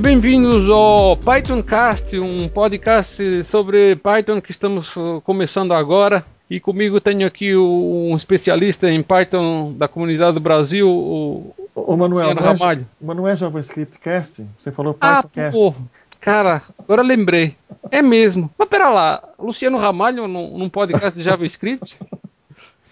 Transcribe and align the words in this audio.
Bem-vindos 0.00 0.68
ao 0.70 1.16
PythonCast, 1.16 2.18
um 2.18 2.48
podcast 2.48 3.44
sobre 3.44 3.96
Python 3.96 4.40
que 4.40 4.50
estamos 4.50 4.94
uh, 4.96 5.20
começando 5.24 5.72
agora. 5.72 6.24
E 6.48 6.58
comigo 6.60 7.00
tenho 7.00 7.26
aqui 7.26 7.54
um 7.56 8.16
especialista 8.16 8.88
em 8.90 9.02
Python 9.02 9.74
da 9.76 9.86
comunidade 9.88 10.34
do 10.34 10.40
Brasil, 10.40 10.88
o, 10.88 11.54
Ô, 11.74 11.96
Manuel, 11.96 12.34
não 12.34 12.42
é, 12.42 12.46
Ramalho. 12.46 12.86
mas 13.00 13.16
não 13.16 13.28
é 13.28 13.36
JavaScript 13.36 13.98
Cast? 13.98 14.42
Você 14.58 14.70
falou 14.72 14.96
Ah, 15.00 15.22
PythonCast. 15.22 15.52
pô, 15.52 15.74
cara, 16.20 16.62
agora 16.78 17.02
lembrei. 17.02 17.54
É 17.90 18.00
mesmo. 18.00 18.50
Mas 18.56 18.68
pera 18.68 18.88
lá, 18.90 19.22
Luciano 19.38 19.76
Ramalho 19.76 20.26
num, 20.26 20.56
num 20.58 20.68
podcast 20.70 21.16
de 21.16 21.22
JavaScript? 21.24 21.98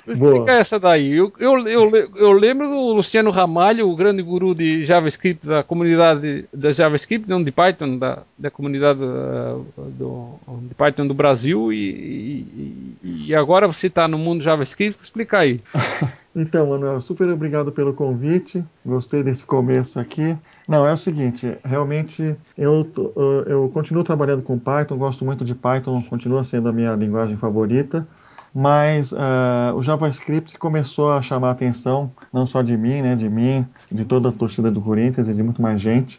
Boa. 0.06 0.33
Explica 0.33 0.52
essa 0.52 0.78
daí. 0.78 1.12
Eu, 1.12 1.33
eu, 1.38 1.59
eu, 1.66 1.91
eu 2.16 2.33
lembro 2.33 2.66
do 2.69 2.92
Luciano 2.92 3.30
Ramalho, 3.30 3.88
o 3.88 3.96
grande 3.96 4.23
guru 4.23 4.55
de 4.55 4.84
JavaScript 4.84 5.46
da 5.46 5.62
comunidade 5.62 6.45
da 6.52 6.73
JavaScript, 6.73 7.29
não 7.29 7.42
de 7.42 7.51
Python, 7.51 7.98
da, 7.98 8.23
da 8.38 8.51
comunidade 8.51 9.01
uh, 9.02 9.65
do, 9.98 10.34
de 10.69 10.74
Python 10.74 11.06
do 11.06 11.15
Brasil. 11.15 11.73
E, 11.73 12.96
e, 13.02 13.27
e 13.29 13.34
agora 13.34 13.66
você 13.66 13.88
está 13.88 14.06
no 14.06 14.19
mundo 14.19 14.42
JavaScript. 14.42 15.02
Explica 15.02 15.38
aí. 15.38 15.60
Então, 16.38 16.66
Manuel, 16.68 17.01
super 17.01 17.27
obrigado 17.30 17.73
pelo 17.73 17.95
convite. 17.95 18.62
Gostei 18.84 19.23
desse 19.23 19.43
começo 19.43 19.98
aqui. 19.98 20.37
Não, 20.68 20.87
é 20.87 20.93
o 20.93 20.96
seguinte, 20.98 21.57
realmente 21.65 22.37
eu, 22.59 22.85
tô- 22.85 23.10
eu 23.46 23.70
continuo 23.73 24.04
trabalhando 24.04 24.43
com 24.43 24.59
Python, 24.59 24.98
gosto 24.98 25.24
muito 25.24 25.46
de 25.46 25.54
Python, 25.54 26.02
continua 26.02 26.45
sendo 26.45 26.68
a 26.68 26.73
minha 26.74 26.93
linguagem 26.95 27.38
favorita, 27.38 28.07
mas 28.59 29.12
ah, 29.12 29.74
o 29.76 29.82
JavaScript 29.82 30.57
começou 30.59 31.12
a 31.12 31.21
chamar 31.21 31.49
a 31.49 31.51
atenção, 31.51 32.10
não 32.32 32.46
só 32.46 32.63
de 32.63 32.74
mim, 32.74 33.02
né, 33.02 33.15
de 33.15 33.29
mim, 33.29 33.66
de 33.93 34.02
toda 34.07 34.30
a 34.30 34.32
torcida 34.32 34.71
do 34.71 34.80
Corinthians 34.80 35.29
e 35.29 35.35
de 35.35 35.43
muito 35.43 35.60
mais 35.60 35.79
gente, 35.79 36.18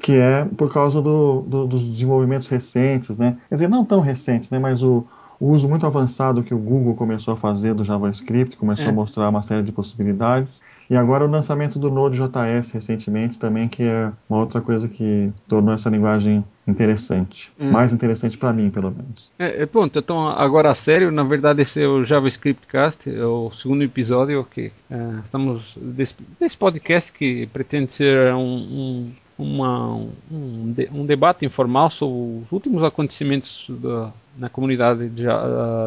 que 0.00 0.12
é 0.16 0.44
por 0.44 0.72
causa 0.72 1.00
do- 1.00 1.42
do- 1.42 1.66
dos 1.68 1.84
desenvolvimentos 1.88 2.48
recentes, 2.48 3.16
né? 3.16 3.36
Quer 3.48 3.54
dizer, 3.54 3.68
não 3.68 3.84
tão 3.84 4.00
recentes, 4.00 4.50
né, 4.50 4.58
mas 4.58 4.82
o, 4.82 5.06
o 5.38 5.46
uso 5.50 5.68
muito 5.68 5.86
avançado 5.86 6.42
que 6.42 6.52
o 6.52 6.58
Google 6.58 6.96
começou 6.96 7.34
a 7.34 7.36
fazer 7.36 7.72
do 7.72 7.84
JavaScript, 7.84 8.56
começou 8.56 8.86
É. 8.86 8.88
a 8.88 8.92
mostrar 8.92 9.28
uma 9.28 9.42
série 9.42 9.62
de 9.62 9.70
possibilidades. 9.70 10.60
E 10.88 10.96
agora 10.96 11.24
o 11.24 11.30
lançamento 11.30 11.78
do 11.78 11.90
Node.js 11.90 12.70
recentemente 12.70 13.38
também, 13.38 13.68
que 13.68 13.82
é 13.82 14.12
uma 14.30 14.38
outra 14.40 14.60
coisa 14.60 14.86
que 14.88 15.30
tornou 15.48 15.74
essa 15.74 15.90
linguagem 15.90 16.44
interessante. 16.66 17.50
Hum. 17.58 17.70
Mais 17.70 17.92
interessante 17.92 18.38
para 18.38 18.52
mim, 18.52 18.70
pelo 18.70 18.90
menos. 18.90 19.28
É, 19.38 19.62
é, 19.62 19.66
pronto, 19.66 19.98
então 19.98 20.28
agora 20.28 20.70
a 20.70 20.74
sério, 20.74 21.10
na 21.10 21.24
verdade 21.24 21.62
esse 21.62 21.82
é 21.82 21.86
o 21.88 22.04
JavaScript 22.04 22.66
Cast, 22.68 23.08
é 23.10 23.24
o 23.24 23.50
segundo 23.50 23.82
episódio 23.82 24.44
que 24.44 24.72
é, 24.90 25.20
estamos 25.24 25.76
desse, 25.80 26.14
desse 26.40 26.56
podcast 26.56 27.12
que 27.12 27.46
pretende 27.52 27.90
ser 27.92 28.32
um, 28.34 28.40
um, 28.40 29.12
uma- 29.38 29.94
um, 30.30 30.74
um 30.92 31.04
debate 31.06 31.44
informal 31.44 31.90
sobre 31.90 32.42
os 32.44 32.52
últimos 32.52 32.82
acontecimentos 32.84 33.66
da, 33.68 34.12
na 34.38 34.48
comunidade 34.48 35.08
de, 35.08 35.24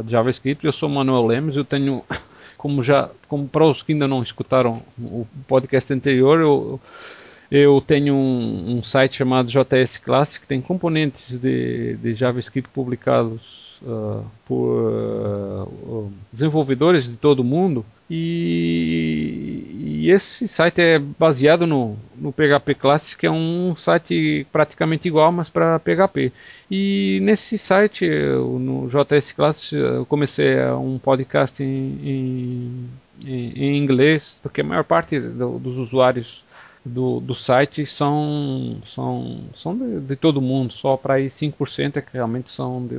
de 0.05 0.11
JavaScript. 0.11 0.65
Eu 0.65 0.71
sou 0.71 0.89
Manuel 0.89 1.25
Lemos, 1.25 1.55
eu 1.57 1.65
tenho, 1.65 2.03
como 2.59 2.83
já, 2.83 3.09
como 3.29 3.47
para 3.47 3.65
os 3.65 3.81
que 3.81 3.93
ainda 3.93 4.05
não 4.05 4.21
escutaram 4.21 4.81
o 4.99 5.25
podcast 5.47 5.93
anterior, 5.93 6.41
eu, 6.41 6.79
eu 7.49 7.79
tenho 7.79 8.13
um, 8.13 8.75
um 8.75 8.83
site 8.83 9.15
chamado 9.15 9.47
JS 9.47 9.97
Classic 9.97 10.41
que 10.41 10.47
tem 10.47 10.59
componentes 10.59 11.37
de, 11.37 11.95
de 11.95 12.13
JavaScript 12.13 12.69
publicados 12.73 13.79
ah, 13.87 14.23
por 14.45 14.91
ah, 14.91 16.07
desenvolvedores 16.33 17.09
de 17.09 17.15
todo 17.15 17.39
o 17.39 17.45
mundo. 17.45 17.85
E, 18.11 19.48
e 19.99 20.11
esse 20.11 20.47
site 20.47 20.79
é 20.81 20.99
baseado 20.99 21.65
no, 21.67 21.97
no 22.15 22.31
PHP 22.31 22.75
Classic, 22.75 23.19
que 23.19 23.25
é 23.27 23.31
um 23.31 23.75
site 23.75 24.45
praticamente 24.51 25.07
igual, 25.07 25.31
mas 25.31 25.49
para 25.49 25.79
PHP. 25.79 26.31
E 26.69 27.19
nesse 27.21 27.57
site, 27.57 28.05
eu, 28.05 28.59
no 28.59 28.87
JS 28.87 29.31
Classic, 29.33 29.75
eu 29.75 30.05
comecei 30.05 30.59
um 30.71 30.97
podcast 30.99 31.61
em, 31.63 31.67
em, 32.03 32.89
em- 33.25 33.77
inglês, 33.77 34.39
porque 34.41 34.61
a 34.61 34.63
maior 34.63 34.83
parte 34.83 35.19
do- 35.19 35.59
dos 35.59 35.77
usuários 35.77 36.43
do, 36.85 37.19
do 37.19 37.35
site 37.35 37.85
são, 37.85 38.77
são, 38.85 39.41
são 39.53 39.77
de, 39.77 39.99
de 39.99 40.15
todo 40.15 40.41
mundo, 40.41 40.71
só 40.71 40.95
para 40.95 41.15
aí 41.15 41.29
5% 41.29 41.97
é 41.97 42.01
que 42.01 42.13
realmente 42.13 42.49
são 42.49 42.85
de, 42.87 42.95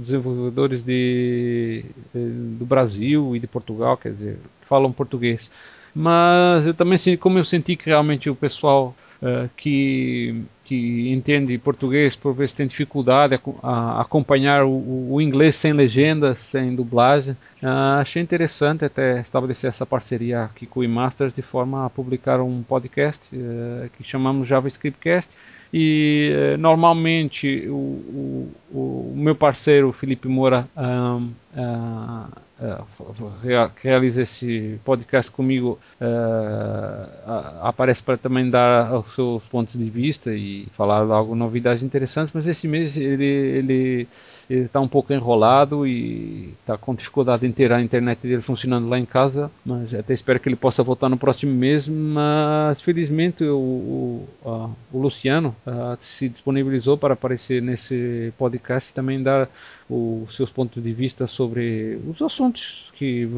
desenvolvedores 0.00 0.82
de, 0.82 1.84
de- 2.14 2.56
do 2.58 2.64
Brasil 2.64 3.34
e 3.34 3.40
de 3.40 3.46
Portugal, 3.46 3.96
quer 3.96 4.12
dizer, 4.12 4.38
falam 4.62 4.92
português. 4.92 5.50
Mas 5.94 6.66
eu 6.66 6.74
também, 6.74 6.98
como 7.18 7.38
eu 7.38 7.44
senti 7.44 7.76
que 7.76 7.86
realmente 7.86 8.28
o 8.28 8.34
pessoal 8.34 8.94
eh, 9.22 9.48
que, 9.56 10.42
que 10.64 11.08
entende 11.12 11.56
português 11.58 12.16
por 12.16 12.34
vezes 12.34 12.52
tem 12.52 12.66
dificuldade 12.66 13.36
a, 13.62 13.70
a 13.98 14.00
acompanhar 14.00 14.64
o, 14.64 15.12
o- 15.14 15.20
inglês 15.20 15.54
sem 15.54 15.72
legendas, 15.72 16.40
sem 16.40 16.74
dublagem, 16.74 17.36
ah, 17.62 18.00
achei 18.00 18.20
interessante 18.22 18.84
até 18.84 19.20
estabelecer 19.20 19.70
essa 19.70 19.86
parceria 19.86 20.42
aqui 20.44 20.66
com 20.66 20.80
o 20.80 20.84
eMasters 20.84 21.32
de 21.32 21.42
forma 21.42 21.86
a 21.86 21.90
publicar 21.90 22.40
um 22.40 22.62
podcast 22.62 23.30
eh, 23.32 23.88
que 23.96 24.02
chamamos 24.02 24.48
JavaScriptcast. 24.48 25.30
E 25.72 26.30
eh, 26.32 26.56
normalmente 26.56 27.66
o, 27.68 27.72
o, 27.72 28.52
o 28.72 29.12
meu 29.16 29.34
parceiro 29.34 29.92
Felipe 29.92 30.28
Moura 30.28 30.68
ahm, 30.76 31.30
ah, 31.56 32.28
que 33.74 33.88
realiza 33.88 34.22
esse 34.22 34.78
podcast 34.84 35.30
comigo 35.30 35.78
a- 37.26 37.68
aparece 37.68 38.02
para 38.02 38.16
também 38.16 38.48
dar 38.48 38.94
os 38.98 39.14
seus 39.14 39.42
pontos 39.44 39.78
de 39.78 39.90
vista 39.90 40.32
e 40.32 40.66
falar 40.72 40.98
algumas 41.00 41.38
novidades 41.38 41.82
interessantes, 41.82 42.32
mas 42.34 42.46
esse 42.46 42.66
mês 42.68 42.96
ele 42.96 43.24
ele 43.68 44.06
está 44.48 44.80
um 44.80 44.88
pouco 44.88 45.12
enrolado 45.12 45.86
e 45.86 46.54
está 46.60 46.76
com 46.76 46.94
dificuldade 46.94 47.46
em 47.46 47.52
ter 47.52 47.72
a 47.72 47.80
internet 47.80 48.20
dele 48.20 48.40
funcionando 48.42 48.88
lá 48.88 48.98
em 48.98 49.04
casa, 49.06 49.50
mas 49.64 49.94
até 49.94 50.12
espero 50.12 50.38
que 50.38 50.48
ele 50.48 50.56
possa 50.56 50.82
voltar 50.82 51.08
no 51.08 51.16
próximo 51.16 51.52
mês, 51.54 51.88
mas 51.88 52.80
felizmente 52.82 53.44
o, 53.44 54.26
o, 54.44 54.70
o 54.92 54.98
Luciano 54.98 55.54
se 55.98 56.28
disponibilizou 56.28 56.96
para 56.98 57.14
aparecer 57.14 57.62
nesse 57.62 58.32
podcast 58.38 58.90
e 58.90 58.94
também 58.94 59.22
dar 59.22 59.48
os 59.88 60.34
seus 60.34 60.50
pontos 60.50 60.82
de 60.82 60.92
vista 60.92 61.26
sobre 61.26 61.98
os 62.08 62.20
assuntos 62.22 62.90
que 62.94 63.28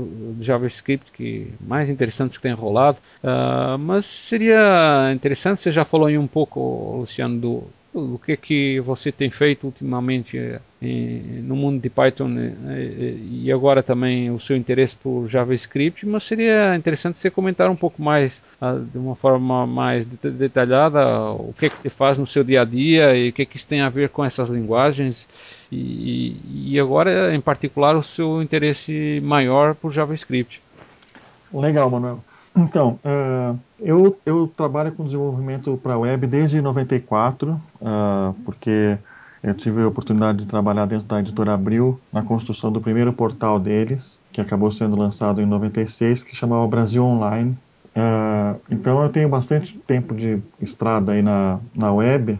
JavaScript 0.40 1.10
que 1.12 1.48
mais 1.60 1.88
interessantes 1.88 2.36
que 2.36 2.42
tem 2.42 2.52
rolado. 2.52 2.98
Ah, 3.22 3.76
mas 3.78 4.06
seria 4.06 5.10
interessante, 5.14 5.60
você 5.60 5.72
já 5.72 5.84
falou 5.84 6.06
aí 6.06 6.16
um 6.18 6.26
pouco, 6.26 6.98
Luciano, 7.00 7.38
do, 7.40 7.64
do 7.94 8.18
que 8.18 8.36
que 8.36 8.80
você 8.80 9.10
tem 9.10 9.30
feito 9.30 9.64
ultimamente 9.64 10.36
eh, 10.36 10.60
em- 10.82 11.42
no 11.42 11.56
mundo 11.56 11.80
de 11.80 11.88
Python 11.88 12.28
eh, 12.38 12.52
eh, 12.68 13.14
e 13.44 13.50
agora 13.52 13.82
também 13.82 14.30
o 14.30 14.38
seu 14.38 14.56
interesse 14.56 14.94
por 14.96 15.26
JavaScript, 15.28 16.06
mas 16.06 16.24
seria 16.24 16.76
interessante 16.76 17.16
você 17.18 17.30
comentar 17.30 17.70
um 17.70 17.76
pouco 17.76 18.02
mais, 18.02 18.42
ah, 18.60 18.74
de 18.74 18.98
uma 18.98 19.16
forma 19.16 19.66
mais 19.66 20.04
det- 20.06 20.30
detalhada, 20.30 21.30
o 21.32 21.54
que 21.58 21.70
que 21.70 21.78
você 21.80 21.88
faz 21.88 22.18
no 22.18 22.26
seu 22.26 22.44
dia 22.44 22.60
a 22.62 22.64
dia 22.64 23.16
e 23.16 23.30
o 23.30 23.32
que 23.32 23.46
que 23.46 23.56
isso 23.56 23.66
tem 23.66 23.80
a 23.80 23.88
ver 23.88 24.10
com 24.10 24.22
essas 24.24 24.48
linguagens 24.50 25.26
e, 25.70 26.72
e 26.72 26.80
agora, 26.80 27.34
em 27.34 27.40
particular, 27.40 27.96
o 27.96 28.02
seu 28.02 28.42
interesse 28.42 29.20
maior 29.24 29.74
por 29.74 29.92
JavaScript. 29.92 30.62
Legal, 31.52 31.90
Manuel. 31.90 32.20
Então, 32.56 32.98
ah, 33.04 33.54
eu, 33.78 34.18
eu 34.24 34.50
trabalho 34.56 34.92
com 34.92 35.04
desenvolvimento 35.04 35.78
para 35.82 35.98
web 35.98 36.26
desde 36.26 36.60
94, 36.60 37.60
ah, 37.84 38.32
porque 38.44 38.96
eu 39.42 39.54
tive 39.54 39.82
a 39.82 39.88
oportunidade 39.88 40.38
de 40.38 40.46
trabalhar 40.46 40.86
dentro 40.86 41.06
da 41.06 41.20
editora 41.20 41.52
Abril 41.52 42.00
na 42.12 42.22
construção 42.22 42.72
do 42.72 42.80
primeiro 42.80 43.12
portal 43.12 43.60
deles, 43.60 44.18
que 44.32 44.40
acabou 44.40 44.72
sendo 44.72 44.96
lançado 44.96 45.42
em 45.42 45.46
96, 45.46 46.22
que 46.22 46.34
chamava 46.34 46.66
Brasil 46.66 47.04
Online. 47.04 47.56
Ah, 47.94 48.54
então 48.70 49.02
eu 49.02 49.10
tenho 49.10 49.28
bastante 49.28 49.76
tempo 49.86 50.14
de 50.14 50.38
estrada 50.60 51.12
aí 51.12 51.20
na, 51.20 51.58
na 51.74 51.92
web, 51.92 52.38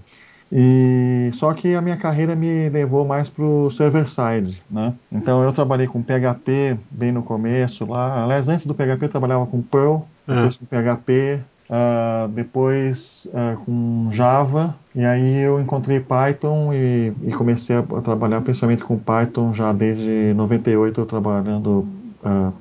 e 0.51 1.31
só 1.35 1.53
que 1.53 1.75
a 1.75 1.81
minha 1.81 1.97
carreira 1.97 2.37
me 2.37 2.69
levou 2.69 3.05
mais 3.05 3.29
para 3.29 3.45
o 3.45 3.71
server 3.71 4.07
side, 4.07 4.63
né? 4.71 4.95
Então 5.11 5.43
eu 5.43 5.53
trabalhei 5.53 5.87
com 5.87 6.03
PHP 6.03 6.79
bem 6.91 7.11
no 7.11 7.23
começo 7.23 7.85
lá. 7.85 8.23
Aliás, 8.23 8.49
antes 8.49 8.67
do 8.67 8.75
PHP 8.75 9.07
eu 9.07 9.09
trabalhava 9.09 9.47
com 9.47 9.61
Perl, 9.61 10.07
depois 10.27 10.57
com 10.57 10.67
PHP, 10.67 11.41
ah, 11.69 12.29
depois 12.33 13.27
ah, 13.35 13.57
com 13.65 14.09
Java, 14.13 14.75
e 14.95 15.05
aí 15.05 15.39
eu 15.39 15.61
encontrei 15.61 15.99
Python 15.99 16.73
e, 16.73 17.13
e 17.25 17.33
comecei 17.33 17.75
a, 17.75 17.81
a 17.81 18.01
trabalhar 18.01 18.41
principalmente 18.41 18.85
com 18.85 18.97
Python 18.97 19.53
já 19.53 19.73
desde 19.73 20.33
98 20.35 21.01
eu 21.01 21.07
trabalhando 21.07 21.87
ah, 22.25 22.53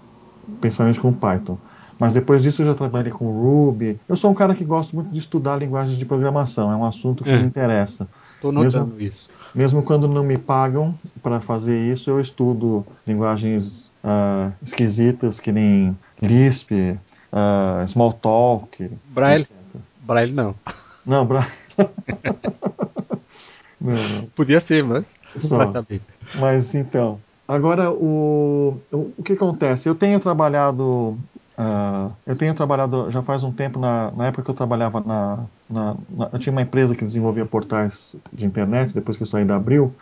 principalmente 0.60 1.00
com 1.00 1.14
Python. 1.14 1.58
Mas 2.00 2.12
depois 2.12 2.44
disso 2.44 2.62
eu 2.62 2.66
já 2.68 2.74
trabalhei 2.76 3.12
com 3.12 3.32
Ruby. 3.32 4.00
Eu 4.08 4.18
sou 4.18 4.30
um 4.32 4.34
cara 4.34 4.54
que 4.54 4.64
gosta 4.66 4.96
muito 4.96 5.12
de 5.12 5.20
estudar 5.20 5.56
linguagens 5.58 5.98
de 5.98 6.06
programação, 6.06 6.72
é 6.72 6.76
um 6.76 6.84
assunto 6.86 7.24
que 7.24 7.30
É. 7.30 7.38
me 7.38 7.46
interessa. 7.48 8.08
Estou 8.36 8.52
notando 8.52 9.02
isso. 9.02 9.30
Mesmo 9.54 9.82
quando 9.82 10.08
não 10.08 10.24
me 10.24 10.38
pagam 10.38 10.94
para 11.24 11.40
fazer 11.40 11.80
isso, 11.92 12.10
eu 12.10 12.20
estudo 12.20 12.86
linguagens 13.08 13.92
ah, 14.04 14.52
esquisitas 14.62 15.40
que 15.40 15.52
nem 15.52 15.98
Lisp, 16.22 16.72
ah, 17.32 17.84
Smalltalk. 17.88 18.92
Braille? 19.10 19.44
etc. 19.44 19.56
Braille 20.02 20.34
não. 20.34 20.54
Não, 21.06 21.26
Bra... 21.26 21.48
não, 23.80 23.94
não. 23.94 24.26
Podia 24.36 24.60
ser, 24.60 24.84
mas 24.84 25.16
Só. 25.38 25.58
vai 25.58 25.72
saber. 25.72 26.02
Mas 26.36 26.74
então, 26.76 27.20
agora 27.48 27.92
o, 27.92 28.78
o, 28.92 29.14
o 29.18 29.24
que 29.24 29.34
acontece? 29.34 29.88
Eu 29.88 29.96
tenho 29.96 30.20
trabalhado 30.20 31.18
Uh, 31.58 32.12
eu 32.26 32.36
tenho 32.36 32.54
trabalhado 32.54 33.10
já 33.10 33.22
faz 33.22 33.42
um 33.42 33.52
tempo, 33.52 33.80
na, 33.80 34.12
na 34.12 34.28
época 34.28 34.44
que 34.44 34.50
eu 34.52 34.56
trabalhava 34.56 35.00
na, 35.00 35.40
na, 35.70 35.96
na, 36.10 36.30
Eu 36.34 36.40
tinha 36.40 36.52
uma 36.52 36.62
empresa 36.62 36.94
que 36.94 37.06
desenvolvia 37.06 37.46
portais 37.46 38.14
de 38.34 38.46
internet, 38.46 38.94
depois 38.94 39.16
que 39.16 39.24
eu 39.24 39.28
saí 39.28 39.46
da 39.46 39.56
Abril, 39.56 39.94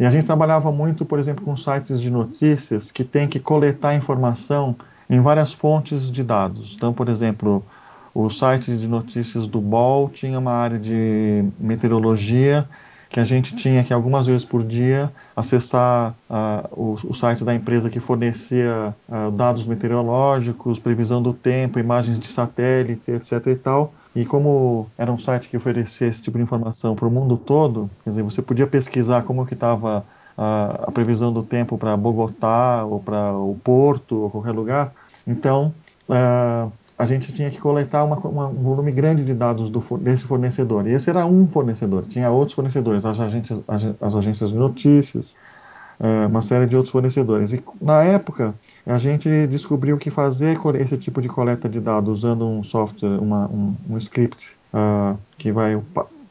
e 0.00 0.04
a 0.04 0.10
gente 0.10 0.26
trabalhava 0.26 0.70
muito, 0.72 1.04
por 1.04 1.18
exemplo, 1.18 1.44
com 1.44 1.56
sites 1.56 2.00
de 2.00 2.10
notícias 2.10 2.90
que 2.90 3.04
tem 3.04 3.28
que 3.28 3.38
coletar 3.38 3.94
informação 3.94 4.74
em 5.08 5.20
várias 5.20 5.52
fontes 5.52 6.10
de 6.10 6.24
dados. 6.24 6.74
Então, 6.76 6.92
por 6.92 7.08
exemplo, 7.08 7.64
o 8.12 8.28
site 8.28 8.76
de 8.76 8.88
notícias 8.88 9.46
do 9.46 9.60
BOL 9.60 10.10
tinha 10.10 10.38
uma 10.38 10.52
área 10.52 10.78
de 10.78 11.44
meteorologia 11.58 12.68
que 13.08 13.20
a 13.20 13.24
gente 13.24 13.54
tinha 13.54 13.84
que 13.84 13.92
algumas 13.92 14.26
vezes 14.26 14.44
por 14.44 14.64
dia 14.64 15.12
acessar 15.34 16.14
uh, 16.28 16.68
o, 16.72 16.98
o, 17.10 17.14
site 17.14 17.44
da 17.44 17.54
empresa 17.54 17.88
que 17.88 18.00
fornecia 18.00 18.94
uh, 19.08 19.30
dados 19.30 19.64
meteorológicos, 19.64 20.78
previsão 20.78 21.22
do 21.22 21.32
tempo, 21.32 21.78
imagens 21.78 22.18
de 22.18 22.26
satélite, 22.26 23.10
etc. 23.10 23.46
e 23.46 23.54
tal. 23.54 23.94
E 24.14 24.24
como 24.24 24.88
era 24.96 25.12
um 25.12 25.18
site 25.18 25.48
que 25.48 25.56
oferecia 25.56 26.08
esse 26.08 26.22
tipo 26.22 26.38
de 26.38 26.44
informação 26.44 26.96
para 26.96 27.06
o 27.06 27.10
mundo 27.10 27.36
todo, 27.36 27.90
quer 28.02 28.10
dizer, 28.10 28.22
você 28.22 28.42
podia 28.42 28.66
pesquisar 28.66 29.22
como 29.22 29.46
que 29.46 29.54
estava 29.54 30.04
uh, 30.36 30.88
a 30.88 30.90
previsão 30.92 31.32
do 31.32 31.42
tempo 31.42 31.76
para 31.78 31.96
Bogotá 31.96 32.84
ou 32.84 33.00
para 33.00 33.32
o 33.32 33.58
Porto 33.62 34.22
ou 34.22 34.30
qualquer 34.30 34.52
lugar. 34.52 34.92
Então, 35.26 35.72
uh, 36.08 36.72
a 36.98 37.06
gente 37.06 37.32
tinha 37.32 37.50
que 37.50 37.58
coletar 37.58 38.04
uma, 38.04 38.16
uma, 38.16 38.46
um 38.48 38.62
volume 38.62 38.90
grande 38.90 39.24
de 39.24 39.34
dados 39.34 39.68
do, 39.68 39.80
desse 39.98 40.24
fornecedor. 40.24 40.86
E 40.86 40.92
esse 40.92 41.10
era 41.10 41.26
um 41.26 41.46
fornecedor, 41.46 42.04
tinha 42.06 42.30
outros 42.30 42.54
fornecedores, 42.54 43.04
as 43.04 43.20
agências, 43.20 43.62
as 44.00 44.14
agências 44.14 44.50
de 44.50 44.56
notícias, 44.56 45.36
uh, 46.00 46.26
uma 46.28 46.42
série 46.42 46.66
de 46.66 46.74
outros 46.74 46.92
fornecedores. 46.92 47.52
E 47.52 47.62
na 47.80 48.02
época, 48.02 48.54
a 48.86 48.98
gente 48.98 49.46
descobriu 49.46 49.98
que 49.98 50.10
fazer 50.10 50.58
esse 50.80 50.96
tipo 50.96 51.20
de 51.20 51.28
coleta 51.28 51.68
de 51.68 51.80
dados 51.80 52.18
usando 52.18 52.46
um 52.46 52.62
software, 52.62 53.20
uma, 53.20 53.46
um, 53.46 53.74
um, 53.90 53.98
script 53.98 54.56
uh, 54.72 55.18
que 55.36 55.52
vai 55.52 55.80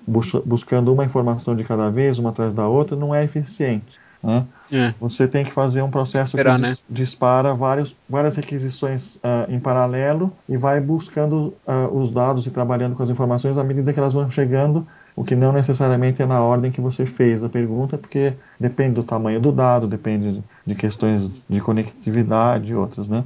buscando 0.07 0.93
uma 0.93 1.05
informação 1.05 1.55
de 1.55 1.63
cada 1.63 1.89
vez, 1.89 2.17
uma 2.17 2.29
atrás 2.29 2.53
da 2.53 2.67
outra, 2.67 2.95
não 2.95 3.13
é 3.13 3.23
eficiente. 3.23 3.99
Né? 4.23 4.45
É. 4.71 4.93
Você 4.99 5.27
tem 5.27 5.45
que 5.45 5.51
fazer 5.51 5.81
um 5.81 5.91
processo 5.91 6.35
Esperar, 6.35 6.55
que 6.55 6.61
né? 6.61 6.75
dispara 6.89 7.53
vários, 7.53 7.95
várias 8.09 8.35
requisições 8.35 9.15
uh, 9.17 9.49
em 9.49 9.59
paralelo 9.59 10.31
e 10.49 10.57
vai 10.57 10.79
buscando 10.79 11.53
uh, 11.67 11.95
os 11.95 12.11
dados 12.11 12.45
e 12.45 12.49
trabalhando 12.49 12.95
com 12.95 13.03
as 13.03 13.09
informações 13.09 13.57
à 13.57 13.63
medida 13.63 13.93
que 13.93 13.99
elas 13.99 14.13
vão 14.13 14.29
chegando, 14.29 14.85
o 15.15 15.23
que 15.23 15.35
não 15.35 15.51
necessariamente 15.51 16.21
é 16.21 16.25
na 16.25 16.41
ordem 16.41 16.71
que 16.71 16.81
você 16.81 17.05
fez 17.05 17.43
a 17.43 17.49
pergunta, 17.49 17.97
porque 17.97 18.33
depende 18.59 18.95
do 18.95 19.03
tamanho 19.03 19.39
do 19.39 19.51
dado, 19.51 19.87
depende 19.87 20.43
de 20.65 20.75
questões 20.75 21.43
de 21.47 21.61
conectividade 21.61 22.71
e 22.71 22.75
outras, 22.75 23.07
né? 23.07 23.23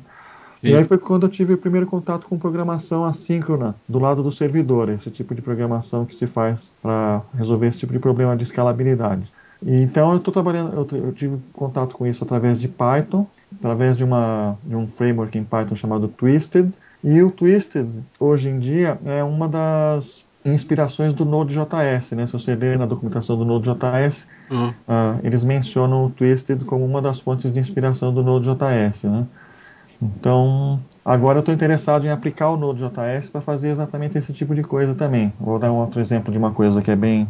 Sim. 0.61 0.67
E 0.67 0.75
aí 0.75 0.83
foi 0.83 0.97
quando 0.97 1.25
eu 1.25 1.29
tive 1.29 1.53
o 1.53 1.57
primeiro 1.57 1.87
contato 1.87 2.27
com 2.27 2.37
programação 2.37 3.05
assíncrona 3.05 3.75
do 3.87 3.97
lado 3.97 4.21
do 4.21 4.31
servidor, 4.31 4.89
esse 4.89 5.09
tipo 5.09 5.33
de 5.33 5.41
programação 5.41 6.05
que 6.05 6.13
se 6.13 6.27
faz 6.27 6.73
para 6.81 7.21
resolver 7.33 7.67
esse 7.67 7.79
tipo 7.79 7.93
de 7.93 7.99
problema 7.99 8.35
de 8.35 8.43
escalabilidade. 8.43 9.31
Então 9.65 10.11
eu 10.11 10.17
estou 10.17 10.33
trabalhando, 10.33 10.73
eu, 10.73 10.97
eu, 10.97 11.11
tive 11.11 11.37
contato 11.51 11.95
com 11.95 12.07
isso 12.07 12.23
através 12.23 12.59
de 12.59 12.67
Python, 12.67 13.27
através 13.57 13.97
de, 13.97 14.03
uma, 14.03 14.57
de 14.63 14.75
um 14.75 14.87
framework 14.87 15.37
em 15.37 15.43
Python 15.43 15.75
chamado 15.75 16.07
Twisted. 16.07 16.71
E 17.03 17.21
o 17.21 17.31
Twisted, 17.31 17.89
hoje 18.19 18.49
em 18.49 18.59
dia, 18.59 18.97
é 19.05 19.23
uma 19.23 19.47
das 19.47 20.23
inspirações 20.43 21.13
do 21.13 21.25
Node.js. 21.25 22.11
Né? 22.11 22.25
Se 22.25 22.33
você 22.33 22.55
ler 22.55 22.77
na 22.77 22.85
documentação 22.85 23.37
do 23.37 23.45
Node.js, 23.45 24.25
uhum. 24.49 24.69
uh, 24.69 25.19
eles 25.23 25.43
mencionam 25.43 26.05
o 26.05 26.09
Twisted 26.09 26.63
como 26.65 26.85
uma 26.85 27.01
das 27.01 27.19
fontes 27.19 27.51
de 27.51 27.59
inspiração 27.59 28.13
do 28.13 28.23
Node.js. 28.23 29.03
Né? 29.03 29.25
Então, 30.01 30.79
agora 31.03 31.37
eu 31.37 31.41
estou 31.41 31.53
interessado 31.53 32.05
em 32.05 32.09
aplicar 32.09 32.49
o 32.49 32.57
Node.js 32.57 33.27
para 33.29 33.41
fazer 33.41 33.69
exatamente 33.69 34.17
esse 34.17 34.31
tipo 34.31 34.55
de 34.55 34.63
coisa 34.63 34.95
também. 34.95 35.33
Vou 35.39 35.59
dar 35.59 35.71
um 35.71 35.77
outro 35.77 35.99
exemplo 35.99 36.31
de 36.31 36.37
uma 36.37 36.51
coisa 36.51 36.81
que 36.81 36.91
é 36.91 36.95
bem 36.95 37.27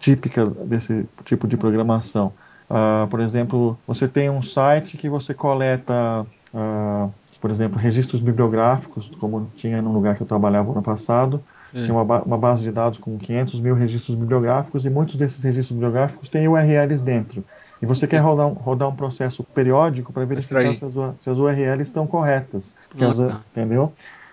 típica 0.00 0.46
desse 0.46 1.06
tipo 1.24 1.46
de 1.46 1.56
programação. 1.56 2.32
Uh, 2.68 3.06
por 3.08 3.20
exemplo, 3.20 3.78
você 3.86 4.08
tem 4.08 4.30
um 4.30 4.40
site 4.40 4.96
que 4.96 5.08
você 5.08 5.34
coleta, 5.34 6.26
uh, 6.54 7.12
por 7.40 7.50
exemplo, 7.50 7.78
registros 7.78 8.20
bibliográficos, 8.20 9.10
como 9.20 9.50
tinha 9.56 9.82
no 9.82 9.92
lugar 9.92 10.16
que 10.16 10.22
eu 10.22 10.26
trabalhava 10.26 10.72
no 10.72 10.82
passado. 10.82 11.42
É. 11.74 11.84
Tinha 11.84 11.94
uma, 11.94 12.22
uma, 12.22 12.38
base 12.38 12.62
de 12.62 12.70
dados 12.70 12.98
com 12.98 13.18
500 13.18 13.60
mil 13.60 13.74
registros 13.74 14.16
bibliográficos 14.16 14.84
e 14.84 14.90
muitos 14.90 15.16
desses 15.16 15.42
registros 15.42 15.72
bibliográficos 15.72 16.28
têm 16.28 16.48
URLs 16.48 17.02
dentro. 17.02 17.44
E 17.80 17.86
você 17.86 18.06
quer 18.06 18.18
rodar 18.18 18.46
um, 18.46 18.52
rodar 18.52 18.88
um 18.88 18.94
processo 18.94 19.42
periódico 19.42 20.12
para 20.12 20.24
verificar 20.24 20.74
se 20.74 20.84
as, 20.84 20.94
se 21.18 21.30
as, 21.30 21.38
URLs 21.38 21.82
estão 21.82 22.06
corretas. 22.06 22.76
As, 22.98 23.18
entendeu? 23.50 23.92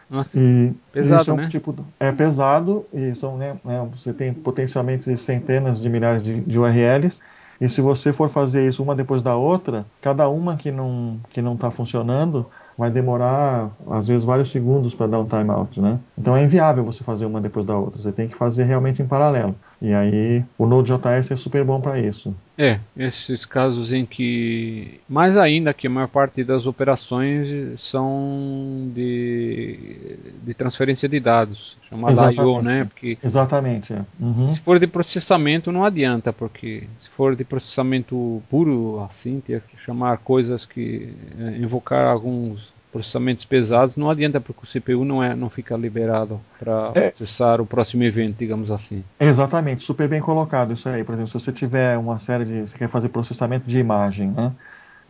Nossa, 0.10 0.38
e 0.38 0.74
pesado, 0.92 1.32
é 1.32 1.34
um 1.34 1.38
né? 1.38 1.50
Tipo, 1.50 1.76
é 2.00 2.12
pesado 2.12 2.86
e 2.92 3.14
são, 3.16 3.38
né, 3.38 3.58
né, 3.64 3.88
você 3.92 4.14
tem 4.14 4.34
potencialmente 4.34 5.16
centenas 5.18 5.80
de 5.80 5.90
milhares 5.90 6.24
de, 6.24 6.42
de 6.42 6.58
URLs 6.58 7.20
e 7.62 7.68
se 7.70 7.82
você 7.82 8.14
for 8.14 8.30
fazer 8.30 8.68
isso 8.68 8.82
uma 8.82 8.96
depois 8.96 9.22
da 9.22 9.36
outra, 9.36 9.86
cada 10.02 10.28
uma 10.30 10.56
que 10.58 10.72
não 10.72 11.20
que 11.30 11.42
não 11.42 11.56
está 11.56 11.70
funcionando 11.70 12.50
vai 12.78 12.90
demorar 12.90 13.72
às 13.92 14.08
vezes 14.08 14.24
vários 14.24 14.50
segundos 14.52 14.96
para 14.96 15.08
dar 15.08 15.20
um 15.20 15.26
timeout, 15.28 15.80
né? 15.82 16.00
Então 16.18 16.36
é 16.36 16.44
inviável 16.44 16.84
você 16.86 17.04
fazer 17.04 17.26
uma 17.26 17.42
depois 17.42 17.66
da 17.66 17.78
outra. 17.78 18.02
Você 18.02 18.12
tem 18.12 18.28
que 18.28 18.36
fazer 18.36 18.64
realmente 18.64 19.02
em 19.02 19.08
paralelo. 19.08 19.56
E 19.82 19.94
aí 19.94 20.44
o 20.58 20.66
Node.js 20.66 21.32
é 21.32 21.36
super 21.36 21.64
bom 21.64 21.80
para 21.80 22.00
isso. 22.00 22.36
É, 22.58 22.80
esses 22.98 23.46
casos 23.46 23.94
em 23.94 24.06
que, 24.06 25.00
mais 25.08 25.38
ainda 25.38 25.74
que 25.74 25.88
a 25.88 25.90
maior 25.90 26.10
parte 26.10 26.44
das 26.44 26.66
operações 26.66 27.80
são 27.80 28.92
de, 28.94 30.18
de 30.44 30.54
transferência 30.54 31.08
de 31.08 31.22
dados, 31.22 31.78
chamada 31.90 32.34
I/O, 32.34 32.62
né? 32.62 32.84
Porque 32.84 33.18
Exatamente. 33.24 33.94
É. 33.94 34.02
Uhum. 34.20 34.48
Se 34.50 34.60
for 34.60 34.78
de 34.78 34.88
processamento 34.88 35.72
não 35.72 35.86
adianta, 35.86 36.34
porque 36.34 36.84
se 36.98 37.10
for 37.10 37.34
de 37.34 37.46
processamento 37.46 38.44
puro, 38.50 39.00
assim, 39.00 39.40
ter 39.40 39.62
que 39.62 39.78
chamar 39.78 40.18
coisas 40.18 40.66
que 40.66 41.14
é, 41.40 41.58
invocar 41.58 42.08
alguns 42.08 42.74
processamentos 42.92 43.46
pesados, 43.46 43.96
não 43.96 44.10
adianta 44.10 44.42
porque 44.42 44.62
o 44.64 44.68
CPU 44.68 45.06
não, 45.06 45.24
é, 45.24 45.36
não 45.36 45.50
fica 45.50 45.76
liberado 45.76 46.40
para 46.58 46.92
é. 46.96 47.10
processar 47.10 47.62
o 47.62 47.66
próximo 47.66 48.04
evento, 48.04 48.38
digamos 48.38 48.72
assim. 48.72 49.04
Exatamente, 49.20 49.84
super 49.84 50.08
bem 50.08 50.22
colocado 50.22 50.74
isso 50.74 50.90
aí. 50.90 51.04
Por 51.04 51.14
exemplo, 51.14 51.32
se 51.32 51.46
você 51.46 51.52
tiver 51.52 51.98
uma 51.98 52.20
série 52.20 52.46
de. 52.46 52.62
Você 52.62 52.78
quer 52.78 52.90
fazer 52.90 53.10
processamento 53.10 53.68
de 53.68 53.78
imagem, 53.78 54.30
né? 54.30 54.52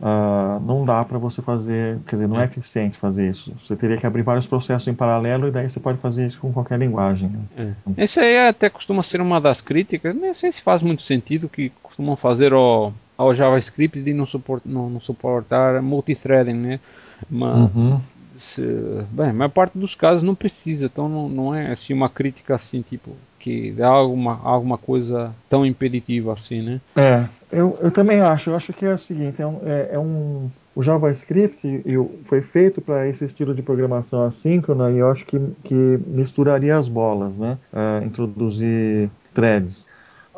Uh, 0.00 0.58
não 0.64 0.82
dá 0.82 1.04
para 1.04 1.18
você 1.18 1.42
fazer, 1.42 1.98
quer 2.06 2.16
dizer, 2.16 2.26
não 2.26 2.40
é 2.40 2.44
eficiente 2.44 2.96
fazer 2.96 3.28
isso. 3.28 3.54
Você 3.62 3.76
teria 3.76 3.98
que 3.98 4.06
abrir 4.06 4.22
vários 4.22 4.46
processos 4.46 4.88
em 4.88 4.94
paralelo 4.94 5.48
e 5.48 5.50
daí 5.50 5.68
você 5.68 5.78
pode 5.78 5.98
fazer 5.98 6.26
isso 6.26 6.38
com 6.40 6.50
qualquer 6.50 6.78
linguagem. 6.78 7.28
Né? 7.28 7.74
É. 7.98 8.04
Esse 8.04 8.18
aí 8.18 8.48
até 8.48 8.70
costuma 8.70 9.02
ser 9.02 9.20
uma 9.20 9.38
das 9.38 9.60
críticas, 9.60 10.16
não 10.16 10.32
sei 10.32 10.52
se 10.52 10.62
faz 10.62 10.80
muito 10.80 11.02
sentido 11.02 11.50
que 11.50 11.70
costumam 11.82 12.16
fazer 12.16 12.54
ao, 12.54 12.94
ao 13.20 13.34
JavaScript 13.34 14.02
de 14.02 14.14
não, 14.14 14.24
suport, 14.24 14.62
não, 14.64 14.88
não 14.88 14.98
suportar 14.98 15.82
multithreading, 15.82 16.54
né? 16.54 16.80
Mas, 17.28 17.74
uhum. 17.74 18.00
se, 18.34 18.62
bem, 19.10 19.28
a 19.28 19.32
maior 19.34 19.50
parte 19.50 19.78
dos 19.78 19.94
casos 19.94 20.22
não 20.22 20.34
precisa, 20.34 20.86
então 20.86 21.06
não, 21.06 21.28
não 21.28 21.54
é 21.54 21.70
assim 21.70 21.92
uma 21.92 22.08
crítica 22.08 22.54
assim, 22.54 22.80
tipo, 22.80 23.14
que 23.38 23.72
dá 23.72 23.88
alguma, 23.88 24.40
alguma 24.42 24.78
coisa 24.78 25.34
tão 25.50 25.66
impeditiva 25.66 26.32
assim, 26.32 26.62
né? 26.62 26.80
É, 26.96 27.26
eu, 27.52 27.78
eu 27.82 27.90
também 27.90 28.20
acho. 28.20 28.48
Eu 28.48 28.56
acho 28.56 28.72
que 28.72 28.86
é 28.86 28.94
o 28.94 28.98
seguinte, 28.98 29.42
é 29.42 29.46
um, 29.46 29.60
é, 29.64 29.90
é 29.92 29.98
um 29.98 30.50
o 30.74 30.82
JavaScript 30.82 31.82
foi 32.24 32.40
feito 32.40 32.80
para 32.80 33.06
esse 33.06 33.26
estilo 33.26 33.54
de 33.54 33.60
programação 33.60 34.22
assíncrona 34.22 34.90
e 34.90 34.98
eu 34.98 35.10
acho 35.10 35.26
que, 35.26 35.38
que 35.62 36.00
misturaria 36.06 36.74
as 36.74 36.88
bolas, 36.88 37.36
né? 37.36 37.58
É, 37.70 38.06
introduzir 38.06 39.10
threads. 39.34 39.89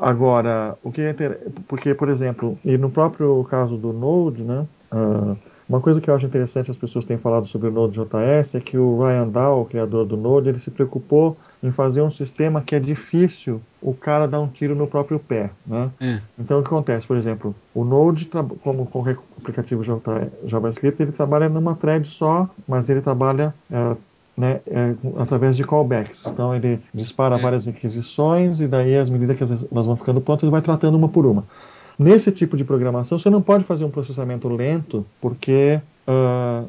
Agora, 0.03 0.77
o 0.83 0.91
que 0.91 1.01
é 1.01 1.11
inter... 1.11 1.39
porque, 1.69 1.95
por 1.95 2.09
exemplo, 2.09 2.59
e 2.65 2.77
no 2.77 2.91
próprio 2.91 3.45
caso 3.45 3.77
do 3.77 3.93
Node, 3.93 4.43
né? 4.43 4.67
Uh, 4.93 5.37
uma 5.69 5.81
coisa 5.81 6.01
que 6.01 6.11
eu 6.11 6.15
acho 6.15 6.27
interessante 6.27 6.71
as 6.71 6.77
pessoas 6.77 7.05
têm 7.05 7.17
falado 7.17 7.47
sobre 7.47 7.69
o 7.69 7.71
Node.js 7.71 8.57
é 8.57 8.61
que 8.61 8.77
o 8.77 9.01
Ryan 9.01 9.29
Dahl, 9.29 9.63
o 9.63 9.65
criador 9.65 10.05
do 10.05 10.17
Node, 10.17 10.49
ele 10.49 10.59
se 10.59 10.73
preocupou 10.73 11.37
em 11.63 11.71
fazer 11.71 12.03
um 12.03 12.11
sistema 12.11 12.61
que 12.61 12.75
é 12.75 12.81
difícil 12.81 13.63
o 13.81 13.95
cara 13.95 14.27
dar 14.27 14.41
um 14.41 14.49
tiro 14.49 14.75
no 14.75 14.89
próprio 14.89 15.21
pé, 15.21 15.51
né? 15.65 15.89
É. 16.01 16.21
Então 16.37 16.59
o 16.59 16.63
que 16.63 16.69
acontece, 16.69 17.07
por 17.07 17.17
exemplo, 17.17 17.55
o 17.73 17.85
Node, 17.85 18.29
como 18.63 18.87
qualquer 18.87 19.17
aplicativo 19.39 19.85
JavaScript, 20.45 21.01
ele 21.01 21.13
trabalha 21.13 21.49
numa 21.49 21.77
thread 21.77 22.09
só, 22.09 22.51
mas 22.67 22.91
ele 22.91 23.01
trabalha 23.01 23.55
é, 23.71 23.97
né, 24.37 24.61
é, 24.67 24.95
através 25.19 25.57
de 25.57 25.65
callbacks. 25.65 26.25
Então 26.27 26.55
ele 26.55 26.79
dispara 26.95 27.39
é. 27.39 27.41
várias 27.41 27.67
requisições 27.67 28.61
e 28.61 28.67
daí, 28.67 28.97
às 28.97 29.11
medidas 29.11 29.37
que 29.37 29.43
elas 29.45 29.87
vão 29.87 29.97
ficando 29.97 30.21
prontas, 30.21 30.45
ele 30.45 30.53
vai 30.53 30.63
tratando 30.63 30.97
uma 30.97 31.09
por 31.09 31.27
uma. 31.27 31.45
Nesse 31.99 32.33
tipo 32.33 32.57
de 32.57 32.65
programação, 32.65 33.19
você 33.19 33.31
não 33.31 33.43
pode 33.43 33.65
fazer 33.65 33.85
um 33.85 33.91
processamento 33.91 34.49
lento, 34.49 35.07
porque 35.21 35.81
uh, 36.09 36.69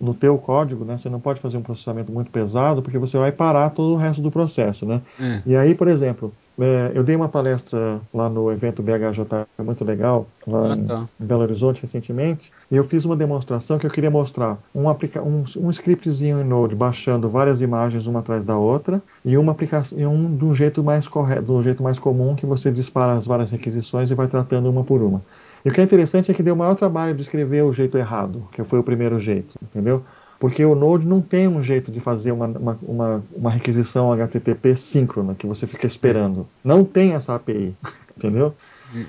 no 0.00 0.14
teu 0.14 0.38
código, 0.38 0.84
né, 0.84 0.96
você 0.96 1.08
não 1.08 1.20
pode 1.20 1.40
fazer 1.40 1.56
um 1.56 1.62
processamento 1.62 2.10
muito 2.12 2.30
pesado, 2.30 2.82
porque 2.82 2.98
você 2.98 3.18
vai 3.18 3.32
parar 3.32 3.70
todo 3.70 3.94
o 3.94 3.96
resto 3.96 4.22
do 4.22 4.30
processo, 4.30 4.86
né? 4.86 5.00
Hum. 5.20 5.40
E 5.44 5.56
aí, 5.56 5.74
por 5.74 5.88
exemplo, 5.88 6.32
é, 6.58 6.92
eu 6.94 7.02
dei 7.02 7.16
uma 7.16 7.28
palestra 7.28 8.00
lá 8.12 8.28
no 8.28 8.50
evento 8.52 8.82
BHJ, 8.82 9.46
foi 9.56 9.64
muito 9.64 9.84
legal, 9.84 10.26
lá 10.46 10.74
ah, 10.74 10.76
tá. 10.76 11.08
em 11.20 11.24
Belo 11.24 11.42
Horizonte 11.42 11.82
recentemente, 11.82 12.52
e 12.70 12.76
eu 12.76 12.84
fiz 12.84 13.04
uma 13.04 13.16
demonstração 13.16 13.78
que 13.78 13.86
eu 13.86 13.90
queria 13.90 14.10
mostrar 14.10 14.58
um, 14.74 14.88
aplica 14.88 15.20
um, 15.20 15.44
um 15.56 15.70
scriptzinho 15.70 16.40
em 16.40 16.44
Node 16.44 16.74
baixando 16.74 17.28
várias 17.28 17.60
imagens 17.60 18.06
uma 18.06 18.20
atrás 18.20 18.44
da 18.44 18.56
outra 18.56 19.02
e 19.24 19.36
uma 19.36 19.52
aplicação 19.52 19.98
e 19.98 20.06
um 20.06 20.36
de 20.36 20.44
um 20.44 20.54
jeito 20.54 20.82
mais 20.82 21.08
correto, 21.08 21.42
de 21.42 21.52
um 21.52 21.62
jeito 21.62 21.82
mais 21.82 21.98
comum 21.98 22.36
que 22.36 22.46
você 22.46 22.70
dispara 22.70 23.14
as 23.14 23.26
várias 23.26 23.50
requisições 23.50 24.10
e 24.10 24.14
vai 24.14 24.28
tratando 24.28 24.70
uma 24.70 24.84
por 24.84 25.02
uma. 25.02 25.22
E 25.64 25.70
o 25.70 25.72
que 25.72 25.80
é 25.80 25.84
interessante 25.84 26.30
é 26.30 26.34
que 26.34 26.42
deu 26.42 26.54
o 26.54 26.58
maior 26.58 26.76
trabalho 26.76 27.14
de 27.14 27.22
escrever 27.22 27.62
o 27.62 27.72
jeito 27.72 27.96
errado, 27.96 28.46
que 28.52 28.62
foi 28.62 28.78
o 28.78 28.82
primeiro 28.82 29.18
jeito, 29.18 29.58
entendeu? 29.62 30.04
Porque 30.44 30.62
o 30.62 30.74
Node 30.74 31.06
não 31.06 31.22
tem 31.22 31.48
um 31.48 31.62
jeito 31.62 31.90
de 31.90 32.00
fazer 32.00 32.30
uma, 32.30 32.46
uma, 32.46 32.78
uma, 32.82 33.24
uma 33.34 33.50
requisição 33.50 34.12
HTTP 34.12 34.76
síncrona, 34.76 35.34
que 35.34 35.46
você 35.46 35.66
fica 35.66 35.86
esperando. 35.86 36.46
Não 36.62 36.84
tem 36.84 37.14
essa 37.14 37.34
API, 37.34 37.74
entendeu? 38.14 38.54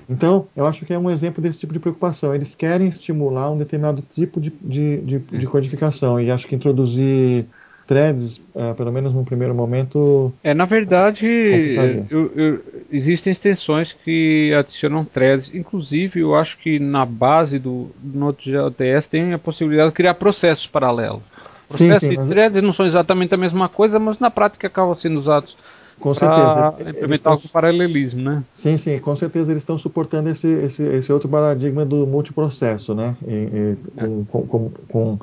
Então, 0.09 0.47
eu 0.55 0.65
acho 0.65 0.85
que 0.85 0.93
é 0.93 0.97
um 0.97 1.11
exemplo 1.11 1.43
desse 1.43 1.59
tipo 1.59 1.73
de 1.73 1.79
preocupação. 1.79 2.33
Eles 2.33 2.55
querem 2.55 2.87
estimular 2.87 3.51
um 3.51 3.57
determinado 3.57 4.01
tipo 4.01 4.39
de, 4.39 4.49
de, 4.61 5.01
de, 5.01 5.19
de 5.19 5.45
codificação 5.45 6.21
e 6.21 6.31
acho 6.31 6.47
que 6.47 6.55
introduzir 6.55 7.47
threads, 7.85 8.37
uh, 8.55 8.73
pelo 8.73 8.93
menos 8.93 9.13
no 9.13 9.25
primeiro 9.25 9.53
momento. 9.53 10.33
É, 10.41 10.53
na 10.53 10.63
verdade, 10.63 11.27
eu, 12.09 12.31
eu, 12.33 12.63
existem 12.91 13.31
extensões 13.31 13.93
que 13.93 14.53
adicionam 14.53 15.03
threads. 15.05 15.53
Inclusive, 15.53 16.19
eu 16.19 16.35
acho 16.35 16.57
que 16.57 16.79
na 16.79 17.05
base 17.05 17.59
do 17.59 17.89
Node.js 18.03 19.07
tem 19.07 19.33
a 19.33 19.39
possibilidade 19.39 19.89
de 19.89 19.95
criar 19.95 20.13
processos 20.15 20.67
paralelos. 20.67 21.21
Processos 21.67 21.99
sim, 22.01 22.09
sim, 22.09 22.13
e 22.13 22.17
mas... 22.17 22.27
threads 22.27 22.61
não 22.61 22.73
são 22.73 22.85
exatamente 22.85 23.33
a 23.33 23.37
mesma 23.37 23.67
coisa, 23.67 23.99
mas 23.99 24.19
na 24.19 24.29
prática 24.29 24.67
acabam 24.67 24.93
sendo 24.93 25.19
usados 25.19 25.57
com 25.99 26.13
certeza. 26.13 26.75
implementar 26.89 27.33
estão... 27.33 27.49
paralelismo, 27.51 28.21
né? 28.21 28.43
Sim, 28.53 28.77
sim, 28.77 28.99
com 28.99 29.15
certeza 29.15 29.51
eles 29.51 29.61
estão 29.61 29.77
suportando 29.77 30.29
esse, 30.29 30.47
esse, 30.47 30.83
esse 30.83 31.11
outro 31.11 31.29
paradigma 31.29 31.85
do 31.85 32.05
multiprocesso, 32.05 32.93
né? 32.93 33.15
E, 33.25 33.33
e, 33.33 33.77
é. 33.97 34.07
com, 34.29 34.45
com, 34.45 34.71
com, 34.89 35.19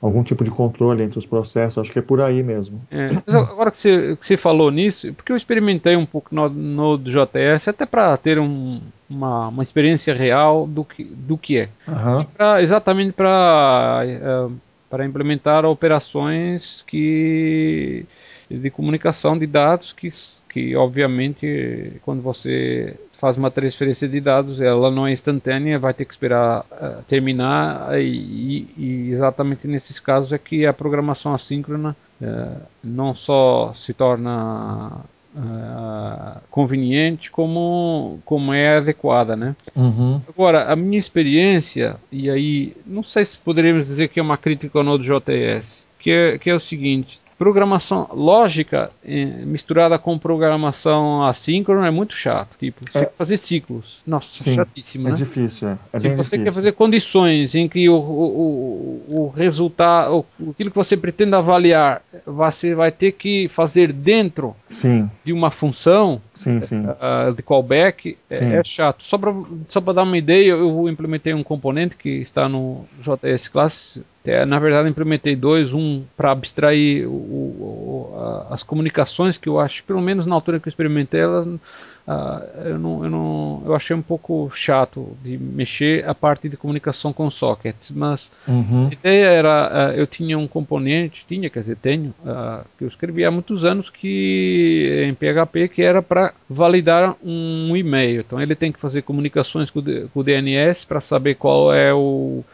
algum 0.00 0.22
tipo 0.22 0.44
de 0.44 0.50
controle 0.50 1.02
entre 1.02 1.18
os 1.18 1.26
processos, 1.26 1.78
acho 1.78 1.92
que 1.92 1.98
é 1.98 2.02
por 2.02 2.20
aí 2.20 2.42
mesmo. 2.42 2.80
É, 2.90 3.10
agora 3.26 3.70
que 3.70 3.78
você, 3.78 4.16
que 4.16 4.26
você 4.26 4.36
falou 4.36 4.70
nisso, 4.70 5.12
porque 5.14 5.32
eu 5.32 5.36
experimentei 5.36 5.96
um 5.96 6.06
pouco 6.06 6.34
no, 6.34 6.48
no 6.48 6.98
JS, 6.98 7.68
até 7.68 7.86
para 7.86 8.16
ter 8.16 8.38
um, 8.38 8.80
uma, 9.08 9.48
uma 9.48 9.62
experiência 9.62 10.14
real 10.14 10.66
do 10.66 10.84
que, 10.84 11.04
do 11.04 11.38
que 11.38 11.58
é. 11.58 11.68
Uhum. 11.86 11.94
Assim, 11.94 12.24
pra, 12.36 12.62
exatamente 12.62 13.12
para 13.12 14.02
uh, 14.48 14.52
para 14.94 15.04
implementar 15.04 15.64
operações 15.64 16.84
que 16.86 18.06
de 18.48 18.70
comunicação 18.70 19.36
de 19.36 19.46
dados 19.46 19.92
que 19.92 20.08
que 20.48 20.76
obviamente 20.76 22.00
quando 22.04 22.22
você 22.22 22.94
faz 23.24 23.38
uma 23.38 23.50
transferência 23.50 24.06
de 24.06 24.20
dados, 24.20 24.60
ela 24.60 24.90
não 24.90 25.06
é 25.06 25.12
instantânea, 25.12 25.78
vai 25.78 25.94
ter 25.94 26.04
que 26.04 26.12
esperar 26.12 26.60
uh, 26.70 27.02
terminar 27.08 27.98
e, 27.98 28.68
e, 28.76 29.08
exatamente 29.10 29.66
nesses 29.66 29.98
casos 29.98 30.30
é 30.30 30.36
que 30.36 30.66
a 30.66 30.74
programação 30.74 31.32
assíncrona 31.32 31.96
uh, 32.20 32.60
não 32.82 33.14
só 33.14 33.72
se 33.72 33.94
torna 33.94 34.88
uh, 35.34 36.38
conveniente 36.50 37.30
como, 37.30 38.20
como 38.26 38.52
é 38.52 38.76
adequada, 38.76 39.34
né? 39.34 39.56
Uhum. 39.74 40.20
Agora, 40.28 40.70
a 40.70 40.76
minha 40.76 40.98
experiência, 40.98 41.96
e 42.12 42.28
aí 42.28 42.76
não 42.84 43.02
sei 43.02 43.24
se 43.24 43.38
poderíamos 43.38 43.86
dizer 43.86 44.08
que 44.08 44.20
é 44.20 44.22
uma 44.22 44.36
crítica 44.36 44.78
ao 44.78 44.84
Node.js, 44.84 45.86
que 45.98 46.10
é, 46.10 46.36
que 46.36 46.50
é 46.50 46.54
o 46.54 46.60
seguinte, 46.60 47.18
programação 47.38 48.08
lógica 48.12 48.90
eh, 49.04 49.24
misturada 49.44 49.98
com 49.98 50.18
programação 50.18 51.24
assíncrona 51.24 51.86
é 51.86 51.90
muito 51.90 52.14
chato. 52.14 52.56
Tipo, 52.58 52.90
você 52.90 53.04
é. 53.04 53.10
fazer 53.14 53.36
ciclos. 53.36 53.98
Nossa, 54.06 54.42
Sim, 54.44 54.54
chatíssimo, 54.54 55.08
é 55.08 55.10
né? 55.12 55.16
Difícil, 55.16 55.68
é. 55.68 55.78
é 55.92 56.00
Se 56.00 56.08
você 56.08 56.12
difícil. 56.12 56.44
quer 56.44 56.52
fazer 56.52 56.72
condições 56.72 57.54
em 57.54 57.68
que 57.68 57.88
o, 57.88 57.94
o, 57.96 59.02
o, 59.08 59.24
o 59.24 59.28
resultado, 59.28 60.24
aquilo 60.50 60.70
que 60.70 60.76
você 60.76 60.96
pretende 60.96 61.34
avaliar, 61.34 62.02
você 62.26 62.74
vai 62.74 62.92
ter 62.92 63.12
que 63.12 63.48
fazer 63.48 63.92
dentro 63.92 64.54
Sim. 64.70 65.10
de 65.22 65.32
uma 65.32 65.50
função, 65.50 66.20
sim, 66.44 66.60
sim. 66.60 66.84
Uh, 66.86 67.34
de 67.34 67.42
callback 67.42 68.16
é, 68.30 68.36
é, 68.36 68.64
chato. 68.64 69.02
Só 69.02 69.18
para 69.18 69.32
só 69.66 69.80
dar 69.80 70.02
uma 70.02 70.16
ideia, 70.16 70.50
eu 70.50 70.88
implementei 70.88 71.34
um 71.34 71.42
componente 71.42 71.96
que 71.96 72.08
está 72.08 72.48
no 72.48 72.84
JS 73.00 73.48
Class. 73.48 73.98
É, 74.24 74.46
na 74.46 74.58
verdade, 74.58 74.88
implementei 74.88 75.36
dois, 75.36 75.72
um 75.72 76.02
para 76.16 76.30
abstrair 76.30 77.06
o, 77.06 77.12
o, 77.12 78.14
a, 78.16 78.54
as 78.54 78.62
comunicações 78.62 79.36
que 79.36 79.48
eu 79.48 79.58
acho, 79.58 79.82
pelo 79.84 80.00
menos 80.00 80.24
na 80.24 80.34
altura 80.34 80.58
que 80.60 80.68
eu 80.68 80.70
experimentei, 80.70 81.20
elas 81.20 81.46
Uh, 82.06 82.68
eu, 82.68 82.78
não, 82.78 83.04
eu, 83.04 83.10
não, 83.10 83.62
eu 83.64 83.74
achei 83.74 83.96
um 83.96 84.02
pouco 84.02 84.50
chato 84.54 85.16
de 85.22 85.38
mexer 85.38 86.06
a 86.06 86.14
parte 86.14 86.50
de 86.50 86.56
comunicação 86.56 87.14
com 87.14 87.30
sockets, 87.30 87.90
mas 87.90 88.30
uhum. 88.46 88.88
a 88.88 88.92
ideia 88.92 89.24
era, 89.24 89.90
uh, 89.90 89.98
eu 89.98 90.06
tinha 90.06 90.38
um 90.38 90.46
componente, 90.46 91.24
tinha, 91.26 91.48
quer 91.48 91.60
dizer, 91.60 91.76
tenho, 91.76 92.14
uh, 92.20 92.62
que 92.76 92.84
eu 92.84 92.88
escrevi 92.88 93.24
há 93.24 93.30
muitos 93.30 93.64
anos 93.64 93.88
que 93.88 95.06
em 95.08 95.14
PHP 95.14 95.68
que 95.68 95.82
era 95.82 96.02
para 96.02 96.34
validar 96.48 97.16
um 97.24 97.74
e-mail. 97.74 98.20
Então 98.20 98.38
ele 98.38 98.54
tem 98.54 98.70
que 98.70 98.80
fazer 98.80 99.00
comunicações 99.00 99.70
com, 99.70 99.80
com 99.82 100.20
o 100.20 100.22
DNS 100.22 100.84
para 100.84 101.00
saber 101.00 101.36
qual 101.36 101.72
é 101.72 101.94
o 101.94 102.44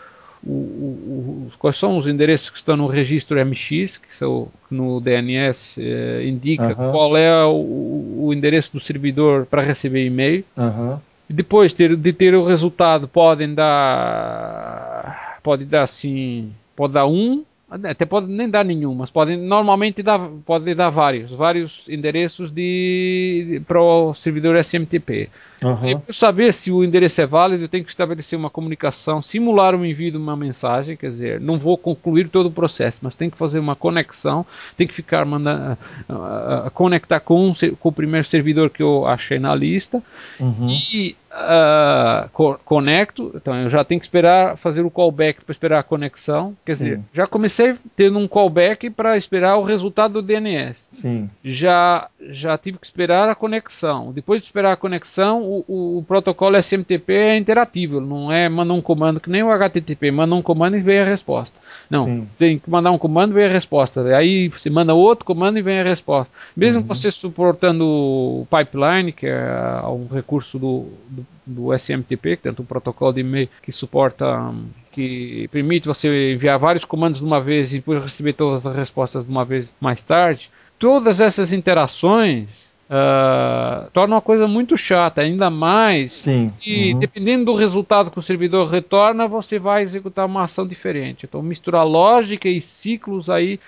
o, 0.43 0.51
o, 0.51 1.51
quais 1.59 1.77
são 1.77 1.99
os 1.99 2.07
endereços 2.07 2.49
que 2.51 2.57
estão 2.57 2.77
no 2.77 2.87
registro 2.87 3.39
MX, 3.45 3.99
que 3.99 4.15
são, 4.15 4.49
no 4.71 5.01
DNS 5.01 5.79
eh, 5.79 6.25
indica 6.27 6.69
uhum. 6.69 6.91
qual 6.91 7.17
é 7.17 7.45
o, 7.45 8.25
o, 8.25 8.33
endereço 8.33 8.73
do 8.73 8.81
servidor 8.81 9.45
para 9.47 9.63
receber 9.63 10.07
e-mail. 10.07 10.45
Uhum. 10.57 10.99
E 11.29 11.33
depois 11.33 11.73
ter, 11.73 11.95
de 11.95 12.13
ter 12.13 12.35
o 12.35 12.45
resultado 12.45 13.07
podem 13.07 13.55
dar 13.55 15.39
pode 15.43 15.65
dar 15.65 15.83
assim 15.83 16.53
pode 16.75 16.93
dar 16.93 17.07
um 17.07 17.45
até 17.71 18.05
pode 18.05 18.27
nem 18.27 18.51
dar 18.51 18.65
nenhum, 18.65 18.95
mas 18.95 19.11
podem 19.11 19.37
normalmente 19.37 20.03
dar, 20.03 20.19
pode 20.45 20.75
dar 20.75 20.91
vários, 20.91 21.33
vários 21.33 21.89
endereços 21.89 22.51
de, 22.51 23.63
para 23.67 23.81
o 23.81 24.13
servidor 24.13 24.57
SMTP. 24.57 25.31
Uhum. 25.63 25.87
E 25.87 25.97
para 25.97 26.13
saber 26.13 26.53
se 26.53 26.73
o 26.73 26.83
endereço 26.83 27.21
é 27.21 27.27
válido, 27.27 27.65
eu 27.65 27.69
tenho 27.69 27.85
que 27.85 27.91
estabelecer 27.91 28.39
uma 28.39 28.51
comunicação, 28.51 29.21
simular 29.21 29.75
o 29.75 29.85
envio 29.85 30.11
de 30.11 30.17
uma 30.17 30.37
mensagem, 30.37 30.97
quer 30.97 31.09
dizer, 31.09 31.41
não 31.41 31.59
vou 31.59 31.77
concluir 31.77 32.29
todo 32.29 32.47
o 32.47 32.53
processo, 32.53 32.99
mas 33.03 33.15
tem 33.15 33.31
que 33.31 33.39
fazer 33.39 33.59
uma 33.59 33.77
conexão, 33.77 34.45
tem 34.77 34.87
que 34.87 34.95
ficar 34.95 35.27
uh, 35.27 35.73
uh, 36.09 36.71
conectar 36.73 37.21
com, 37.21 37.51
um, 37.51 37.53
com 37.79 37.89
o 37.89 37.93
primeiro 37.93 38.27
servidor 38.27 38.71
que 38.71 38.83
eu 38.83 39.07
achei 39.07 39.39
na 39.39 39.55
lista 39.55 40.03
uhum. 40.41 40.67
e 40.69 41.15
uh, 41.41 42.29
co 42.31 42.59
conecto, 42.65 43.33
então 43.35 43.55
eu 43.55 43.71
já 43.71 43.85
tenho 43.85 44.01
que 44.01 44.07
esperar 44.07 44.57
fazer 44.57 44.83
o 44.83 44.91
callback 44.91 45.45
para 45.45 45.53
esperar 45.53 45.79
a 45.79 45.83
conexão. 45.83 46.57
Quer 46.65 46.77
Sim. 46.77 46.85
dizer, 46.85 47.01
já 47.13 47.27
comecei 47.27 47.77
tendo 47.97 48.19
um 48.19 48.29
callback 48.29 48.91
para 48.91 49.17
esperar 49.17 49.57
o 49.57 49.63
resultado 49.63 50.15
do 50.15 50.23
DNS. 50.23 50.89
Sim. 50.93 51.31
Já 51.43 52.09
já 52.29 52.57
tive 52.59 52.79
que 52.79 52.87
esperar 52.87 53.29
a 53.29 53.35
conexão. 53.35 54.13
Depois 54.13 54.41
de 54.41 54.47
esperar 54.47 54.73
a 54.73 54.77
conexão, 54.77 55.43
o, 55.43 55.65
o, 55.67 55.99
o 55.99 56.03
protocolo 56.03 56.57
SMTP 56.57 57.13
é 57.13 57.37
interativo, 57.37 58.01
não 58.01 58.31
é 58.31 58.49
manda 58.49 58.73
um 58.73 58.81
comando 58.81 59.21
que 59.21 59.31
nem 59.31 59.43
o 59.43 59.51
HTTP, 59.51 60.11
manda 60.11 60.35
um 60.35 60.43
comando 60.43 60.77
e 60.77 60.81
vem 60.81 61.01
a 61.01 61.05
resposta. 61.05 61.59
Não, 61.89 62.07
Sim. 62.07 62.29
tem 62.39 62.59
que 62.59 62.69
mandar 62.71 62.91
um 62.91 62.99
comando 62.99 63.33
e 63.33 63.35
vem 63.35 63.47
a 63.47 63.53
resposta. 63.53 64.03
Aí 64.17 64.49
você 64.49 64.69
manda 64.69 64.95
outro 64.95 65.25
comando 65.25 65.59
e 65.59 65.63
vem 65.63 65.81
a 65.81 65.85
resposta. 65.85 66.33
Mesmo 66.57 66.83
uhum. 66.83 66.87
você 66.87 67.11
suportando 67.11 67.85
o 67.85 68.47
pipeline, 68.51 69.13
que 69.13 69.27
é 69.27 69.83
um 69.87 70.07
recurso 70.13 70.59
do, 70.59 70.89
do 71.09 71.27
do, 71.51 71.75
SMTP, 71.75 72.37
que 72.37 72.43
tem 72.43 72.53
um 72.53 72.65
protocolo 72.65 73.13
de 73.13 73.21
e-mail 73.21 73.49
que 73.63 73.73
suporta, 73.73 74.55
que 74.93 75.49
permite 75.49 75.89
você 75.89 76.35
enviar 76.35 76.59
vários 76.59 76.85
comandos 76.85 77.21
de 77.21 77.27
uma 77.27 77.41
vez 77.41 77.73
e 77.73 77.77
depois 77.77 78.03
receber 78.03 78.33
todas 78.35 78.67
as 78.67 78.75
respostas 78.75 79.25
de 79.25 79.31
uma 79.31 79.45
vez 79.45 79.69
mais 79.81 80.01
tarde. 80.03 80.51
Todas 80.79 81.21
essas 81.21 81.53
interações 81.53 82.71
Uh, 82.91 83.89
torna 83.93 84.17
uma 84.17 84.21
coisa 84.21 84.49
muito 84.49 84.77
chata, 84.77 85.21
ainda 85.21 85.49
mais 85.49 86.11
Sim. 86.11 86.53
e 86.67 86.93
uhum. 86.93 86.99
dependendo 86.99 87.45
do 87.45 87.55
resultado 87.55 88.11
que 88.11 88.19
o 88.19 88.23
servidor 88.23 88.69
retorna, 88.69 89.29
você 89.29 89.61
vai 89.61 89.83
executar 89.83 90.27
uma 90.27 90.43
ação 90.43 90.67
diferente. 90.67 91.25
Então, 91.25 91.41
misturar 91.41 91.87
lógica 91.87 92.49
e 92.49 92.61
ciclos 92.61 93.31
aí 93.31 93.61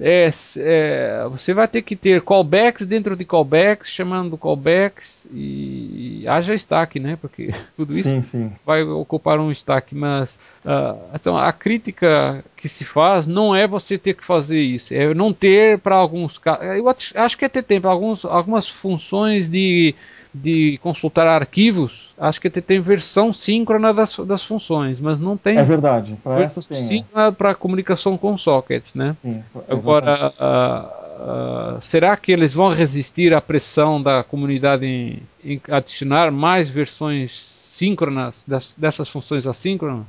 é, 0.00 0.28
é, 0.56 1.26
você 1.30 1.54
vai 1.54 1.68
ter 1.68 1.82
que 1.82 1.94
ter 1.94 2.20
callbacks 2.20 2.84
dentro 2.84 3.16
de 3.16 3.24
callbacks, 3.24 3.88
chamando 3.88 4.36
callbacks 4.36 5.26
e, 5.32 6.22
e 6.22 6.28
haja 6.28 6.54
stack, 6.54 6.98
né? 6.98 7.16
Porque 7.20 7.50
tudo 7.76 7.96
isso 7.96 8.08
sim, 8.08 8.22
sim. 8.22 8.52
vai 8.66 8.82
ocupar 8.82 9.38
um 9.38 9.52
stack. 9.52 9.94
Mas 9.94 10.38
uh, 10.64 10.98
então 11.14 11.36
a 11.36 11.52
crítica 11.52 12.44
que 12.56 12.68
se 12.68 12.84
faz 12.84 13.26
não 13.26 13.54
é 13.54 13.68
você 13.68 13.96
ter 13.96 14.14
que 14.14 14.24
fazer 14.24 14.60
isso, 14.60 14.92
é 14.92 15.14
não 15.14 15.32
ter 15.32 15.78
para 15.78 15.94
alguns 15.94 16.38
casos. 16.38 16.64
Eu 16.76 16.88
acho 16.88 17.38
que 17.38 17.44
é 17.44 17.48
ter 17.48 17.62
tempo, 17.62 17.86
alguns, 17.86 18.24
algumas 18.24 18.68
funções 18.68 19.48
de 19.48 19.94
de 20.34 20.78
consultar 20.82 21.28
arquivos, 21.28 22.12
acho 22.18 22.40
que 22.40 22.50
tem 22.50 22.80
versão 22.80 23.32
síncrona 23.32 23.94
das, 23.94 24.18
das 24.18 24.42
funções, 24.44 25.00
mas 25.00 25.20
não 25.20 25.36
tem. 25.36 25.56
É 25.56 25.62
verdade, 25.62 26.16
para 26.24 26.42
essa 26.42 26.60
tem. 26.60 26.76
Síncrona 26.76 27.30
para 27.30 27.54
comunicação 27.54 28.18
com 28.18 28.36
sockets, 28.36 28.92
né? 28.94 29.16
Sim, 29.22 29.44
Agora, 29.68 30.34
uh, 30.40 31.76
uh, 31.76 31.80
será 31.80 32.16
que 32.16 32.32
eles 32.32 32.52
vão 32.52 32.74
resistir 32.74 33.32
à 33.32 33.40
pressão 33.40 34.02
da 34.02 34.24
comunidade 34.24 34.84
em, 34.84 35.22
em 35.44 35.60
adicionar 35.70 36.32
mais 36.32 36.68
versões 36.68 37.32
síncronas 37.32 38.42
das, 38.46 38.74
dessas 38.76 39.08
funções 39.08 39.46
assíncronas? 39.46 40.04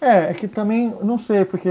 É, 0.00 0.30
é 0.30 0.34
que 0.34 0.46
também, 0.46 0.94
não 1.02 1.18
sei, 1.18 1.44
porque 1.44 1.68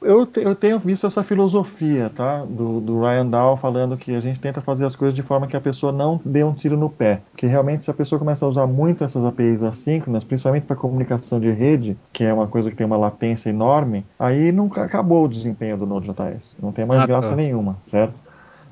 eu, 0.00 0.28
eu 0.36 0.54
tenho 0.54 0.78
visto 0.78 1.06
essa 1.06 1.22
filosofia, 1.22 2.10
tá? 2.14 2.44
Do, 2.44 2.80
do 2.80 3.00
Ryan 3.00 3.26
Dow 3.26 3.56
falando 3.56 3.96
que 3.96 4.14
a 4.14 4.20
gente 4.20 4.40
tenta 4.40 4.60
fazer 4.60 4.84
as 4.84 4.94
coisas 4.94 5.14
de 5.14 5.22
forma 5.22 5.46
que 5.46 5.56
a 5.56 5.60
pessoa 5.60 5.92
não 5.92 6.20
dê 6.24 6.44
um 6.44 6.52
tiro 6.52 6.76
no 6.76 6.90
pé. 6.90 7.20
Que 7.36 7.46
realmente, 7.46 7.84
se 7.84 7.90
a 7.90 7.94
pessoa 7.94 8.18
começa 8.18 8.44
a 8.44 8.48
usar 8.48 8.66
muito 8.66 9.04
essas 9.04 9.24
APIs 9.24 9.62
assíncronas, 9.62 10.24
principalmente 10.24 10.66
para 10.66 10.76
comunicação 10.76 11.40
de 11.40 11.50
rede, 11.50 11.96
que 12.12 12.24
é 12.24 12.32
uma 12.32 12.46
coisa 12.46 12.70
que 12.70 12.76
tem 12.76 12.86
uma 12.86 12.96
latência 12.96 13.50
enorme, 13.50 14.04
aí 14.18 14.52
nunca 14.52 14.82
acabou 14.82 15.24
o 15.24 15.28
desempenho 15.28 15.76
do 15.76 15.86
Node.js. 15.86 16.56
Não 16.60 16.72
tem 16.72 16.84
mais 16.84 17.02
ah, 17.02 17.06
graça 17.06 17.30
tá. 17.30 17.36
nenhuma, 17.36 17.76
certo? 17.90 18.20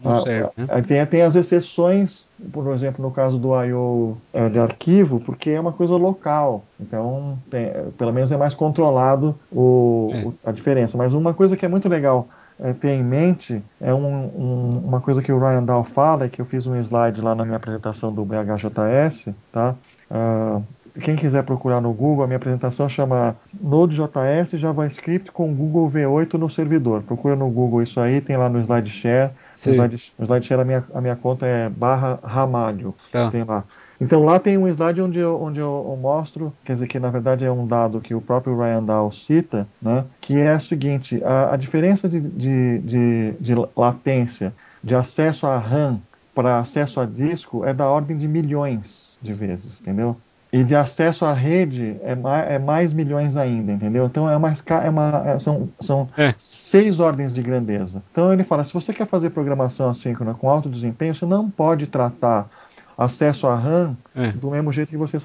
Ah, 0.05 0.23
né? 0.57 0.83
tem, 0.83 1.07
tem 1.07 1.23
as 1.23 1.37
exceções, 1.37 2.27
por 2.53 2.73
exemplo, 2.73 3.03
no 3.03 3.11
caso 3.11 3.39
do 3.39 3.55
I.O. 3.65 4.17
É, 4.33 4.49
de 4.49 4.59
arquivo, 4.59 5.21
porque 5.21 5.51
é 5.51 5.61
uma 5.61 5.73
coisa 5.73 5.95
local. 5.97 6.65
Então, 6.81 7.39
tem, 7.51 7.71
pelo 7.97 8.13
menos 8.13 8.33
é 8.33 8.37
mais 8.37 8.55
controlado 8.55 9.35
o, 9.51 10.11
é. 10.13 10.25
o, 10.25 10.35
a 10.45 10.53
diferença. 10.53 10.99
Mas 10.99 11.13
uma 11.15 11.33
coisa 11.33 11.57
que 11.57 11.65
é 11.65 11.69
muito 11.69 11.89
legal 11.89 12.29
é, 12.61 12.73
ter 12.73 12.91
em 12.91 13.03
mente 13.03 13.63
é 13.81 13.93
um, 13.95 14.07
um, 14.07 14.83
uma 14.85 15.01
coisa 15.01 15.23
que 15.23 15.33
o 15.33 15.39
Ryan 15.39 15.65
Dow 15.65 15.85
fala, 15.85 16.29
que 16.29 16.41
eu 16.41 16.45
fiz 16.45 16.67
um 16.67 16.77
slide 16.81 17.21
lá 17.21 17.35
na 17.35 17.45
minha 17.45 17.57
apresentação 17.57 18.13
do 18.13 18.25
BHJS, 18.25 19.29
tá? 19.53 19.75
Uh, 20.11 20.63
quem 21.01 21.17
quiser 21.17 21.43
procurar 21.43 21.81
no 21.81 21.93
Google, 21.93 22.25
a 22.25 22.27
minha 22.27 22.37
apresentação 22.37 22.89
chama 22.89 23.35
Node.js 23.61 24.51
JavaScript 24.53 25.33
com 25.33 25.55
Google 25.55 25.91
V8 25.91 26.35
no 26.35 26.51
servidor. 26.51 27.03
Procura 27.03 27.35
no 27.35 27.49
Google 27.49 27.83
isso 27.83 27.99
aí, 27.99 28.21
tem 28.21 28.37
lá 28.37 28.49
no 28.49 28.61
SlideShare. 28.61 29.31
O 29.71 29.75
slide, 29.75 30.13
o 30.19 30.25
SlideShare, 30.25 30.61
a 30.61 30.65
minha, 30.65 30.85
a 30.95 31.01
minha 31.01 31.17
conta 31.17 31.47
é 31.47 31.69
barra 31.69 32.19
Ramalho. 32.23 32.95
Tá. 33.11 33.31
Tem 33.31 33.45
lá. 33.45 33.65
Então 34.01 34.25
lá 34.25 34.41
tem 34.41 34.59
um 34.59 34.67
slide 34.67 35.01
onde, 35.01 35.21
eu, 35.21 35.41
onde 35.41 35.61
eu, 35.61 35.87
eu, 35.89 35.97
mostro, 35.97 36.53
quer 36.65 36.73
dizer 36.73 36.89
que 36.89 36.99
na 36.99 37.09
verdade 37.09 37.45
é 37.45 37.53
um 37.53 37.65
dado 37.65 38.01
que 38.01 38.13
o 38.15 38.21
próprio 38.21 38.59
Ryan 38.59 38.83
Dow 38.83 39.13
cita, 39.13 39.69
né, 39.81 40.05
que 40.21 40.41
é 40.41 40.57
o 40.57 40.61
seguinte, 40.61 41.23
a, 41.23 41.55
a 41.55 41.57
diferença 41.57 42.09
de, 42.09 42.21
de, 42.21 42.79
de, 42.81 43.33
de 43.39 43.55
latência 43.77 44.53
de 44.83 44.97
acesso 44.97 45.47
a 45.47 45.57
RAM 45.57 46.01
para 46.35 46.59
acesso 46.59 46.99
a 46.99 47.05
disco 47.05 47.65
é 47.65 47.73
da 47.73 47.89
ordem 47.89 48.19
de 48.19 48.27
milhões 48.27 49.17
de 49.23 49.33
vezes, 49.33 49.81
entendeu? 49.81 50.17
E 50.53 50.63
de 50.63 50.75
acesso 50.75 51.25
à 51.25 51.33
rede 51.33 51.97
é 52.03 52.15
mais, 52.15 52.51
é 52.51 52.59
mais 52.59 52.93
milhões 52.93 53.39
ainda, 53.39 53.73
entendeu? 53.73 54.05
Então 54.05 54.29
é 54.29 54.37
mais 54.37 54.63
é 54.85 54.91
uma, 54.91 55.23
é, 55.27 55.39
são, 55.39 55.71
são 55.81 56.09
é. 56.15 56.35
seis 56.39 57.01
ordens 57.01 57.33
de 57.33 57.41
grandeza. 57.41 58.03
Então 58.13 58.31
ele 58.33 58.45
fala: 58.45 58.63
se 58.63 58.75
você 58.75 58.93
quer 58.93 59.07
fazer 59.07 59.31
programação 59.31 59.89
assíncrona 59.89 60.35
com 60.35 60.51
alto 60.51 60.69
desempenho, 60.69 61.15
você 61.15 61.25
não 61.25 61.49
pode 61.49 61.87
tratar 61.87 62.51
acesso 62.97 63.47
a 63.47 63.57
RAM 63.57 63.97
é. 64.15 64.33
do 64.33 64.51
mesmo 64.51 64.71
jeito 64.71 64.91
que 64.91 64.97
você 64.97 65.19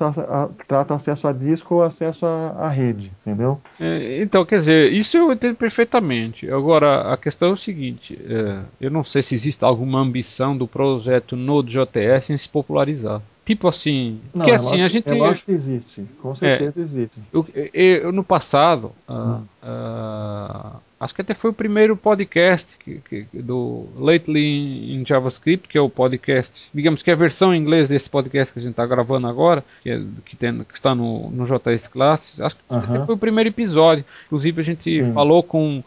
trata 0.66 0.96
acesso 0.96 1.28
a 1.28 1.34
disco 1.34 1.76
ou 1.76 1.84
acesso 1.84 2.26
à 2.26 2.70
rede, 2.70 3.12
entendeu? 3.22 3.60
É, 3.80 4.22
então, 4.22 4.46
quer 4.46 4.60
dizer, 4.60 4.92
isso 4.94 5.18
eu 5.18 5.32
entendo 5.32 5.56
perfeitamente. 5.56 6.50
Agora, 6.50 7.14
a 7.14 7.18
questão 7.18 7.50
é 7.50 7.52
o 7.52 7.58
seguinte: 7.58 8.18
é, 8.26 8.62
eu 8.80 8.90
não 8.90 9.04
sei 9.04 9.22
se 9.22 9.36
existe 9.36 9.64
alguma 9.64 10.00
ambição 10.00 10.58
do 10.58 10.68
projeto 10.68 11.36
Node.js 11.36 12.30
em 12.30 12.38
se 12.38 12.50
popularizar. 12.50 13.22
Tipo 13.48 13.70
assim, 13.70 14.20
não, 14.36 14.46
que 14.46 14.52
assim, 14.52 14.82
a 14.82 14.90
gente. 14.90 15.10
Eu 15.10 15.24
acho 15.24 15.46
que 15.46 15.54
existe, 15.54 16.06
com 16.22 16.36
certeza 16.36 16.82
é, 16.82 16.84
existe. 16.84 17.18
Eu, 17.32 17.48
eu, 17.74 18.12
no 18.12 18.22
passado, 18.22 18.92
uh, 19.08 19.42
uh, 19.64 20.82
acho 21.00 21.16
que 21.16 21.22
até 21.22 21.34
foi 21.34 21.52
o 21.52 21.54
primeiro 21.54 21.96
podcast 21.96 22.78
que, 22.78 23.00
que, 23.10 23.26
do 23.42 23.88
Lately 23.96 24.94
in 24.94 25.06
JavaScript, 25.06 25.70
que 25.70 25.78
é 25.78 25.82
o 25.82 25.90
podcast, 25.90 26.68
digamos 26.74 27.02
que 27.02 27.10
é 27.10 27.14
a 27.14 27.16
versão 27.16 27.56
em 27.56 27.62
inglês 27.62 27.88
desse 27.88 28.10
podcast 28.10 28.52
que 28.52 28.60
a 28.60 28.62
gente 28.62 28.72
está 28.72 28.86
gravando 28.86 29.28
agora, 29.28 29.64
que, 29.82 29.92
é, 29.92 30.04
que, 30.26 30.36
tem, 30.36 30.66
que, 30.66 30.74
está 30.74 30.94
no, 30.94 31.30
no 31.30 31.46
JS 31.46 31.88
Classes. 31.88 32.42
Acho 32.42 32.58
que 32.58 32.62
uh 32.70 32.76
-huh. 32.76 32.96
até 32.96 33.06
foi 33.06 33.16
o 33.16 33.18
primeiro 33.18 33.50
episódio. 33.50 34.04
Inclusive, 34.26 34.60
a 34.60 34.66
gente 34.66 35.06
Sim. 35.06 35.14
falou 35.14 35.42
com. 35.42 35.82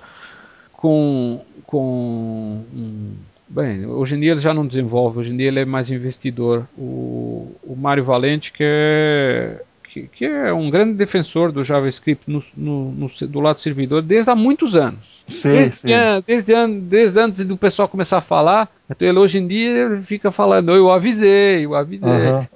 com, 0.73 1.44
com 1.66 2.64
um, 2.75 3.14
Bem, 3.50 3.84
hoje 3.84 4.14
em 4.14 4.20
dia 4.20 4.30
ele 4.30 4.40
já 4.40 4.54
não 4.54 4.64
desenvolve, 4.64 5.18
hoje 5.18 5.32
em 5.32 5.36
dia 5.36 5.48
ele 5.48 5.58
é 5.58 5.64
mais 5.64 5.90
investidor. 5.90 6.68
O, 6.78 7.52
o 7.64 7.74
Mário 7.76 8.04
Valente, 8.04 8.52
que 8.52 8.62
é, 8.62 9.60
que, 9.82 10.02
que, 10.02 10.24
é 10.24 10.52
um 10.52 10.70
grande 10.70 10.92
defensor 10.94 11.50
do 11.50 11.64
JavaScript 11.64 12.30
no, 12.30 12.44
no, 12.56 12.92
no, 12.92 13.10
do 13.26 13.40
lado 13.40 13.56
do 13.56 13.60
servidor 13.60 14.02
desde 14.02 14.30
há 14.30 14.36
muitos 14.36 14.76
anos. 14.76 15.24
Sim, 15.28 15.48
desde, 15.48 15.74
sim. 15.74 15.88
Desde, 16.24 16.80
desde, 16.82 17.18
antes 17.18 17.44
do 17.44 17.56
pessoal 17.56 17.88
começar 17.88 18.18
a 18.18 18.22
falar, 18.22 18.68
então 18.88 19.08
ele 19.08 19.18
hoje 19.18 19.38
em 19.38 19.48
dia 19.48 20.00
fica 20.00 20.30
falando, 20.30 20.70
eu 20.70 20.88
avisei, 20.88 21.64
eu 21.64 21.74
avisei. 21.74 22.08
Uhum. 22.08 22.46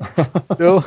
Então, 0.53 0.85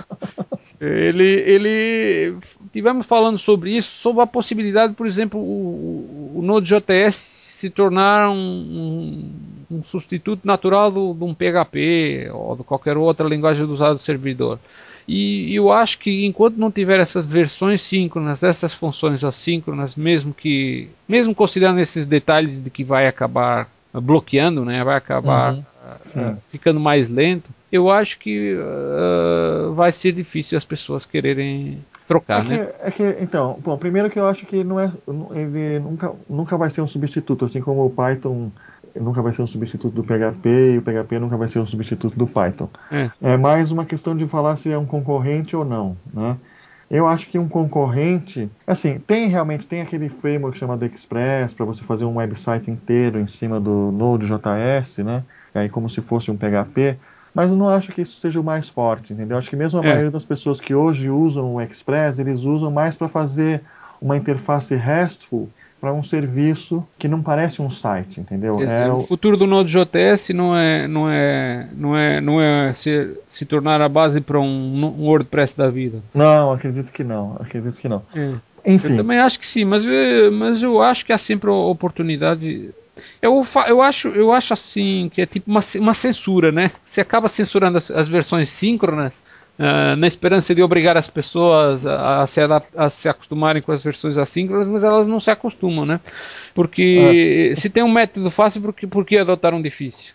ele, 0.79 1.27
ele. 1.27 2.37
Tivemos 2.71 3.05
falando 3.05 3.37
sobre 3.37 3.75
isso, 3.75 3.89
sobre 3.89 4.21
a 4.21 4.27
possibilidade, 4.27 4.93
por 4.93 5.05
exemplo, 5.05 5.37
o, 5.37 6.33
o 6.35 6.41
Node.js 6.41 7.15
se 7.15 7.71
tornar 7.71 8.29
um, 8.29 8.35
um, 8.35 9.31
um 9.69 9.84
substituto 9.84 10.45
natural 10.45 10.91
do, 10.91 11.13
de 11.13 11.23
um 11.23 11.34
PHP 11.34 12.30
ou 12.34 12.56
de 12.56 12.63
qualquer 12.63 12.97
outra 12.97 13.27
linguagem 13.27 13.65
usada 13.65 13.95
do 13.95 13.99
servidor. 13.99 14.60
E 15.08 15.56
eu 15.56 15.71
acho 15.71 15.99
que 15.99 16.25
enquanto 16.25 16.58
não 16.58 16.69
tiver 16.69 16.99
essas 16.99 17.25
versões 17.25 17.82
síncronas, 17.82 18.43
essas 18.43 18.73
funções 18.73 19.23
assíncronas, 19.23 19.95
mesmo 19.95 20.34
que, 20.34 20.89
mesmo 21.08 21.34
considerando 21.34 21.80
esses 21.80 22.06
detalhes 22.06 22.62
de 22.62 22.69
que 22.69 22.84
vai 22.84 23.08
acabar 23.08 23.69
bloqueando, 23.93 24.65
né, 24.65 24.84
vai 24.84 24.97
acabar 24.97 25.53
uhum, 25.53 26.32
uh, 26.32 26.38
ficando 26.49 26.80
mais 26.80 27.08
lento, 27.08 27.49
eu 27.71 27.89
acho 27.89 28.19
que 28.19 28.53
uh, 28.56 29.73
vai 29.73 29.93
ser 29.93 30.12
difícil 30.12 30.58
as 30.58 30.65
pessoas 30.65 31.06
quererem 31.06 31.80
trocar, 32.06 32.41
é 32.41 32.43
que, 32.43 32.49
né? 32.49 32.69
É 32.82 32.91
que, 32.91 33.17
então, 33.21 33.58
bom, 33.63 33.77
primeiro 33.77 34.10
que 34.10 34.19
eu 34.19 34.27
acho 34.27 34.45
que 34.45 34.62
não 34.62 34.77
é, 34.77 34.91
ele 35.34 35.80
nunca, 35.80 36.13
nunca 36.30 36.58
vai 36.58 36.69
ser 36.69 36.82
um 36.82 36.88
substituto, 36.88 37.45
assim 37.45 37.62
como 37.62 37.86
o 37.86 37.89
Python 37.89 38.51
nunca 38.99 39.21
vai 39.21 39.33
ser 39.33 39.41
um 39.41 39.47
substituto 39.47 39.93
do 39.93 40.03
PHP 40.03 40.73
e 40.73 40.77
o 40.77 40.81
PHP 40.81 41.19
nunca 41.19 41.38
vai 41.38 41.47
ser 41.47 41.60
um 41.60 41.67
substituto 41.67 42.17
do 42.17 42.27
Python. 42.27 42.69
É, 42.91 43.12
é 43.21 43.38
mais 43.38 43.71
uma 43.71 43.86
questão 43.86 44.15
de 44.15 44.27
falar 44.27 44.55
se 44.57 44.71
é 44.71 44.77
um 44.77 44.86
concorrente 44.86 45.55
ou 45.55 45.63
não, 45.63 45.97
né? 46.13 46.38
Eu 46.89 47.05
acho 47.05 47.27
que 47.27 47.38
um 47.38 47.49
concorrente, 47.49 48.49
assim, 48.65 48.97
tem 48.99 49.27
realmente 49.27 49.67
tem 49.67 49.81
aquele 49.81 50.07
framework 50.07 50.57
chamado 50.57 50.86
Express 50.86 51.53
para 51.53 51.65
você 51.65 51.83
fazer 51.83 52.05
um 52.05 52.15
website 52.15 52.71
inteiro 52.71 53.19
em 53.19 53.27
cima 53.27 53.60
do 53.60 53.91
Node.js, 53.91 54.99
né? 54.99 55.23
Aí 55.53 55.67
como 55.67 55.89
se 55.89 56.01
fosse 56.01 56.31
um 56.31 56.38
PHP. 56.38 56.97
Mas 57.33 57.51
eu 57.51 57.57
não 57.57 57.67
acho 57.67 57.91
que 57.91 58.01
isso 58.01 58.19
seja 58.21 58.39
o 58.39 58.43
mais 58.43 58.69
forte, 58.69 59.12
entendeu? 59.12 59.38
Acho 59.38 59.49
que 59.49 59.55
mesmo 59.55 59.79
a 59.79 59.83
é. 59.83 59.88
maioria 59.88 60.12
das 60.12 60.23
pessoas 60.23 60.62
que 60.62 60.73
hoje 60.73 61.10
usam 61.10 61.55
o 61.55 61.62
Express, 61.62 62.19
eles 62.19 62.39
usam 62.41 62.71
mais 62.71 62.95
para 62.95 63.10
fazer 63.10 63.62
uma 64.01 64.15
interface 64.15 64.73
RESTful 64.73 65.49
para 65.79 65.93
um 65.93 66.03
serviço 66.03 66.85
que 66.97 67.07
não 67.07 67.21
parece 67.21 67.61
um 67.61 67.69
site, 67.69 68.19
entendeu? 68.19 68.59
É 68.61 68.91
o 68.91 69.01
futuro 69.01 69.37
do 69.37 69.45
Node.js 69.45 70.29
não 70.29 70.55
é 70.55 70.87
não 70.87 71.09
é 71.09 71.67
não 71.75 71.97
é 71.97 72.21
não 72.21 72.41
é 72.41 72.73
se, 72.73 73.17
se 73.27 73.45
tornar 73.45 73.81
a 73.81 73.89
base 73.89 74.19
para 74.21 74.39
um, 74.39 74.45
um, 74.45 75.05
WordPress 75.05 75.55
da 75.55 75.69
vida. 75.69 76.01
Não, 76.13 76.51
acredito 76.51 76.91
que 76.91 77.03
não, 77.03 77.35
acredito 77.39 77.79
que 77.79 77.87
não. 77.87 78.01
É. 78.15 78.33
Enfim. 78.65 78.89
Eu 78.91 78.97
também 78.97 79.19
acho 79.19 79.39
que 79.39 79.47
sim, 79.47 79.65
mas 79.65 79.85
mas 80.33 80.63
eu 80.63 80.81
acho 80.81 81.05
que 81.05 81.13
há 81.13 81.17
sempre 81.17 81.49
oportunidade 81.49 82.73
eu, 83.21 83.43
eu, 83.67 83.81
acho, 83.81 84.07
eu 84.09 84.31
acho 84.31 84.53
assim 84.53 85.09
que 85.13 85.21
é 85.21 85.25
tipo 85.25 85.49
uma, 85.49 85.61
uma 85.75 85.93
censura, 85.93 86.51
né? 86.51 86.71
Você 86.83 87.01
acaba 87.01 87.27
censurando 87.27 87.77
as, 87.77 87.91
as 87.91 88.07
versões 88.07 88.49
síncronas 88.49 89.23
uh, 89.59 89.95
na 89.95 90.07
esperança 90.07 90.53
de 90.53 90.61
obrigar 90.61 90.97
as 90.97 91.07
pessoas 91.07 91.85
a, 91.85 92.21
a, 92.21 92.27
se 92.27 92.41
a, 92.41 92.89
se 92.89 93.09
acostumarem 93.09 93.61
com 93.61 93.71
as 93.71 93.83
versões 93.83 94.17
assíncronas, 94.17 94.67
mas 94.67 94.83
elas 94.83 95.07
não 95.07 95.19
se 95.19 95.31
acostumam, 95.31 95.85
né? 95.85 95.99
Porque 96.53 97.51
é. 97.51 97.55
se 97.55 97.69
tem 97.69 97.83
um 97.83 97.91
método 97.91 98.29
fácil, 98.31 98.61
por 98.61 98.73
que, 98.73 98.87
por 98.87 99.05
que 99.05 99.17
adotar 99.17 99.53
um 99.53 99.61
difícil? 99.61 100.13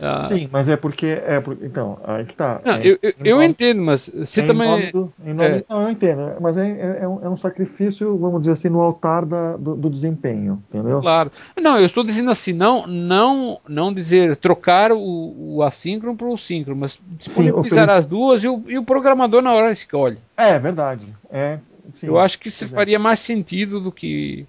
Ah. 0.00 0.26
Sim, 0.28 0.48
mas 0.50 0.68
é 0.68 0.76
porque. 0.76 1.06
É 1.06 1.40
por, 1.40 1.56
então, 1.62 1.98
aí 2.04 2.24
que 2.24 2.34
tá. 2.34 2.60
Não, 2.64 2.74
é, 2.74 2.86
eu, 2.86 2.98
eu, 3.02 3.12
eu 3.24 3.42
entendo, 3.42 3.82
mas 3.82 4.08
você 4.08 4.40
é 4.40 4.46
também. 4.46 4.90
Do, 4.92 5.12
nome, 5.18 5.42
é. 5.42 5.64
Não, 5.68 5.82
eu 5.82 5.90
entendo, 5.90 6.36
mas 6.40 6.56
é, 6.56 6.68
é, 6.68 6.98
é, 7.02 7.08
um, 7.08 7.24
é, 7.24 7.28
um, 7.28 7.36
sacrifício, 7.36 8.16
vamos 8.16 8.40
dizer 8.40 8.52
assim, 8.52 8.68
no 8.68 8.80
altar 8.80 9.24
da, 9.24 9.56
do, 9.56 9.74
do, 9.74 9.90
desempenho, 9.90 10.62
entendeu? 10.68 11.00
Claro. 11.00 11.30
Não, 11.60 11.78
eu 11.78 11.86
estou 11.86 12.04
dizendo 12.04 12.30
assim, 12.30 12.52
não 12.52 12.86
não, 12.86 13.60
não 13.68 13.92
dizer 13.92 14.36
trocar 14.36 14.92
o, 14.92 15.56
o 15.56 15.62
assíncrono 15.62 16.16
para 16.16 16.28
o 16.28 16.38
síncrono, 16.38 16.80
mas 16.80 16.98
disponibilizar 17.10 17.88
Sim, 17.88 17.94
as 17.94 18.06
duas 18.06 18.44
e 18.44 18.48
o, 18.48 18.62
e 18.68 18.78
o 18.78 18.84
programador 18.84 19.42
na 19.42 19.52
hora 19.52 19.72
escolhe. 19.72 20.18
É, 20.36 20.58
verdade. 20.58 21.02
É, 21.30 21.58
Sim, 22.00 22.06
eu 22.06 22.18
acho 22.18 22.38
que 22.38 22.48
isso 22.48 22.64
exatamente. 22.64 22.76
faria 22.76 22.98
mais 22.98 23.18
sentido 23.18 23.80
do 23.80 23.90
que, 23.90 24.46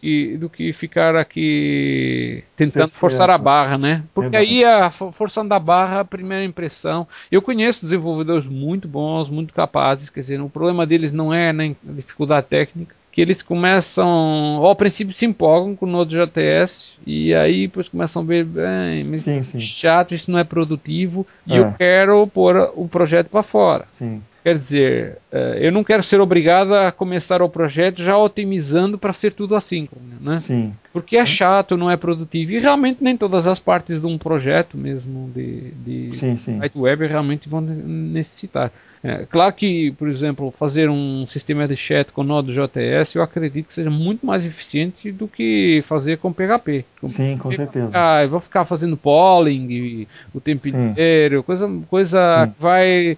que, 0.00 0.36
do 0.36 0.50
que 0.50 0.72
ficar 0.72 1.16
aqui 1.16 2.44
tentando 2.54 2.90
forçar 2.90 3.30
a 3.30 3.38
barra, 3.38 3.78
né? 3.78 4.04
Porque 4.12 4.36
aí 4.36 4.64
a 4.64 4.90
forçando 4.90 5.52
a 5.54 5.58
barra, 5.58 6.00
a 6.00 6.04
primeira 6.04 6.44
impressão. 6.44 7.06
Eu 7.30 7.40
conheço 7.40 7.82
desenvolvedores 7.82 8.46
muito 8.46 8.86
bons, 8.86 9.30
muito 9.30 9.54
capazes, 9.54 10.10
quer 10.10 10.20
dizer, 10.20 10.40
o 10.40 10.50
problema 10.50 10.86
deles 10.86 11.10
não 11.10 11.32
é 11.32 11.52
nem 11.52 11.76
a 11.88 11.92
dificuldade 11.92 12.46
técnica, 12.48 12.94
que 13.10 13.20
eles 13.20 13.42
começam, 13.42 14.08
ao 14.08 14.76
princípio 14.76 15.14
se 15.14 15.26
empolgam 15.26 15.74
com 15.74 15.86
o 15.86 15.88
Node.js 15.88 16.92
e 17.06 17.34
aí 17.34 17.66
depois 17.66 17.88
começam 17.88 18.22
a 18.22 18.24
ver, 18.24 18.44
bem, 18.44 19.18
sim, 19.18 19.42
sim. 19.42 19.58
chato, 19.58 20.14
isso 20.14 20.30
não 20.30 20.38
é 20.38 20.44
produtivo 20.44 21.26
e 21.46 21.54
é. 21.54 21.58
eu 21.58 21.72
quero 21.72 22.26
pôr 22.26 22.72
o 22.76 22.86
projeto 22.86 23.28
para 23.28 23.42
fora. 23.42 23.86
Sim. 23.98 24.22
Quer 24.42 24.56
dizer, 24.56 25.18
eh, 25.30 25.58
eu 25.60 25.72
não 25.72 25.84
quero 25.84 26.02
ser 26.02 26.20
obrigado 26.20 26.74
a 26.74 26.90
começar 26.90 27.42
o 27.42 27.48
projeto 27.48 28.02
já 28.02 28.16
otimizando 28.16 28.96
para 28.96 29.12
ser 29.12 29.34
tudo 29.34 29.54
assim, 29.54 29.86
né? 30.20 30.40
Sim. 30.40 30.72
Porque 30.92 31.16
é 31.16 31.26
chato, 31.26 31.76
não 31.76 31.90
é 31.90 31.96
produtivo. 31.96 32.52
E 32.52 32.58
realmente 32.58 33.04
nem 33.04 33.16
todas 33.16 33.46
as 33.46 33.60
partes 33.60 34.00
de 34.00 34.06
um 34.06 34.16
projeto 34.16 34.78
mesmo 34.78 35.30
de, 35.34 35.72
de 35.72 36.16
sim, 36.16 36.38
sim. 36.38 36.58
site 36.58 36.78
web 36.78 37.06
realmente 37.06 37.48
vão 37.48 37.60
necessitar. 37.60 38.72
É, 39.02 39.24
claro 39.24 39.54
que, 39.54 39.92
por 39.92 40.08
exemplo, 40.08 40.50
fazer 40.50 40.90
um 40.90 41.26
sistema 41.26 41.66
de 41.66 41.74
chat 41.74 42.12
com 42.12 42.22
Node.js 42.22 43.14
eu 43.14 43.22
acredito 43.22 43.68
que 43.68 43.74
seja 43.74 43.88
muito 43.88 44.26
mais 44.26 44.44
eficiente 44.44 45.10
do 45.10 45.26
que 45.26 45.80
fazer 45.84 46.18
com 46.18 46.32
PHP. 46.32 46.84
Com 47.00 47.08
Sim, 47.08 47.38
com 47.38 47.50
certeza. 47.50 47.90
Ah, 47.94 48.22
eu 48.22 48.28
vou 48.28 48.40
ficar 48.40 48.66
fazendo 48.66 48.98
polling 48.98 50.06
o 50.34 50.40
tempo 50.40 50.68
Sim. 50.68 50.90
inteiro, 50.90 51.42
coisa, 51.42 51.68
coisa 51.88 52.50
que 52.54 52.62
vai. 52.62 53.16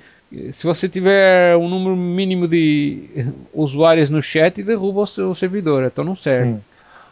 Se 0.52 0.66
você 0.66 0.88
tiver 0.88 1.56
um 1.56 1.68
número 1.68 1.96
mínimo 1.96 2.48
de 2.48 3.26
usuários 3.52 4.08
no 4.08 4.22
chat, 4.22 4.62
derruba 4.62 5.00
o 5.00 5.06
seu 5.06 5.34
servidor, 5.34 5.84
então 5.84 6.04
não 6.04 6.16
serve. 6.16 6.52
Sim. 6.52 6.60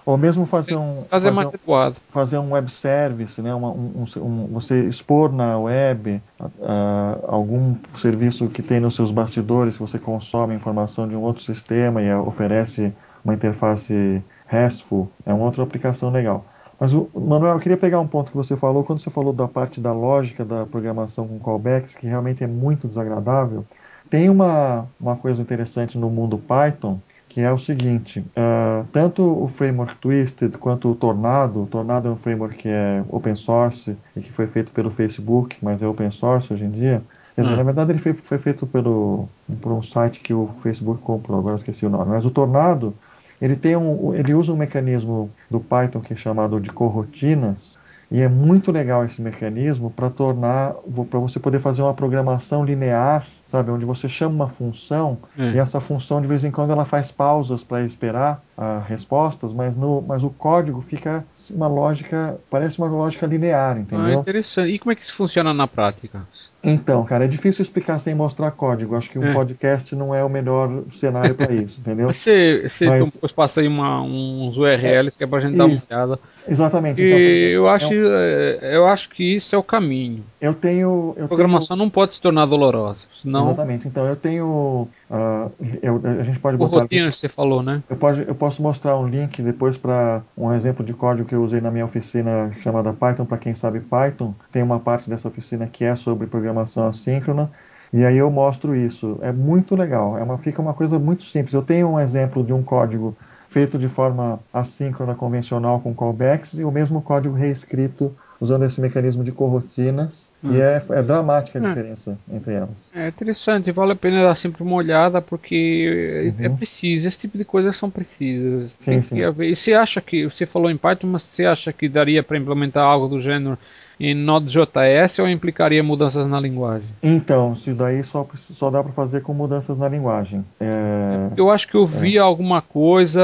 Ou 0.06 0.16
mesmo 0.16 0.46
fazer 0.46 0.76
um, 0.76 0.94
é 0.94 1.04
fazer, 1.04 1.30
mais 1.30 1.48
um, 1.48 1.92
fazer 2.10 2.38
um 2.38 2.52
web 2.52 2.72
service, 2.72 3.40
né? 3.42 3.54
Uma, 3.54 3.68
um, 3.70 4.06
um, 4.16 4.46
você 4.46 4.84
expor 4.86 5.30
na 5.30 5.58
web 5.58 6.20
uh, 6.40 7.26
algum 7.28 7.76
serviço 7.98 8.48
que 8.48 8.62
tem 8.62 8.80
nos 8.80 8.96
seus 8.96 9.10
bastidores, 9.10 9.74
que 9.74 9.80
você 9.80 9.98
consome 9.98 10.54
informação 10.54 11.06
de 11.06 11.14
um 11.14 11.20
outro 11.20 11.42
sistema 11.42 12.02
e 12.02 12.12
oferece 12.14 12.92
uma 13.22 13.34
interface 13.34 14.22
RESTful, 14.46 15.08
é 15.26 15.32
uma 15.32 15.44
outra 15.44 15.62
aplicação 15.62 16.10
legal. 16.10 16.44
Mas, 16.80 16.94
Manuel, 17.14 17.52
eu 17.54 17.60
queria 17.60 17.76
pegar 17.76 18.00
um 18.00 18.06
ponto 18.06 18.30
que 18.30 18.36
você 18.36 18.56
falou, 18.56 18.82
quando 18.82 19.00
você 19.00 19.10
falou 19.10 19.34
da 19.34 19.46
parte 19.46 19.78
da 19.82 19.92
lógica 19.92 20.46
da 20.46 20.64
programação 20.64 21.28
com 21.28 21.38
callbacks, 21.38 21.94
que 21.94 22.06
realmente 22.06 22.42
é 22.42 22.46
muito 22.46 22.88
desagradável. 22.88 23.66
Tem 24.08 24.30
uma, 24.30 24.88
uma 24.98 25.14
coisa 25.14 25.42
interessante 25.42 25.98
no 25.98 26.08
mundo 26.08 26.38
Python, 26.38 26.98
que 27.28 27.42
é 27.42 27.52
o 27.52 27.58
seguinte: 27.58 28.20
uh, 28.20 28.86
tanto 28.92 29.22
o 29.22 29.46
framework 29.46 29.94
Twisted 29.96 30.56
quanto 30.56 30.90
o 30.90 30.94
Tornado, 30.94 31.64
o 31.64 31.66
Tornado 31.66 32.08
é 32.08 32.10
um 32.10 32.16
framework 32.16 32.56
que 32.56 32.68
é 32.68 33.04
open 33.10 33.36
source 33.36 33.94
e 34.16 34.22
que 34.22 34.32
foi 34.32 34.46
feito 34.46 34.72
pelo 34.72 34.90
Facebook, 34.90 35.58
mas 35.60 35.82
é 35.82 35.86
open 35.86 36.10
source 36.10 36.50
hoje 36.50 36.64
em 36.64 36.70
dia. 36.70 37.02
Quer 37.36 37.42
dizer, 37.42 37.54
hum. 37.54 37.56
na 37.58 37.62
verdade, 37.62 37.92
ele 37.92 37.98
foi, 37.98 38.14
foi, 38.14 38.38
feito 38.38 38.66
pelo, 38.66 39.28
por 39.60 39.70
um 39.70 39.82
site 39.82 40.20
que 40.20 40.32
o 40.32 40.48
Facebook 40.62 41.00
comprou, 41.02 41.38
agora 41.38 41.56
esqueci 41.56 41.84
o 41.84 41.90
nome. 41.90 42.10
Mas 42.10 42.24
o 42.24 42.30
Tornado, 42.30 42.94
ele, 43.40 43.56
tem 43.56 43.76
um, 43.76 44.14
ele 44.14 44.34
usa 44.34 44.52
um 44.52 44.56
mecanismo 44.56 45.30
do 45.50 45.60
Python 45.60 46.00
que 46.00 46.12
é 46.12 46.16
chamado 46.16 46.60
de 46.60 46.70
corrotinas, 46.70 47.78
e 48.10 48.20
é 48.20 48.28
muito 48.28 48.72
legal 48.72 49.04
esse 49.04 49.22
mecanismo 49.22 49.90
para 49.90 50.10
tornar, 50.10 50.74
para 51.08 51.18
você 51.20 51.38
poder 51.38 51.60
fazer 51.60 51.82
uma 51.82 51.94
programação 51.94 52.64
linear 52.64 53.26
sabe? 53.50 53.70
Onde 53.70 53.84
você 53.84 54.08
chama 54.08 54.34
uma 54.34 54.48
função 54.48 55.18
é. 55.36 55.50
e 55.50 55.58
essa 55.58 55.80
função 55.80 56.20
de 56.20 56.26
vez 56.26 56.44
em 56.44 56.50
quando 56.50 56.70
ela 56.70 56.84
faz 56.84 57.10
pausas 57.10 57.62
para 57.62 57.82
esperar 57.82 58.42
uh, 58.56 58.80
respostas, 58.86 59.52
mas, 59.52 59.74
no, 59.76 60.02
mas 60.06 60.22
o 60.22 60.30
código 60.30 60.80
fica 60.82 61.24
uma 61.50 61.66
lógica, 61.66 62.38
parece 62.50 62.78
uma 62.78 62.88
lógica 62.88 63.26
linear, 63.26 63.78
entendeu? 63.78 64.06
Ah, 64.06 64.14
interessante. 64.14 64.72
E 64.72 64.78
como 64.78 64.92
é 64.92 64.94
que 64.94 65.02
isso 65.02 65.14
funciona 65.14 65.52
na 65.52 65.66
prática? 65.66 66.26
Então, 66.62 67.04
cara, 67.04 67.24
é 67.24 67.28
difícil 67.28 67.62
explicar 67.62 67.98
sem 67.98 68.14
mostrar 68.14 68.50
código. 68.50 68.94
Acho 68.94 69.10
que 69.10 69.18
um 69.18 69.24
é. 69.24 69.32
podcast 69.32 69.94
não 69.96 70.14
é 70.14 70.22
o 70.22 70.28
melhor 70.28 70.82
cenário 70.92 71.34
para 71.34 71.52
isso, 71.54 71.80
entendeu? 71.80 72.08
Você, 72.12 72.68
você 72.68 72.86
Mas... 72.86 73.02
então, 73.02 73.30
passa 73.34 73.60
aí 73.60 73.68
uma, 73.68 74.02
uns 74.02 74.56
URLs 74.58 75.16
que 75.16 75.24
é 75.24 75.26
para 75.26 75.38
a 75.38 75.40
gente 75.40 75.56
dar 75.56 75.66
uma 75.66 75.80
olhada. 75.90 76.18
Exatamente. 76.46 77.00
Então, 77.00 77.18
eu, 77.18 77.68
acho, 77.68 77.94
é 77.94 77.96
um... 77.96 78.66
eu 78.66 78.86
acho 78.86 79.08
que 79.10 79.36
isso 79.36 79.54
é 79.54 79.58
o 79.58 79.62
caminho. 79.62 80.24
Eu 80.40 80.52
tenho. 80.52 81.14
Eu 81.16 81.24
a 81.24 81.28
programação 81.28 81.76
tenho... 81.76 81.86
não 81.86 81.90
pode 81.90 82.14
se 82.14 82.20
tornar 82.20 82.46
dolorosa. 82.46 83.00
Senão... 83.12 83.48
Exatamente. 83.48 83.88
Então, 83.88 84.06
eu 84.06 84.16
tenho. 84.16 84.88
Uh, 85.10 85.50
eu, 85.82 86.00
a 86.04 86.22
gente 86.22 86.38
pode 86.38 86.56
botar. 86.56 86.80
Rotina, 86.80 87.10
você 87.10 87.28
falou, 87.28 87.62
né? 87.62 87.82
Eu, 87.88 87.96
pode, 87.96 88.24
eu 88.26 88.34
posso 88.34 88.62
mostrar 88.62 88.98
um 88.98 89.08
link 89.08 89.40
depois 89.42 89.76
para 89.76 90.22
um 90.36 90.52
exemplo 90.52 90.84
de 90.84 90.92
código 90.92 91.28
que 91.28 91.34
eu 91.34 91.39
usei 91.42 91.60
na 91.60 91.70
minha 91.70 91.84
oficina 91.84 92.52
chamada 92.62 92.92
Python, 92.92 93.24
para 93.24 93.38
quem 93.38 93.54
sabe 93.54 93.80
Python. 93.80 94.34
Tem 94.52 94.62
uma 94.62 94.80
parte 94.80 95.08
dessa 95.08 95.28
oficina 95.28 95.66
que 95.66 95.84
é 95.84 95.96
sobre 95.96 96.26
programação 96.26 96.88
assíncrona. 96.88 97.50
E 97.92 98.04
aí 98.04 98.16
eu 98.16 98.30
mostro 98.30 98.74
isso. 98.74 99.18
É 99.22 99.32
muito 99.32 99.74
legal. 99.74 100.16
É 100.16 100.22
uma, 100.22 100.38
fica 100.38 100.62
uma 100.62 100.74
coisa 100.74 100.98
muito 100.98 101.24
simples. 101.24 101.54
Eu 101.54 101.62
tenho 101.62 101.88
um 101.88 102.00
exemplo 102.00 102.44
de 102.44 102.52
um 102.52 102.62
código 102.62 103.16
feito 103.48 103.78
de 103.78 103.88
forma 103.88 104.38
assíncrona 104.52 105.14
convencional 105.14 105.80
com 105.80 105.94
callbacks 105.94 106.54
e 106.54 106.64
o 106.64 106.70
mesmo 106.70 107.02
código 107.02 107.34
reescrito 107.34 108.14
usando 108.40 108.64
esse 108.64 108.80
mecanismo 108.80 109.22
de 109.22 109.30
corotinas 109.30 110.32
hum. 110.42 110.54
e 110.54 110.60
é, 110.60 110.82
é 110.90 111.02
dramática 111.02 111.58
a 111.58 111.62
hum. 111.62 111.68
diferença 111.68 112.18
entre 112.32 112.54
elas. 112.54 112.90
É 112.94 113.08
interessante, 113.08 113.70
vale 113.70 113.92
a 113.92 113.96
pena 113.96 114.22
dar 114.22 114.34
sempre 114.34 114.62
uma 114.62 114.76
olhada 114.76 115.20
porque 115.20 116.32
é 116.38 116.42
uhum. 116.42 116.46
é 116.46 116.56
preciso, 116.56 117.06
esse 117.06 117.18
tipo 117.18 117.36
de 117.36 117.44
coisas 117.44 117.76
são 117.76 117.90
precisas. 117.90 118.72
Sim, 118.72 118.84
Tem 118.84 119.02
sim. 119.02 119.16
Que 119.16 119.24
haver. 119.24 119.50
E 119.50 119.54
você 119.56 119.74
acha 119.74 120.00
que, 120.00 120.24
você 120.24 120.46
falou 120.46 120.70
em 120.70 120.78
Python, 120.78 121.08
mas 121.08 121.22
você 121.22 121.44
acha 121.44 121.72
que 121.72 121.88
daria 121.88 122.22
para 122.22 122.38
implementar 122.38 122.84
algo 122.84 123.08
do 123.08 123.20
gênero 123.20 123.58
em 124.00 124.14
Node.js 124.14 125.18
ou 125.18 125.28
implicaria 125.28 125.82
mudanças 125.82 126.26
na 126.26 126.40
linguagem? 126.40 126.88
Então, 127.02 127.52
isso 127.52 127.74
daí 127.74 128.02
só, 128.02 128.26
só 128.34 128.70
dá 128.70 128.82
para 128.82 128.92
fazer 128.92 129.20
com 129.20 129.34
mudanças 129.34 129.76
na 129.76 129.86
linguagem. 129.86 130.42
É... 130.58 131.28
Eu 131.36 131.50
acho 131.50 131.68
que 131.68 131.76
eu 131.76 131.84
vi 131.84 132.16
é. 132.16 132.20
alguma 132.20 132.62
coisa, 132.62 133.20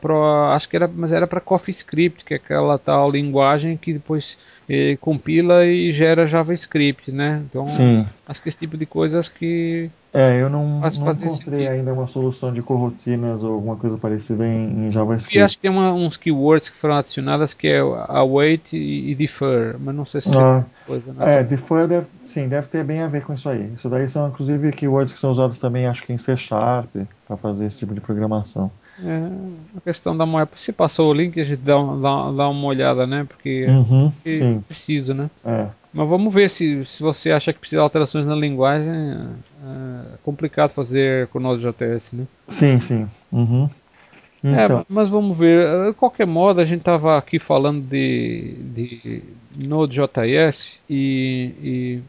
pra, 0.00 0.54
acho 0.54 0.68
que 0.68 0.76
era, 0.76 0.88
mas 0.88 1.10
era 1.10 1.26
para 1.26 1.40
CoffeeScript, 1.40 2.24
que 2.24 2.34
é 2.34 2.36
aquela 2.36 2.78
tal 2.78 3.10
linguagem 3.10 3.76
que 3.76 3.92
depois 3.92 4.38
eh, 4.68 4.96
compila 5.00 5.64
e 5.64 5.92
gera 5.92 6.26
JavaScript, 6.26 7.12
né? 7.12 7.42
Então, 7.48 7.68
Sim. 7.68 8.06
acho 8.26 8.42
que 8.42 8.48
esse 8.48 8.58
tipo 8.58 8.76
de 8.76 8.86
coisas 8.86 9.28
que 9.28 9.90
é, 10.18 10.40
eu 10.40 10.48
não, 10.48 10.80
não 10.80 10.88
encontrei 10.88 11.28
sentido. 11.28 11.58
ainda 11.58 11.92
uma 11.92 12.06
solução 12.06 12.50
de 12.50 12.62
corotinas 12.62 13.42
ou 13.42 13.52
alguma 13.52 13.76
coisa 13.76 13.98
parecida 13.98 14.46
em, 14.46 14.86
em 14.86 14.90
JavaScript. 14.90 15.36
E 15.36 15.42
acho 15.42 15.56
que 15.56 15.60
tem 15.60 15.70
uma, 15.70 15.92
uns 15.92 16.16
keywords 16.16 16.70
que 16.70 16.76
foram 16.76 16.94
adicionadas 16.94 17.52
que 17.52 17.68
é 17.68 17.80
await 17.80 18.72
e, 18.72 19.10
e 19.10 19.14
defer, 19.14 19.76
mas 19.78 19.94
não 19.94 20.06
sei 20.06 20.22
se 20.22 20.30
ah, 20.34 20.64
é 20.64 20.86
coisa. 20.86 21.12
Né? 21.12 21.40
É, 21.40 21.44
defer 21.44 21.86
deve, 21.86 22.06
sim, 22.28 22.48
deve 22.48 22.66
ter 22.68 22.82
bem 22.82 23.02
a 23.02 23.08
ver 23.08 23.24
com 23.24 23.34
isso 23.34 23.46
aí. 23.46 23.70
Isso 23.76 23.90
daí 23.90 24.08
são 24.08 24.28
inclusive 24.28 24.72
keywords 24.72 25.12
que 25.12 25.20
são 25.20 25.32
usados 25.32 25.58
também, 25.58 25.86
acho 25.86 26.02
que 26.02 26.14
em 26.14 26.18
C 26.18 26.34
Sharp, 26.34 26.88
para 27.28 27.36
fazer 27.36 27.66
esse 27.66 27.76
tipo 27.76 27.92
de 27.92 28.00
programação. 28.00 28.70
É, 29.04 29.76
a 29.76 29.80
questão 29.80 30.16
da 30.16 30.24
moeda. 30.24 30.50
Se 30.56 30.72
passou 30.72 31.10
o 31.10 31.14
link, 31.14 31.40
a 31.40 31.44
gente 31.44 31.62
dá, 31.62 31.76
dá, 31.76 32.30
dá 32.32 32.48
uma 32.48 32.66
olhada, 32.66 33.06
né? 33.06 33.24
Porque 33.28 33.66
uhum, 33.66 34.12
é 34.24 34.58
preciso, 34.66 35.12
né? 35.12 35.30
É. 35.44 35.66
Mas 35.92 36.08
vamos 36.08 36.32
ver 36.32 36.50
se, 36.50 36.84
se 36.84 37.02
você 37.02 37.30
acha 37.30 37.52
que 37.52 37.58
precisa 37.58 37.80
de 37.80 37.84
alterações 37.84 38.26
na 38.26 38.34
linguagem. 38.34 38.88
É 38.88 40.16
complicado 40.22 40.70
fazer 40.70 41.26
com 41.28 41.38
o 41.38 41.58
JS, 41.58 42.12
né? 42.12 42.26
Sim, 42.48 42.80
sim. 42.80 43.08
Uhum. 43.32 43.68
É, 44.44 44.64
então. 44.64 44.80
É, 44.80 44.84
mas 44.88 45.08
vamos 45.08 45.36
ver. 45.36 45.88
De 45.88 45.94
qualquer 45.94 46.26
modo, 46.26 46.60
a 46.60 46.64
gente 46.64 46.80
estava 46.80 47.16
aqui 47.16 47.38
falando 47.38 47.82
de, 47.82 48.56
de 48.74 49.22
Node.js 49.56 50.78
e, 50.88 51.52
e 51.62 52.02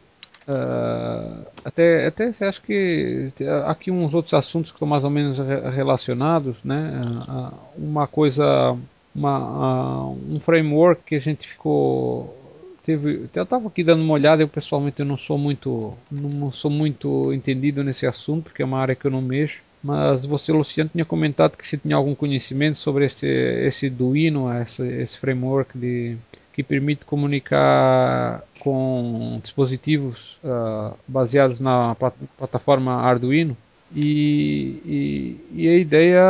uh, 0.48 1.46
até, 1.64 2.06
até 2.06 2.32
acho 2.40 2.62
que 2.62 3.30
aqui 3.66 3.90
uns 3.90 4.14
outros 4.14 4.34
assuntos 4.34 4.70
que 4.70 4.76
estão 4.76 4.88
mais 4.88 5.04
ou 5.04 5.10
menos 5.10 5.38
relacionados, 5.74 6.56
né? 6.64 7.02
Uh, 7.28 7.54
uma 7.76 8.06
coisa, 8.06 8.76
uma, 9.14 10.08
uh, 10.08 10.18
um 10.30 10.40
framework 10.40 11.02
que 11.04 11.14
a 11.14 11.20
gente 11.20 11.46
ficou 11.46 12.34
teve, 12.88 13.28
eu 13.34 13.42
estava 13.42 13.68
aqui 13.68 13.84
dando 13.84 14.02
uma 14.02 14.14
olhada, 14.14 14.42
eu 14.42 14.48
pessoalmente 14.48 15.00
eu 15.00 15.04
não 15.04 15.18
sou 15.18 15.36
muito, 15.36 15.92
não 16.10 16.50
sou 16.50 16.70
muito 16.70 17.34
entendido 17.34 17.84
nesse 17.84 18.06
assunto, 18.06 18.44
porque 18.44 18.62
é 18.62 18.64
uma 18.64 18.78
área 18.78 18.94
que 18.94 19.06
eu 19.06 19.10
não 19.10 19.20
mexo. 19.20 19.62
Mas 19.82 20.24
você, 20.24 20.50
Luciano, 20.52 20.90
tinha 20.90 21.04
comentado 21.04 21.56
que 21.56 21.68
você 21.68 21.76
tinha 21.76 21.94
algum 21.94 22.14
conhecimento 22.14 22.78
sobre 22.78 23.04
esse, 23.04 23.26
esse 23.26 23.90
Duino, 23.90 24.50
esse, 24.60 24.82
esse 24.82 25.18
framework 25.18 25.76
de, 25.78 26.16
que 26.58 26.62
permite 26.64 27.04
comunicar 27.04 28.42
com 28.58 29.38
dispositivos 29.40 30.40
uh, 30.42 30.92
baseados 31.06 31.60
na 31.60 31.94
plataforma 32.36 32.94
Arduino. 32.94 33.56
E, 33.94 34.82
e, 34.84 35.36
e, 35.52 35.68
a 35.68 35.76
ideia 35.76 36.20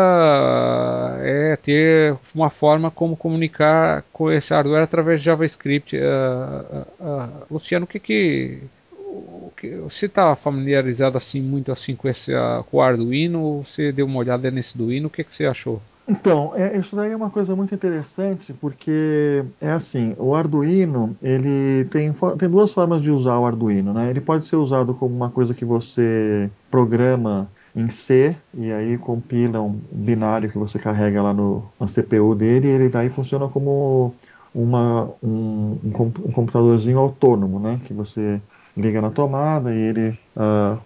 é 1.22 1.56
ter 1.56 2.14
uma 2.34 2.50
forma 2.50 2.90
como 2.90 3.16
comunicar 3.16 4.04
com 4.12 4.30
esse 4.30 4.52
hardware 4.52 4.82
através 4.82 5.20
de 5.20 5.24
JavaScript. 5.24 5.96
Uh, 5.96 6.84
uh, 7.00 7.46
Luciano, 7.50 7.86
o 7.86 7.88
que 7.88 7.98
que, 7.98 8.58
o 8.92 9.50
que 9.56 9.76
você 9.76 10.04
está 10.04 10.36
familiarizado 10.36 11.16
assim 11.16 11.40
muito 11.40 11.72
assim 11.72 11.96
com 11.96 12.06
esse 12.06 12.32
com 12.70 12.76
o 12.76 12.82
Arduino? 12.82 13.62
Você 13.62 13.92
deu 13.92 14.04
uma 14.04 14.18
olhada 14.18 14.50
nesse 14.50 14.74
Arduino? 14.74 15.06
O 15.06 15.10
que 15.10 15.24
que 15.24 15.32
você 15.32 15.46
achou? 15.46 15.80
Então, 16.08 16.52
é, 16.54 16.78
isso 16.78 16.96
daí 16.96 17.12
é 17.12 17.16
uma 17.16 17.28
coisa 17.28 17.54
muito 17.54 17.74
interessante, 17.74 18.54
porque 18.54 19.44
é 19.60 19.70
assim, 19.70 20.14
o 20.16 20.34
Arduino, 20.34 21.14
ele 21.22 21.84
tem, 21.90 22.14
tem 22.38 22.48
duas 22.48 22.72
formas 22.72 23.02
de 23.02 23.10
usar 23.10 23.38
o 23.38 23.44
Arduino, 23.44 23.92
né? 23.92 24.08
Ele 24.08 24.20
pode 24.20 24.46
ser 24.46 24.56
usado 24.56 24.94
como 24.94 25.14
uma 25.14 25.28
coisa 25.28 25.52
que 25.52 25.66
você 25.66 26.50
programa 26.70 27.46
em 27.76 27.90
C 27.90 28.34
e 28.54 28.72
aí 28.72 28.96
compila 28.96 29.60
um 29.60 29.78
binário 29.92 30.50
que 30.50 30.56
você 30.56 30.78
carrega 30.78 31.22
lá 31.22 31.34
no, 31.34 31.62
na 31.78 31.86
CPU 31.86 32.34
dele 32.34 32.68
e 32.68 32.70
ele 32.70 32.88
daí 32.88 33.10
funciona 33.10 33.46
como 33.46 34.14
uma, 34.54 35.10
um, 35.22 35.78
um, 35.84 35.90
computadorzinho 36.32 36.98
autônomo, 36.98 37.60
né? 37.60 37.78
Que 37.84 37.92
você 37.92 38.40
liga 38.74 39.02
na 39.02 39.10
tomada 39.10 39.74
e 39.74 39.78
ele 39.78 40.18
uh, 40.36 40.78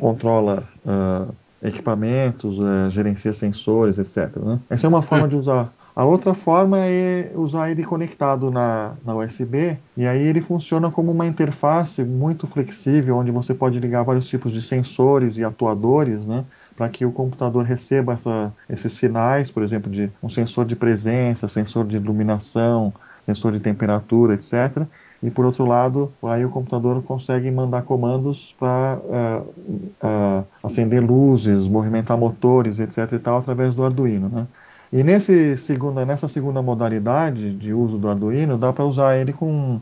controla 0.00 0.66
uh, 0.86 1.34
equipamentos, 1.62 2.58
uh, 2.58 2.90
gerencia 2.90 3.32
sensores, 3.32 3.98
etc. 3.98 4.36
Né? 4.36 4.58
Essa 4.70 4.86
é 4.86 4.88
uma 4.88 5.02
forma 5.02 5.26
hum. 5.26 5.28
de 5.28 5.36
usar. 5.36 5.72
A 5.94 6.04
outra 6.04 6.32
forma 6.32 6.78
é 6.78 7.32
usar 7.34 7.72
ele 7.72 7.82
conectado 7.82 8.52
na, 8.52 8.92
na 9.04 9.16
USB 9.16 9.76
e 9.96 10.06
aí 10.06 10.28
ele 10.28 10.40
funciona 10.40 10.92
como 10.92 11.10
uma 11.10 11.26
interface 11.26 12.04
muito 12.04 12.46
flexível, 12.46 13.16
onde 13.16 13.32
você 13.32 13.52
pode 13.52 13.80
ligar 13.80 14.04
vários 14.04 14.28
tipos 14.28 14.52
de 14.52 14.62
sensores 14.62 15.38
e 15.38 15.44
atuadores, 15.44 16.24
né? 16.24 16.44
para 16.76 16.88
que 16.88 17.04
o 17.04 17.10
computador 17.10 17.64
receba 17.64 18.12
essa, 18.12 18.52
esses 18.70 18.92
sinais, 18.92 19.50
por 19.50 19.64
exemplo, 19.64 19.90
de 19.90 20.08
um 20.22 20.28
sensor 20.28 20.64
de 20.64 20.76
presença, 20.76 21.48
sensor 21.48 21.84
de 21.84 21.96
iluminação, 21.96 22.94
sensor 23.20 23.50
de 23.50 23.58
temperatura, 23.58 24.34
etc. 24.34 24.86
E 25.22 25.30
por 25.30 25.44
outro 25.44 25.64
lado, 25.66 26.12
aí 26.22 26.44
o 26.44 26.50
computador 26.50 27.02
consegue 27.02 27.50
mandar 27.50 27.82
comandos 27.82 28.54
para 28.58 28.98
uh, 28.98 29.12
é, 29.12 30.06
uh, 30.06 30.40
é, 30.40 30.44
acender 30.62 31.02
luzes, 31.02 31.66
movimentar 31.66 32.16
motores, 32.16 32.78
etc. 32.78 33.12
e 33.12 33.18
tal, 33.18 33.38
através 33.38 33.74
do 33.74 33.84
Arduino, 33.84 34.28
né? 34.28 34.46
E 34.92 35.02
nesse 35.02 35.56
segunda, 35.58 36.06
nessa 36.06 36.28
segunda 36.28 36.62
modalidade 36.62 37.52
de 37.54 37.74
uso 37.74 37.98
do 37.98 38.08
Arduino, 38.08 38.56
dá 38.56 38.72
para 38.72 38.84
usar 38.84 39.16
ele 39.18 39.32
com 39.32 39.80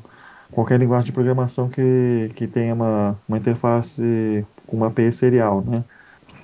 qualquer 0.50 0.80
linguagem 0.80 1.06
de 1.06 1.12
programação 1.12 1.68
que, 1.68 2.30
que 2.34 2.46
tenha 2.46 2.74
uma, 2.74 3.16
uma 3.28 3.38
interface 3.38 4.44
com 4.66 4.78
uma 4.78 4.88
API 4.88 5.12
serial, 5.12 5.62
né? 5.64 5.84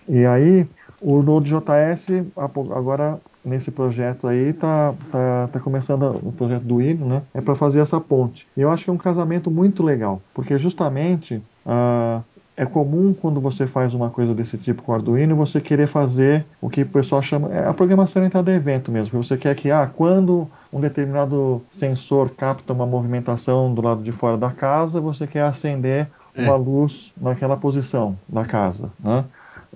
E 0.08 0.24
aí, 0.26 0.68
o 1.02 1.22
Node.js, 1.22 2.26
agora 2.36 3.20
nesse 3.44 3.70
projeto 3.70 4.28
aí, 4.28 4.52
tá, 4.52 4.94
tá, 5.10 5.48
tá 5.52 5.60
começando 5.60 6.02
o 6.22 6.32
projeto 6.32 6.62
do 6.62 6.80
Hino, 6.80 7.06
né? 7.06 7.22
É 7.34 7.40
para 7.40 7.56
fazer 7.56 7.80
essa 7.80 8.00
ponte. 8.00 8.46
E 8.56 8.60
eu 8.60 8.70
acho 8.70 8.84
que 8.84 8.90
é 8.90 8.92
um 8.92 8.98
casamento 8.98 9.50
muito 9.50 9.82
legal, 9.82 10.22
porque 10.32 10.56
justamente 10.58 11.42
uh, 11.66 12.22
é 12.56 12.66
comum 12.66 13.14
quando 13.14 13.40
você 13.40 13.66
faz 13.66 13.94
uma 13.94 14.10
coisa 14.10 14.34
desse 14.34 14.56
tipo 14.58 14.82
com 14.82 14.92
Arduino, 14.92 15.34
você 15.34 15.60
querer 15.60 15.86
fazer 15.86 16.44
o 16.60 16.68
que 16.68 16.82
o 16.82 16.86
pessoal 16.86 17.22
chama. 17.22 17.48
É 17.48 17.66
a 17.66 17.72
programação 17.72 18.20
orientada 18.20 18.50
a 18.50 18.54
evento 18.54 18.92
mesmo. 18.92 19.22
Você 19.22 19.36
quer 19.36 19.54
que, 19.56 19.70
ah, 19.70 19.90
quando 19.92 20.48
um 20.72 20.80
determinado 20.80 21.62
sensor 21.70 22.30
capta 22.30 22.72
uma 22.72 22.86
movimentação 22.86 23.72
do 23.74 23.82
lado 23.82 24.02
de 24.02 24.12
fora 24.12 24.36
da 24.36 24.50
casa, 24.50 25.00
você 25.00 25.26
quer 25.26 25.42
acender 25.42 26.06
uma 26.36 26.54
é. 26.54 26.56
luz 26.56 27.12
naquela 27.20 27.56
posição 27.56 28.16
da 28.28 28.44
casa, 28.44 28.90
né? 29.00 29.24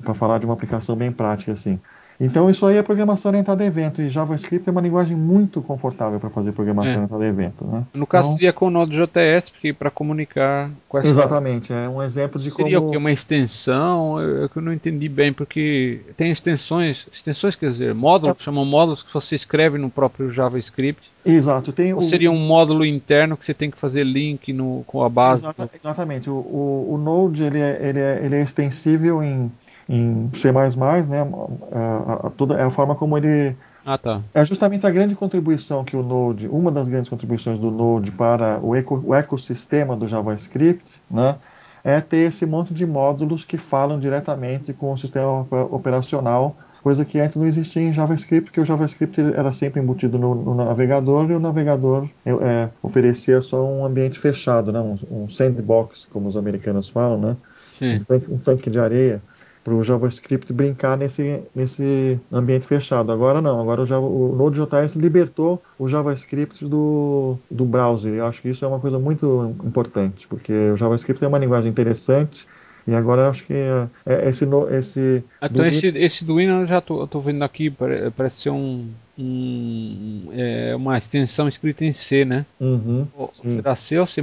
Para 0.02 0.14
falar 0.14 0.38
de 0.38 0.44
uma 0.44 0.54
aplicação 0.54 0.96
bem 0.96 1.10
prática 1.12 1.52
assim. 1.52 1.78
Então 2.18 2.48
isso 2.48 2.64
aí 2.64 2.76
é 2.76 2.82
programação 2.82 3.30
orientada 3.30 3.62
a 3.62 3.66
evento 3.66 4.00
e 4.00 4.08
JavaScript 4.08 4.66
é 4.66 4.72
uma 4.72 4.80
linguagem 4.80 5.16
muito 5.16 5.60
confortável 5.60 6.18
para 6.18 6.30
fazer 6.30 6.52
programação 6.52 6.92
é. 6.92 6.96
orientada 6.96 7.24
a 7.24 7.28
evento. 7.28 7.64
Né? 7.66 7.84
No 7.92 8.06
caso 8.06 8.28
então, 8.28 8.38
seria 8.38 8.52
com 8.52 8.68
o 8.68 8.70
Node.js, 8.70 9.50
porque 9.50 9.72
para 9.72 9.90
comunicar 9.90 10.70
com 10.88 10.98
essa... 10.98 11.08
Exatamente, 11.08 11.72
é 11.72 11.86
um 11.88 12.02
exemplo 12.02 12.40
de 12.40 12.50
seria 12.50 12.78
como... 12.78 12.88
Seria 12.88 12.98
uma 12.98 13.12
extensão? 13.12 14.20
Eu, 14.20 14.48
eu 14.54 14.62
não 14.62 14.72
entendi 14.72 15.08
bem, 15.08 15.32
porque 15.32 16.00
tem 16.16 16.30
extensões, 16.30 17.06
extensões 17.12 17.54
quer 17.54 17.70
dizer, 17.70 17.94
módulos, 17.94 18.36
é. 18.40 18.42
chamam 18.42 18.64
módulos 18.64 19.02
que 19.02 19.12
você 19.12 19.34
escreve 19.34 19.76
no 19.76 19.90
próprio 19.90 20.30
JavaScript. 20.30 21.10
Exato. 21.24 21.70
Tem 21.70 21.92
Ou 21.92 21.98
o... 21.98 22.02
seria 22.02 22.30
um 22.30 22.38
módulo 22.38 22.86
interno 22.86 23.36
que 23.36 23.44
você 23.44 23.52
tem 23.52 23.70
que 23.70 23.78
fazer 23.78 24.04
link 24.04 24.54
no, 24.54 24.84
com 24.86 25.02
a 25.02 25.08
base? 25.10 25.42
Exata, 25.42 25.70
exatamente. 25.78 26.30
O, 26.30 26.34
o, 26.34 26.94
o 26.94 26.98
Node 26.98 27.42
ele 27.42 27.58
é, 27.58 27.78
ele, 27.82 27.98
é, 27.98 28.20
ele 28.24 28.36
é 28.36 28.40
extensível 28.40 29.22
em 29.22 29.50
em 29.88 30.30
C++, 30.34 30.50
né, 30.52 31.28
a, 31.72 32.26
a, 32.26 32.30
toda, 32.30 32.56
é 32.56 32.62
a 32.62 32.70
forma 32.70 32.94
como 32.94 33.16
ele... 33.16 33.54
Ah, 33.84 33.96
tá. 33.96 34.20
É 34.34 34.44
justamente 34.44 34.84
a 34.84 34.90
grande 34.90 35.14
contribuição 35.14 35.84
que 35.84 35.96
o 35.96 36.02
Node, 36.02 36.48
uma 36.48 36.72
das 36.72 36.88
grandes 36.88 37.08
contribuições 37.08 37.58
do 37.58 37.70
Node 37.70 38.10
para 38.10 38.58
o, 38.60 38.74
eco, 38.74 39.00
o 39.04 39.14
ecossistema 39.14 39.96
do 39.96 40.08
JavaScript, 40.08 41.00
né, 41.08 41.36
é 41.84 42.00
ter 42.00 42.28
esse 42.28 42.44
monte 42.44 42.74
de 42.74 42.84
módulos 42.84 43.44
que 43.44 43.56
falam 43.56 44.00
diretamente 44.00 44.72
com 44.72 44.92
o 44.92 44.98
sistema 44.98 45.46
operacional, 45.70 46.56
coisa 46.82 47.04
que 47.04 47.20
antes 47.20 47.36
não 47.36 47.46
existia 47.46 47.82
em 47.82 47.92
JavaScript, 47.92 48.50
porque 48.50 48.60
o 48.60 48.64
JavaScript 48.64 49.20
era 49.20 49.52
sempre 49.52 49.80
embutido 49.80 50.18
no, 50.18 50.34
no 50.34 50.54
navegador 50.54 51.30
e 51.30 51.34
o 51.34 51.40
navegador 51.40 52.08
é, 52.24 52.30
é 52.30 52.68
oferecia 52.82 53.40
só 53.40 53.64
um 53.64 53.84
ambiente 53.84 54.18
fechado, 54.18 54.72
né, 54.72 54.80
um, 54.80 54.98
um, 55.10 55.28
sandbox, 55.28 56.08
como 56.12 56.28
os 56.28 56.36
americanos 56.36 56.88
falam, 56.88 57.18
né, 57.18 57.36
um 57.80 58.04
tanque, 58.04 58.32
um 58.32 58.38
tanque 58.38 58.70
de 58.70 58.80
areia 58.80 59.22
para 59.66 59.74
o 59.74 59.82
JavaScript 59.82 60.52
brincar 60.52 60.96
nesse, 60.96 61.40
nesse 61.52 62.20
ambiente 62.32 62.68
fechado. 62.68 63.10
Agora 63.10 63.42
não, 63.42 63.60
agora 63.60 63.82
o, 63.82 63.84
Java, 63.86 64.06
o 64.06 64.36
Node.js 64.36 64.94
libertou 64.94 65.60
o 65.76 65.88
JavaScript 65.88 66.64
do, 66.64 67.36
do 67.50 67.64
browser. 67.64 68.14
Eu 68.14 68.26
acho 68.26 68.40
que 68.40 68.48
isso 68.48 68.64
é 68.64 68.68
uma 68.68 68.78
coisa 68.78 68.96
muito 69.00 69.56
importante, 69.64 70.28
porque 70.28 70.52
o 70.52 70.76
JavaScript 70.76 71.24
é 71.24 71.26
uma 71.26 71.38
linguagem 71.38 71.68
interessante, 71.68 72.46
e 72.86 72.94
agora 72.94 73.28
acho 73.28 73.44
que 73.44 73.54
é, 73.54 73.88
é 74.06 74.28
esse, 74.28 74.46
esse. 74.70 75.24
Então, 75.42 75.66
esse, 75.66 75.88
esse 75.88 76.24
Duino 76.24 76.60
eu 76.60 76.66
já 76.66 76.80
tô 76.80 77.18
vendo 77.18 77.42
aqui, 77.42 77.68
parece 78.16 78.42
ser 78.42 78.50
um, 78.50 78.86
um, 79.18 80.28
é, 80.32 80.74
uma 80.76 80.98
extensão 80.98 81.48
escrita 81.48 81.84
em 81.84 81.92
C, 81.92 82.24
né? 82.24 82.44
Uhum, 82.60 83.06
será 83.32 83.74
C 83.74 83.98
ou 83.98 84.06
C? 84.06 84.20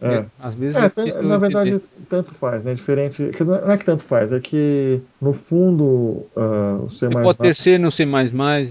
É. 0.00 0.24
Às 0.40 0.54
vezes 0.54 0.76
é, 0.76 0.86
é 0.86 1.22
na 1.22 1.38
verdade, 1.38 1.70
entender. 1.70 1.84
tanto 2.08 2.34
faz, 2.34 2.64
né? 2.64 2.74
Diferente. 2.74 3.30
Não 3.40 3.70
é 3.70 3.78
que 3.78 3.84
tanto 3.84 4.02
faz, 4.02 4.32
é 4.32 4.40
que 4.40 5.00
no 5.20 5.32
fundo 5.32 6.26
uh, 6.36 6.84
o 6.84 6.90
C. 6.90 7.08
pode 7.08 7.38
ter 7.38 7.54
C 7.54 7.78
no 7.78 7.90
C. 7.90 8.04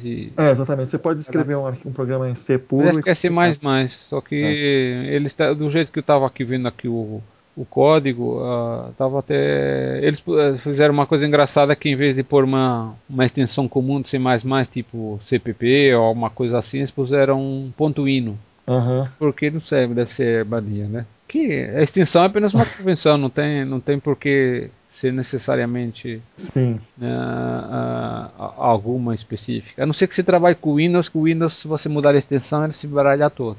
E... 0.03 0.33
É, 0.38 0.51
exatamente. 0.51 0.89
Você 0.89 0.97
pode 0.97 1.21
escrever 1.21 1.55
um, 1.55 1.67
um 1.67 1.91
programa 1.91 2.29
em 2.29 2.36
C 2.36 2.57
puro. 2.57 2.83
Parece 2.83 3.03
que 3.03 3.10
é 3.10 3.15
C, 3.15 3.29
só 3.89 4.21
que 4.21 4.36
é. 4.36 5.15
ele 5.15 5.27
está, 5.27 5.53
do 5.53 5.69
jeito 5.69 5.91
que 5.91 5.99
eu 5.99 6.01
estava 6.01 6.25
aqui 6.27 6.43
vendo 6.43 6.67
aqui 6.67 6.88
o 6.88 7.21
o 7.58 7.65
código, 7.65 8.39
uh, 8.39 8.93
tava 8.96 9.17
até 9.17 10.00
eles 10.06 10.24
eh, 10.28 10.56
fizeram 10.58 10.93
uma 10.93 11.08
coisa 11.08 11.26
engraçada 11.26 11.76
que 11.76 11.89
em 11.89 11.96
vez 11.96 12.15
de 12.15 12.22
pôr 12.22 12.43
uma, 12.43 12.93
uma 13.10 13.26
extensão 13.26 13.67
comum 13.67 14.00
de 14.00 14.08
C++, 14.08 14.20
tipo 14.72 15.20
CPP 15.24 15.96
ou 15.96 16.04
alguma 16.04 16.30
coisa 16.30 16.60
assim, 16.60 16.78
eles 16.78 16.91
puseram 16.91 17.41
um 17.41 17.74
ponto 17.76 18.08
hino. 18.08 18.38
Uhum. 18.67 19.08
Porque 19.17 19.50
não 19.50 19.60
serve, 19.60 19.96
deve 19.96 20.12
ser 20.12 20.46
mania, 20.46 20.88
né? 20.88 21.06
Que 21.28 21.63
a 21.63 21.82
extensão 21.82 22.22
é 22.22 22.28
apenas 22.28 22.54
uma 22.54 22.65
convenção, 22.78 23.17
não 23.17 23.30
tem, 23.30 23.65
não 23.65 23.80
tem 23.80 24.00
por 24.00 24.15
que 24.17 24.70
ser 24.88 25.12
necessariamente 25.12 26.22
Sim. 26.54 26.80
Uh, 27.02 27.06
uh, 27.06 28.54
alguma 28.56 29.15
específica. 29.15 29.82
A 29.82 29.86
não 29.86 29.93
ser 29.93 30.06
que 30.08 30.13
você 30.13 30.22
trabalhe 30.22 30.56
com 30.56 30.76
Windows, 30.76 31.10
que 31.10 31.17
o 31.17 31.24
Windows, 31.24 31.54
se 31.54 31.67
você 31.67 31.89
mudar 31.89 32.13
a 32.13 32.20
extensão, 32.20 32.63
ele 32.63 32.74
se 32.74 32.86
baralha 32.86 33.32
todo. 33.32 33.58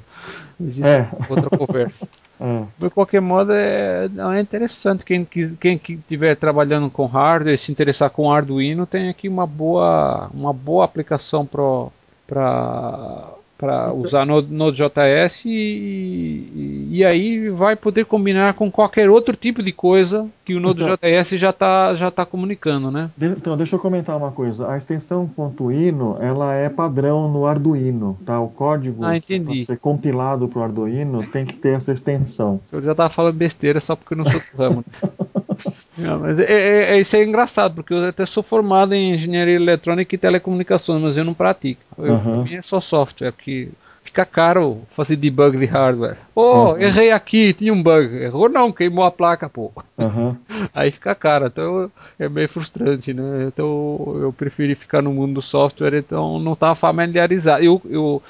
Existe 0.59 0.87
é. 0.87 1.09
outra 1.29 1.49
conversa. 1.49 2.07
É. 2.39 2.65
De 2.77 2.89
qualquer 2.89 3.21
modo, 3.21 3.51
é, 3.51 4.05
é 4.05 4.39
interessante. 4.39 5.03
Quem, 5.03 5.25
quem 5.25 5.75
estiver 5.75 6.35
trabalhando 6.35 6.89
com 6.89 7.05
hardware, 7.05 7.57
se 7.57 7.71
interessar 7.71 8.09
com 8.09 8.31
Arduino, 8.31 8.85
tem 8.85 9.09
aqui 9.09 9.27
uma 9.27 9.45
boa, 9.45 10.29
uma 10.33 10.53
boa 10.53 10.85
aplicação 10.85 11.45
para 11.45 13.33
para 13.59 13.91
usar 13.91 14.25
no 14.25 14.41
Node.js 14.41 15.43
e, 15.43 15.49
e, 15.49 16.87
e, 16.91 17.05
aí 17.05 17.49
vai 17.49 17.75
poder 17.75 18.05
combinar 18.05 18.53
com 18.53 18.71
qualquer 18.71 19.09
outro 19.09 19.35
tipo 19.35 19.61
de 19.61 19.73
coisa 19.73 20.29
que 20.45 20.55
o 20.55 20.61
Node.js 20.61 21.27
então, 21.27 21.37
já 21.37 21.49
está 21.49 21.93
já 21.93 22.09
tá 22.09 22.25
comunicando, 22.25 22.89
né? 22.89 23.11
Então, 23.21 23.57
deixa 23.57 23.75
eu 23.75 23.79
comentar 23.79 24.15
uma 24.15 24.31
coisa. 24.31 24.71
A 24.71 24.77
extensão 24.77 25.29
.ino, 25.71 26.17
ela 26.21 26.53
é 26.53 26.69
padrão 26.69 27.29
no 27.29 27.45
Arduino, 27.45 28.17
tá? 28.25 28.39
O 28.39 28.47
código 28.47 29.03
ah, 29.03 29.11
para 29.19 29.65
ser 29.65 29.77
compilado 29.77 30.47
para 30.47 30.59
o 30.59 30.63
Arduino 30.63 31.27
tem 31.27 31.45
que 31.45 31.53
ter 31.53 31.75
essa 31.75 31.91
extensão. 31.91 32.61
Eu 32.71 32.81
já 32.81 32.91
estava 32.91 33.09
falando 33.09 33.35
besteira 33.35 33.81
só 33.81 33.93
porque 33.93 34.13
eu 34.13 34.17
não 34.19 34.25
sou 34.25 34.39
do 34.39 34.57
ramo. 34.57 34.85
Não, 35.99 36.19
mas 36.19 36.39
é, 36.39 36.43
é, 36.43 36.91
é, 36.91 36.99
isso 36.99 37.15
é 37.15 37.23
engraçado, 37.23 37.75
porque 37.75 37.93
eu 37.93 38.07
até 38.07 38.25
sou 38.25 38.41
formado 38.41 38.93
em 38.93 39.13
engenharia 39.13 39.55
eletrônica 39.55 40.15
e 40.15 40.17
telecomunicações, 40.17 41.01
mas 41.01 41.17
eu 41.17 41.25
não 41.25 41.33
pratico. 41.33 41.81
Eu, 41.97 42.13
uhum. 42.13 42.47
É 42.49 42.61
só 42.61 42.79
software, 42.79 43.33
que 43.33 43.69
fica 44.09 44.25
caro 44.25 44.81
fazer 44.89 45.15
debug 45.15 45.57
de 45.57 45.65
hardware. 45.65 46.17
Oh, 46.33 46.71
uhum. 46.71 46.77
errei 46.77 47.11
aqui, 47.11 47.53
tinha 47.53 47.73
um 47.73 47.81
bug. 47.81 48.15
Errou 48.15 48.49
não, 48.49 48.71
queimou 48.71 49.03
a 49.03 49.11
placa, 49.11 49.47
pô. 49.47 49.71
Uhum. 49.97 50.35
Aí 50.73 50.91
fica 50.91 51.13
caro, 51.13 51.47
então 51.47 51.91
é 52.17 52.27
meio 52.27 52.49
frustrante, 52.49 53.13
né? 53.13 53.45
Então 53.47 54.17
eu 54.21 54.33
preferi 54.35 54.73
ficar 54.73 55.01
no 55.01 55.13
mundo 55.13 55.35
do 55.35 55.41
software, 55.41 55.97
então 55.97 56.39
não 56.39 56.53
estava 56.53 56.75
familiarizado. 56.75 57.63
Eu, 57.63 57.81
eu 57.85 58.21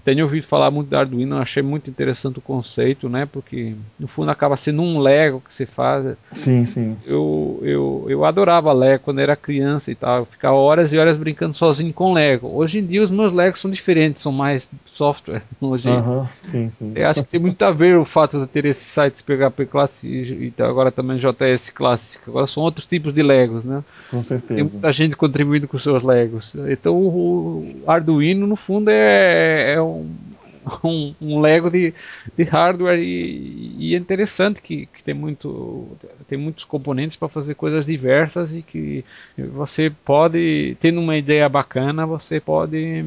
tenho 0.00 0.24
ouvido 0.24 0.44
falar 0.44 0.70
muito 0.70 0.88
do 0.88 0.96
Arduino, 0.96 1.36
achei 1.36 1.62
muito 1.62 1.90
interessante 1.90 2.38
o 2.38 2.42
conceito, 2.42 3.08
né? 3.08 3.26
Porque 3.30 3.74
no 3.98 4.08
fundo 4.08 4.30
acaba 4.30 4.56
sendo 4.56 4.82
um 4.82 4.98
Lego 4.98 5.40
que 5.40 5.52
você 5.52 5.66
faz. 5.66 6.16
Sim, 6.34 6.64
sim. 6.66 6.96
Eu, 7.04 7.60
eu, 7.62 8.06
eu 8.08 8.24
adorava 8.24 8.72
Lego 8.72 9.04
quando 9.04 9.20
era 9.20 9.36
criança 9.36 9.90
e 9.90 9.94
tal. 9.94 10.20
Eu 10.20 10.24
ficava 10.24 10.56
horas 10.56 10.92
e 10.92 10.98
horas 10.98 11.16
brincando 11.16 11.54
sozinho 11.54 11.92
com 11.92 12.12
Lego. 12.12 12.48
Hoje 12.48 12.78
em 12.78 12.86
dia 12.86 13.02
os 13.02 13.10
meus 13.10 13.32
Legos 13.32 13.60
são 13.60 13.70
diferentes, 13.70 14.22
são 14.22 14.32
mais 14.32 14.68
software. 14.86 15.42
Hoje, 15.60 15.88
uhum, 15.88 16.26
sim, 16.42 16.70
sim. 16.78 16.92
Eu 16.94 17.08
acho 17.08 17.22
que 17.22 17.30
tem 17.30 17.40
muito 17.40 17.62
a 17.62 17.70
ver 17.70 17.96
o 17.96 18.04
fato 18.04 18.40
de 18.40 18.46
ter 18.46 18.64
esses 18.64 18.86
sites 18.86 19.22
PHP 19.22 19.66
Classic 19.66 20.06
e, 20.06 20.52
e 20.58 20.62
agora 20.62 20.90
também 20.90 21.18
JS 21.18 21.70
Classic. 21.70 22.22
Agora 22.26 22.46
são 22.46 22.62
outros 22.62 22.86
tipos 22.86 23.12
de 23.12 23.22
Legos, 23.22 23.64
né? 23.64 23.84
Com 24.10 24.22
certeza. 24.22 24.54
Tem 24.54 24.64
muita 24.64 24.92
gente 24.92 25.16
contribuindo 25.16 25.68
com 25.68 25.78
seus 25.78 26.02
Legos. 26.02 26.54
Então 26.68 26.96
o, 26.96 27.58
o 27.84 27.90
Arduino, 27.90 28.46
no 28.46 28.56
fundo, 28.56 28.88
é, 28.90 29.74
é 29.74 29.81
um, 29.82 30.14
um, 30.84 31.14
um, 31.20 31.40
Lego 31.40 31.70
de, 31.70 31.92
de 32.36 32.42
hardware 32.44 32.98
e, 32.98 33.76
e 33.78 33.94
é 33.94 33.98
interessante 33.98 34.60
que, 34.62 34.86
que, 34.86 35.02
tem, 35.02 35.14
muito, 35.14 35.88
tem 36.28 36.38
muitos 36.38 36.64
componentes 36.64 37.16
para 37.16 37.28
fazer 37.28 37.54
coisas 37.54 37.84
diversas 37.84 38.54
e 38.54 38.62
que 38.62 39.04
você 39.36 39.90
pode, 40.04 40.76
tendo 40.80 41.00
uma 41.00 41.16
ideia 41.16 41.48
bacana, 41.48 42.06
você 42.06 42.40
pode 42.40 43.04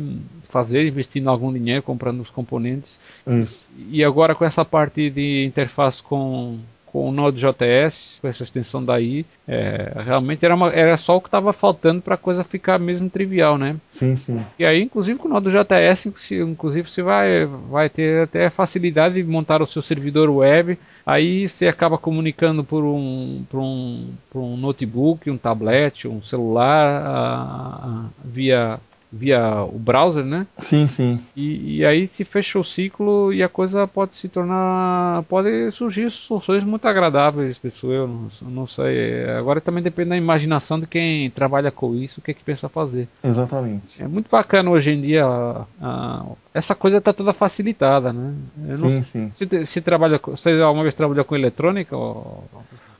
fazer 0.49 0.87
investindo 0.87 1.29
algum 1.29 1.51
dinheiro 1.51 1.83
comprando 1.83 2.21
os 2.21 2.29
componentes. 2.29 2.99
E 3.89 4.03
agora 4.03 4.35
com 4.35 4.45
essa 4.45 4.63
parte 4.63 5.09
de 5.09 5.45
interface 5.45 6.01
com 6.01 6.59
com 6.95 7.09
o 7.09 7.11
Node.js, 7.11 8.19
com 8.21 8.27
essa 8.29 8.43
extensão 8.43 8.81
daí, 8.81 9.25
é, 9.45 9.91
realmente 10.05 10.45
era, 10.45 10.55
uma, 10.55 10.69
era 10.69 10.95
só 10.95 11.17
o 11.17 11.19
que 11.19 11.27
estava 11.27 11.51
faltando 11.51 12.01
para 12.01 12.15
a 12.15 12.17
coisa 12.17 12.41
ficar 12.41 12.79
mesmo 12.79 13.09
trivial, 13.09 13.57
né? 13.57 13.75
Sim, 13.95 14.15
sim. 14.15 14.41
E 14.57 14.65
aí, 14.65 14.81
inclusive 14.81 15.19
com 15.19 15.27
o 15.27 15.31
Node.js, 15.31 16.05
inclusive 16.31 16.89
você 16.89 17.01
vai, 17.01 17.45
vai 17.45 17.89
ter 17.89 18.23
até 18.23 18.49
facilidade 18.49 19.15
de 19.15 19.23
montar 19.25 19.61
o 19.61 19.67
seu 19.67 19.81
servidor 19.81 20.29
web, 20.29 20.79
aí 21.05 21.49
você 21.49 21.67
acaba 21.67 21.97
comunicando 21.97 22.63
por 22.63 22.85
um, 22.85 23.43
por 23.49 23.59
um, 23.59 24.07
por 24.29 24.39
um 24.39 24.55
notebook, 24.55 25.29
um 25.29 25.37
tablet, 25.37 26.07
um 26.07 26.23
celular, 26.23 27.01
a, 27.05 27.89
a, 27.89 28.05
via 28.23 28.79
via 29.15 29.63
o 29.63 29.79
browser, 29.79 30.25
né? 30.25 30.45
Sim, 30.59 30.87
sim. 30.89 31.21
E, 31.35 31.77
e, 31.77 31.85
aí 31.85 32.05
se 32.05 32.25
fecha 32.25 32.59
o 32.59 32.63
ciclo 32.63 33.31
e 33.31 33.41
a 33.41 33.47
coisa 33.47 33.87
pode 33.87 34.15
se 34.15 34.27
tornar. 34.27 35.23
pode 35.23 35.71
surgir 35.71 36.11
soluções 36.11 36.65
muito 36.65 36.85
agradáveis, 36.85 37.57
pessoal. 37.57 37.93
Eu 37.93 38.07
não, 38.07 38.27
não 38.41 38.67
sei. 38.67 39.23
Agora 39.29 39.61
também 39.61 39.81
depende 39.81 40.09
da 40.09 40.17
imaginação 40.17 40.77
de 40.77 40.85
quem 40.85 41.29
trabalha 41.29 41.71
com 41.71 41.95
isso, 41.95 42.19
o 42.19 42.23
que 42.23 42.31
é 42.31 42.33
que 42.33 42.43
pensa 42.43 42.67
fazer. 42.67 43.07
Exatamente. 43.23 44.01
É 44.01 44.07
muito 44.07 44.29
bacana 44.29 44.69
hoje 44.69 44.91
em 44.91 45.01
dia. 45.01 45.25
A, 45.25 45.65
a, 45.81 46.25
essa 46.53 46.75
coisa 46.75 46.97
está 46.97 47.13
toda 47.13 47.31
facilitada, 47.31 48.11
né? 48.11 48.33
Eu 48.67 48.77
sim, 48.77 49.03
sim. 49.03 49.31
Se, 49.33 49.65
se, 49.65 49.81
trabalha, 49.81 50.19
você 50.23 50.61
alguma 50.61 50.83
vez 50.83 50.93
trabalhou 50.93 51.23
com 51.23 51.35
eletrônica? 51.35 51.95
Ou... 51.95 52.43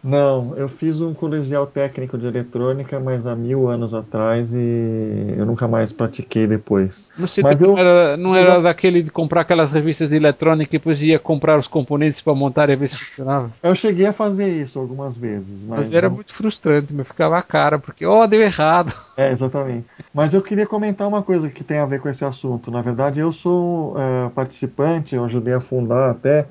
Não, 0.05 0.53
eu 0.55 0.69
fiz 0.69 1.01
um 1.01 1.15
colegial 1.15 1.65
técnico 1.65 2.15
de 2.15 2.27
eletrônica, 2.27 2.99
mas 2.99 3.25
há 3.25 3.35
mil 3.35 3.67
anos 3.67 3.91
atrás 3.91 4.53
e 4.53 5.33
eu 5.35 5.47
nunca 5.47 5.67
mais 5.67 5.91
pratiquei 5.91 6.45
depois. 6.45 7.09
Você 7.17 7.41
mas 7.41 7.59
eu... 7.59 7.69
não 7.69 7.77
era, 7.77 8.17
não 8.17 8.35
era 8.35 8.61
daquele 8.61 9.01
de 9.01 9.09
comprar 9.09 9.41
aquelas 9.41 9.71
revistas 9.71 10.07
de 10.07 10.15
eletrônica 10.15 10.75
e 10.75 10.77
depois 10.77 11.01
ia 11.01 11.17
comprar 11.17 11.57
os 11.57 11.67
componentes 11.67 12.21
para 12.21 12.35
montar 12.35 12.69
e 12.69 12.75
ver 12.75 12.87
se 12.89 12.97
funcionava? 12.97 13.51
Eu 13.63 13.73
cheguei 13.73 14.05
a 14.05 14.13
fazer 14.13 14.47
isso 14.47 14.77
algumas 14.77 15.17
vezes. 15.17 15.65
Mas, 15.65 15.79
mas 15.79 15.93
era 15.93 16.07
não... 16.07 16.15
muito 16.15 16.33
frustrante, 16.33 16.93
me 16.93 17.03
ficava 17.03 17.39
a 17.39 17.41
cara, 17.41 17.79
porque, 17.79 18.05
ó, 18.05 18.23
oh, 18.23 18.27
deu 18.27 18.41
errado. 18.41 18.93
É, 19.17 19.31
exatamente. 19.31 19.87
Mas 20.13 20.33
eu 20.33 20.41
queria 20.41 20.67
comentar 20.67 21.07
uma 21.07 21.23
coisa 21.23 21.49
que 21.49 21.63
tem 21.63 21.79
a 21.79 21.85
ver 21.85 21.99
com 21.99 22.09
esse 22.09 22.23
assunto. 22.23 22.69
Na 22.69 22.81
verdade, 22.81 23.19
eu 23.19 23.31
sou 23.31 23.95
uh, 23.95 24.29
participante, 24.35 25.15
eu 25.15 25.25
ajudei 25.25 25.53
a 25.53 25.59
fundar 25.59 26.11
até 26.11 26.45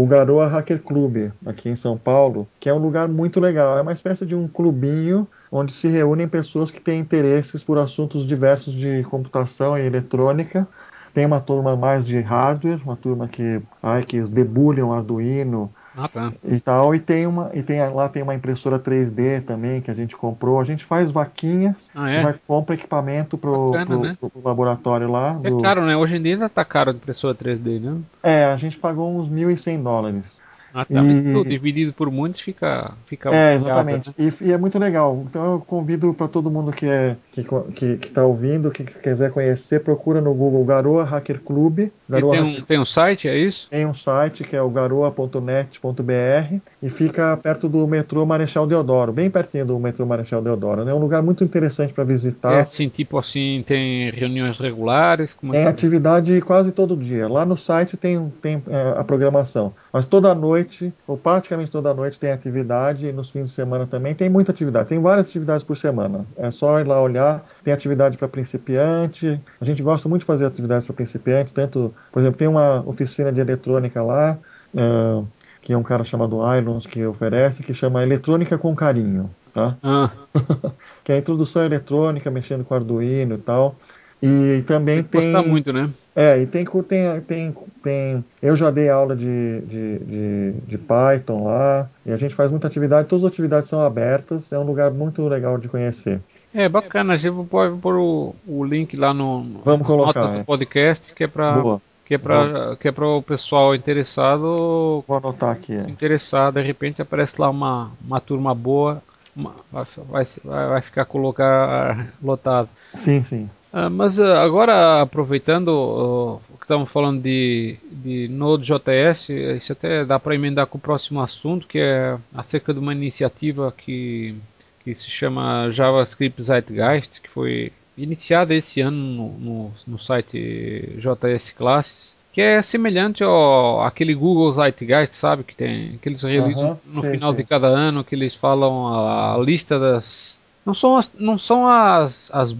o 0.00 0.06
Garoa 0.06 0.46
Hacker 0.46 0.80
Club, 0.80 1.32
aqui 1.44 1.68
em 1.68 1.74
São 1.74 1.98
Paulo, 1.98 2.46
que 2.60 2.68
é 2.68 2.72
um 2.72 2.78
lugar 2.78 3.08
muito 3.08 3.40
legal. 3.40 3.76
É 3.76 3.82
uma 3.82 3.92
espécie 3.92 4.24
de 4.24 4.32
um 4.32 4.46
clubinho 4.46 5.26
onde 5.50 5.72
se 5.72 5.88
reúnem 5.88 6.28
pessoas 6.28 6.70
que 6.70 6.80
têm 6.80 7.00
interesses 7.00 7.64
por 7.64 7.78
assuntos 7.78 8.24
diversos 8.24 8.74
de 8.74 9.02
computação 9.10 9.76
e 9.76 9.84
eletrônica. 9.84 10.68
Tem 11.12 11.26
uma 11.26 11.40
turma 11.40 11.74
mais 11.74 12.06
de 12.06 12.20
hardware, 12.20 12.80
uma 12.84 12.94
turma 12.94 13.26
que, 13.26 13.60
ai, 13.82 14.04
que 14.04 14.20
debulham 14.22 14.92
Arduino, 14.92 15.68
ah, 15.98 16.08
tá. 16.08 16.32
E 16.44 16.60
tal, 16.60 16.94
e 16.94 17.00
tem 17.00 17.26
uma 17.26 17.50
e 17.52 17.62
tem 17.62 17.80
lá 17.90 18.08
tem 18.08 18.22
uma 18.22 18.34
impressora 18.34 18.78
3D 18.78 19.42
também 19.44 19.80
que 19.80 19.90
a 19.90 19.94
gente 19.94 20.16
comprou. 20.16 20.60
A 20.60 20.64
gente 20.64 20.84
faz 20.84 21.10
vaquinhas, 21.10 21.90
ah, 21.94 22.10
é? 22.10 22.34
compra 22.46 22.76
equipamento 22.76 23.36
pro, 23.36 23.72
Bacana, 23.72 23.86
pro, 23.86 24.00
né? 24.00 24.16
pro, 24.20 24.32
laboratório 24.44 25.10
lá. 25.10 25.36
É 25.42 25.50
do... 25.50 25.60
caro, 25.60 25.84
né? 25.84 25.96
Hoje 25.96 26.16
em 26.16 26.22
dia 26.22 26.34
ainda 26.34 26.48
tá 26.48 26.64
caro 26.64 26.90
a 26.90 26.94
impressora 26.94 27.34
3D, 27.34 27.80
né? 27.80 27.98
É, 28.22 28.44
a 28.44 28.56
gente 28.56 28.78
pagou 28.78 29.18
uns 29.18 29.28
1.100 29.28 29.82
dólares. 29.82 30.47
Ah, 30.72 30.84
tá. 30.84 31.02
E... 31.02 31.44
dividido 31.44 31.92
por 31.92 32.10
muitos 32.10 32.40
fica. 32.40 32.92
fica 33.06 33.34
é, 33.34 33.54
exatamente. 33.54 34.08
Né? 34.08 34.14
E, 34.18 34.48
e, 34.48 34.52
é 34.52 34.58
muito 34.58 34.78
legal. 34.78 35.24
Então 35.28 35.52
eu 35.52 35.60
convido 35.60 36.12
para 36.12 36.28
todo 36.28 36.50
mundo 36.50 36.72
que 36.72 36.86
é 36.86 37.16
que, 37.32 37.44
que, 37.74 37.96
que 37.96 38.10
tá 38.10 38.24
ouvindo, 38.24 38.70
que 38.70 38.84
quiser 38.84 39.30
conhecer, 39.30 39.80
procura 39.82 40.20
no 40.20 40.34
Google 40.34 40.64
Garoa 40.64 41.04
Hacker 41.04 41.40
Club. 41.40 41.88
Garoa 42.08 42.32
tem, 42.32 42.42
um, 42.42 42.62
tem 42.62 42.78
um 42.78 42.84
site, 42.84 43.28
é 43.28 43.36
isso? 43.36 43.68
Tem 43.70 43.86
um 43.86 43.94
site 43.94 44.44
que 44.44 44.54
é 44.54 44.62
o 44.62 44.70
garoa.net.br 44.70 46.56
e 46.80 46.88
fica 46.88 47.36
perto 47.36 47.68
do 47.68 47.86
metrô 47.86 48.24
Marechal 48.24 48.66
Deodoro, 48.66 49.12
bem 49.12 49.28
pertinho 49.28 49.66
do 49.66 49.78
metrô 49.78 50.06
Marechal 50.06 50.40
Deodoro. 50.40 50.84
Né? 50.84 50.92
É 50.92 50.94
um 50.94 50.98
lugar 50.98 51.22
muito 51.22 51.42
interessante 51.42 51.92
para 51.92 52.04
visitar. 52.04 52.54
É 52.54 52.60
assim, 52.60 52.88
tipo 52.88 53.18
assim, 53.18 53.64
tem 53.66 54.10
reuniões 54.10 54.58
regulares? 54.58 55.34
Como 55.34 55.52
é 55.54 55.58
tem 55.58 55.66
atividade 55.66 56.40
quase 56.40 56.70
todo 56.70 56.96
dia. 56.96 57.28
Lá 57.28 57.44
no 57.44 57.56
site 57.56 57.96
tem, 57.96 58.32
tem 58.40 58.62
é, 58.68 58.94
a 58.96 59.02
programação. 59.02 59.72
Mas 59.92 60.06
toda 60.06 60.32
noite, 60.34 60.92
ou 61.06 61.16
praticamente 61.16 61.70
toda 61.70 61.92
noite, 61.92 62.18
tem 62.18 62.30
atividade, 62.30 63.06
e 63.06 63.12
nos 63.12 63.30
fins 63.30 63.48
de 63.48 63.54
semana 63.54 63.86
também 63.86 64.14
tem 64.14 64.28
muita 64.28 64.52
atividade. 64.52 64.88
Tem 64.88 65.00
várias 65.00 65.26
atividades 65.26 65.64
por 65.64 65.76
semana. 65.76 66.24
É 66.36 66.50
só 66.52 66.78
ir 66.80 66.86
lá 66.86 67.02
olhar. 67.02 67.44
Tem 67.64 67.74
atividade 67.74 68.16
para 68.16 68.28
principiante. 68.28 69.40
A 69.60 69.64
gente 69.64 69.82
gosta 69.82 70.08
muito 70.08 70.20
de 70.20 70.26
fazer 70.26 70.46
atividades 70.46 70.86
para 70.86 70.94
principiante. 70.94 71.52
Tanto, 71.52 71.92
por 72.12 72.20
exemplo, 72.20 72.38
tem 72.38 72.46
uma 72.46 72.82
oficina 72.86 73.32
de 73.32 73.40
eletrônica 73.40 74.00
lá, 74.00 74.38
uh, 74.74 75.26
que 75.60 75.72
é 75.72 75.76
um 75.76 75.82
cara 75.82 76.04
chamado 76.04 76.38
Irons 76.56 76.86
que 76.86 77.04
oferece, 77.04 77.62
que 77.62 77.74
chama 77.74 78.02
Eletrônica 78.02 78.56
com 78.58 78.74
Carinho. 78.74 79.30
Tá? 79.52 79.76
Ah. 79.82 80.10
que 81.02 81.12
é 81.12 81.16
a 81.16 81.18
introdução 81.18 81.64
eletrônica, 81.64 82.30
mexendo 82.30 82.64
com 82.64 82.74
Arduino 82.74 83.34
e 83.34 83.38
tal. 83.38 83.74
E 84.22 84.64
também 84.66 85.02
tem. 85.02 85.32
Gostar 85.32 85.48
muito, 85.48 85.72
né? 85.72 85.90
É, 86.14 86.42
e 86.42 86.46
tem, 86.46 86.64
tem, 86.64 87.20
tem, 87.20 87.54
tem. 87.80 88.24
Eu 88.42 88.56
já 88.56 88.72
dei 88.72 88.88
aula 88.88 89.14
de, 89.14 89.60
de, 89.60 89.98
de, 90.00 90.52
de, 90.66 90.78
Python 90.78 91.44
lá, 91.44 91.88
e 92.04 92.10
a 92.10 92.16
gente 92.16 92.34
faz 92.34 92.50
muita 92.50 92.66
atividade, 92.66 93.06
todas 93.06 93.24
as 93.24 93.30
atividades 93.30 93.68
são 93.68 93.80
abertas, 93.80 94.50
é 94.50 94.58
um 94.58 94.64
lugar 94.64 94.90
muito 94.90 95.28
legal 95.28 95.56
de 95.58 95.68
conhecer. 95.68 96.18
É 96.52 96.68
bacana, 96.68 97.14
a 97.14 97.16
gente 97.16 97.46
pode 97.46 97.76
pôr 97.78 97.94
o, 97.94 98.34
o 98.48 98.64
link 98.64 98.96
lá 98.96 99.14
no, 99.14 99.60
Vamos 99.64 99.86
colocar, 99.86 100.20
notas 100.20 100.32
do 100.32 100.40
é. 100.40 100.42
podcast, 100.42 101.14
que 101.14 101.22
é 101.22 101.28
para 101.28 101.78
que 102.08 102.14
é 102.14 102.18
para 102.18 102.74
que 102.76 102.88
é 102.88 102.92
para 102.92 103.06
o 103.06 103.22
pessoal 103.22 103.74
interessado 103.74 105.04
Vou 105.06 105.16
anotar 105.18 105.50
aqui, 105.50 105.76
se 105.76 105.86
é. 105.86 105.90
interessar 105.90 106.50
de 106.50 106.62
repente 106.62 107.02
aparece 107.02 107.38
lá 107.38 107.50
uma, 107.50 107.92
uma 108.02 108.18
turma 108.18 108.54
boa 108.54 109.02
uma, 109.36 109.54
vai, 109.70 109.84
vai, 110.06 110.24
vai 110.68 110.80
ficar 110.80 111.04
com 111.04 111.18
o 111.18 111.22
lugar 111.22 112.08
lotado. 112.20 112.68
Sim 112.94 113.22
sim. 113.22 113.48
Uh, 113.72 113.90
mas 113.90 114.18
uh, 114.18 114.24
agora, 114.24 115.02
aproveitando 115.02 115.68
uh, 115.68 116.56
que 116.56 116.64
estamos 116.64 116.90
falando 116.90 117.20
de, 117.20 117.76
de 117.92 118.26
Node.js, 118.28 119.28
isso 119.28 119.72
até 119.72 120.06
dá 120.06 120.18
para 120.18 120.34
emendar 120.34 120.66
com 120.66 120.78
o 120.78 120.80
próximo 120.80 121.20
assunto, 121.20 121.66
que 121.66 121.78
é 121.78 122.16
acerca 122.34 122.72
de 122.72 122.80
uma 122.80 122.94
iniciativa 122.94 123.70
que, 123.70 124.34
que 124.82 124.94
se 124.94 125.10
chama 125.10 125.70
JavaScript 125.70 126.42
Zeitgeist, 126.42 127.20
que 127.20 127.28
foi 127.28 127.70
iniciada 127.98 128.54
esse 128.54 128.80
ano 128.80 128.96
no, 128.96 129.28
no, 129.38 129.72
no 129.86 129.98
site 129.98 130.96
JS 130.98 131.50
Classes, 131.50 132.16
que 132.32 132.40
é 132.40 132.62
semelhante 132.62 133.22
ao 133.22 133.82
aquele 133.82 134.14
Google 134.14 134.52
Zeitgeist, 134.52 135.14
sabe, 135.14 135.42
que 135.42 135.56
tem 135.56 135.98
que 135.98 136.08
eles 136.08 136.22
realizam 136.22 136.78
no 136.86 137.02
sim, 137.02 137.10
final 137.10 137.32
sim. 137.32 137.36
de 137.38 137.44
cada 137.44 137.66
ano, 137.66 138.04
que 138.04 138.14
eles 138.14 138.34
falam 138.34 138.86
a, 138.88 139.34
a 139.34 139.38
lista 139.38 139.78
das 139.78 140.40
não 140.68 140.74
são 140.74 140.96
as, 140.96 141.10
não 141.18 141.38
são 141.38 141.66
as, 141.66 142.30
as, 142.30 142.54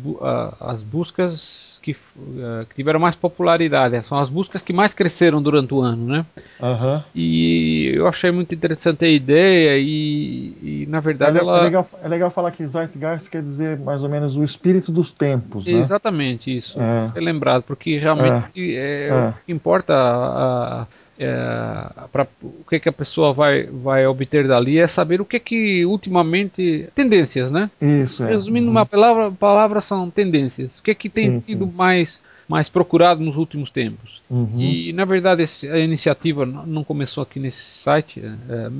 as 0.60 0.82
buscas 0.82 1.78
que, 1.82 1.92
uh, 1.92 2.64
que, 2.66 2.74
tiveram 2.74 2.98
mais 2.98 3.14
popularidade, 3.14 3.92
né? 3.92 4.00
são 4.00 4.16
as 4.16 4.30
buscas 4.30 4.62
que 4.62 4.72
mais 4.72 4.94
cresceram 4.94 5.42
durante 5.42 5.74
o 5.74 5.82
ano, 5.82 6.06
né? 6.06 6.26
Uhum. 6.58 7.02
E 7.14 7.92
eu 7.94 8.08
achei 8.08 8.30
muito 8.30 8.54
interessante 8.54 9.04
a 9.04 9.08
ideia 9.08 9.78
e, 9.78 10.56
e 10.62 10.86
na 10.88 11.00
verdade 11.00 11.36
é, 11.36 11.40
ela... 11.42 11.58
É 11.58 11.64
legal, 11.64 11.90
é 12.02 12.08
legal 12.08 12.30
falar 12.30 12.50
que 12.50 12.66
Zeitgeist 12.66 13.28
quer 13.28 13.42
dizer 13.42 13.78
mais 13.78 14.02
ou 14.02 14.08
menos 14.08 14.38
o 14.38 14.42
espírito 14.42 14.90
dos 14.90 15.10
tempos, 15.10 15.66
né? 15.66 15.72
Exatamente, 15.72 16.56
isso. 16.56 16.80
É, 16.80 17.12
é 17.14 17.20
lembrado, 17.20 17.62
porque 17.64 17.98
realmente 17.98 18.74
é, 18.74 19.08
é, 19.08 19.12
o 19.12 19.34
que 19.44 19.52
importa 19.52 19.92
a, 19.92 20.82
a 20.82 20.86
é, 21.18 22.08
para 22.12 22.26
o 22.42 22.64
que, 22.68 22.78
que 22.78 22.88
a 22.88 22.92
pessoa 22.92 23.32
vai, 23.32 23.64
vai 23.64 24.06
obter 24.06 24.46
dali 24.46 24.78
é 24.78 24.86
saber 24.86 25.20
o 25.20 25.24
que 25.24 25.40
que 25.40 25.84
ultimamente 25.84 26.88
tendências, 26.94 27.50
né? 27.50 27.70
Isso. 27.80 28.22
É. 28.22 28.28
Resumindo 28.28 28.66
uhum. 28.66 28.72
uma 28.72 28.86
palavra, 28.86 29.30
palavra 29.32 29.80
são 29.80 30.08
tendências. 30.08 30.78
O 30.78 30.82
que 30.82 30.94
que 30.94 31.08
tem 31.08 31.32
sim, 31.32 31.40
sido 31.40 31.66
sim. 31.66 31.72
mais 31.74 32.20
mais 32.48 32.66
procurado 32.66 33.22
nos 33.22 33.36
últimos 33.36 33.70
tempos. 33.70 34.22
Uhum. 34.30 34.58
E, 34.58 34.90
na 34.94 35.04
verdade, 35.04 35.44
a 35.70 35.78
iniciativa 35.78 36.46
não 36.46 36.82
começou 36.82 37.22
aqui 37.22 37.38
nesse 37.38 37.62
site. 37.62 38.22
É, 38.24 38.54
é, 38.54 38.70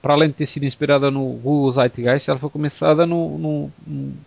para 0.00 0.14
além 0.14 0.28
de 0.28 0.36
ter 0.36 0.46
sido 0.46 0.64
inspirada 0.64 1.10
no 1.10 1.24
Google 1.32 1.72
Zeitgeist, 1.72 2.30
ela 2.30 2.38
foi 2.38 2.48
começada 2.48 3.04
no, 3.04 3.38
no, 3.38 3.72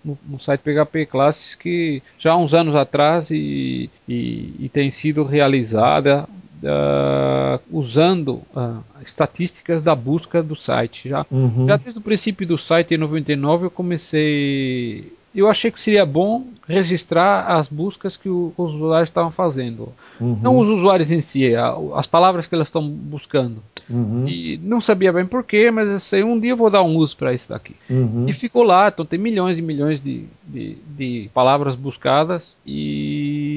no, 0.03 0.17
no 0.27 0.39
site 0.39 0.59
PHP 0.59 1.05
Classes, 1.05 1.55
que 1.55 2.03
já 2.19 2.33
há 2.33 2.37
uns 2.37 2.53
anos 2.53 2.75
atrás 2.75 3.31
e, 3.31 3.89
e, 4.09 4.53
e 4.59 4.69
tem 4.69 4.91
sido 4.91 5.23
realizada 5.23 6.27
Uh, 6.63 7.59
usando 7.69 8.41
uh, 8.55 8.83
estatísticas 9.03 9.81
da 9.81 9.93
busca 9.93 10.41
do 10.41 10.55
site. 10.55 11.09
Já, 11.09 11.25
uhum. 11.29 11.67
já 11.67 11.77
desde 11.77 11.99
o 11.99 12.01
princípio 12.01 12.47
do 12.47 12.57
site 12.57 12.93
em 12.93 12.97
99 12.97 13.65
eu 13.65 13.71
comecei 13.71 15.11
eu 15.35 15.49
achei 15.49 15.69
que 15.69 15.79
seria 15.79 16.05
bom 16.05 16.47
registrar 16.67 17.57
as 17.57 17.67
buscas 17.67 18.15
que 18.15 18.29
o, 18.29 18.53
os 18.57 18.73
usuários 18.73 19.09
estavam 19.09 19.29
fazendo. 19.29 19.89
Uhum. 20.19 20.39
Não 20.41 20.57
os 20.57 20.69
usuários 20.69 21.11
em 21.11 21.19
si, 21.19 21.51
as 21.93 22.07
palavras 22.07 22.47
que 22.47 22.55
elas 22.55 22.69
estão 22.69 22.87
buscando. 22.87 23.61
Uhum. 23.89 24.25
E 24.27 24.57
não 24.63 24.79
sabia 24.79 25.11
bem 25.11 25.25
porquê, 25.25 25.69
mas 25.69 25.87
eu 25.87 25.99
sei, 25.99 26.23
um 26.23 26.39
dia 26.39 26.51
eu 26.51 26.57
vou 26.57 26.69
dar 26.69 26.81
um 26.83 26.95
uso 26.95 27.17
para 27.17 27.33
isso 27.33 27.49
daqui. 27.49 27.75
Uhum. 27.89 28.25
E 28.27 28.33
ficou 28.33 28.63
lá, 28.63 28.87
então 28.87 29.05
tem 29.05 29.19
milhões 29.19 29.59
e 29.59 29.61
milhões 29.61 29.99
de, 29.99 30.25
de, 30.47 30.77
de 30.97 31.29
palavras 31.33 31.75
buscadas. 31.75 32.55
E, 32.65 33.54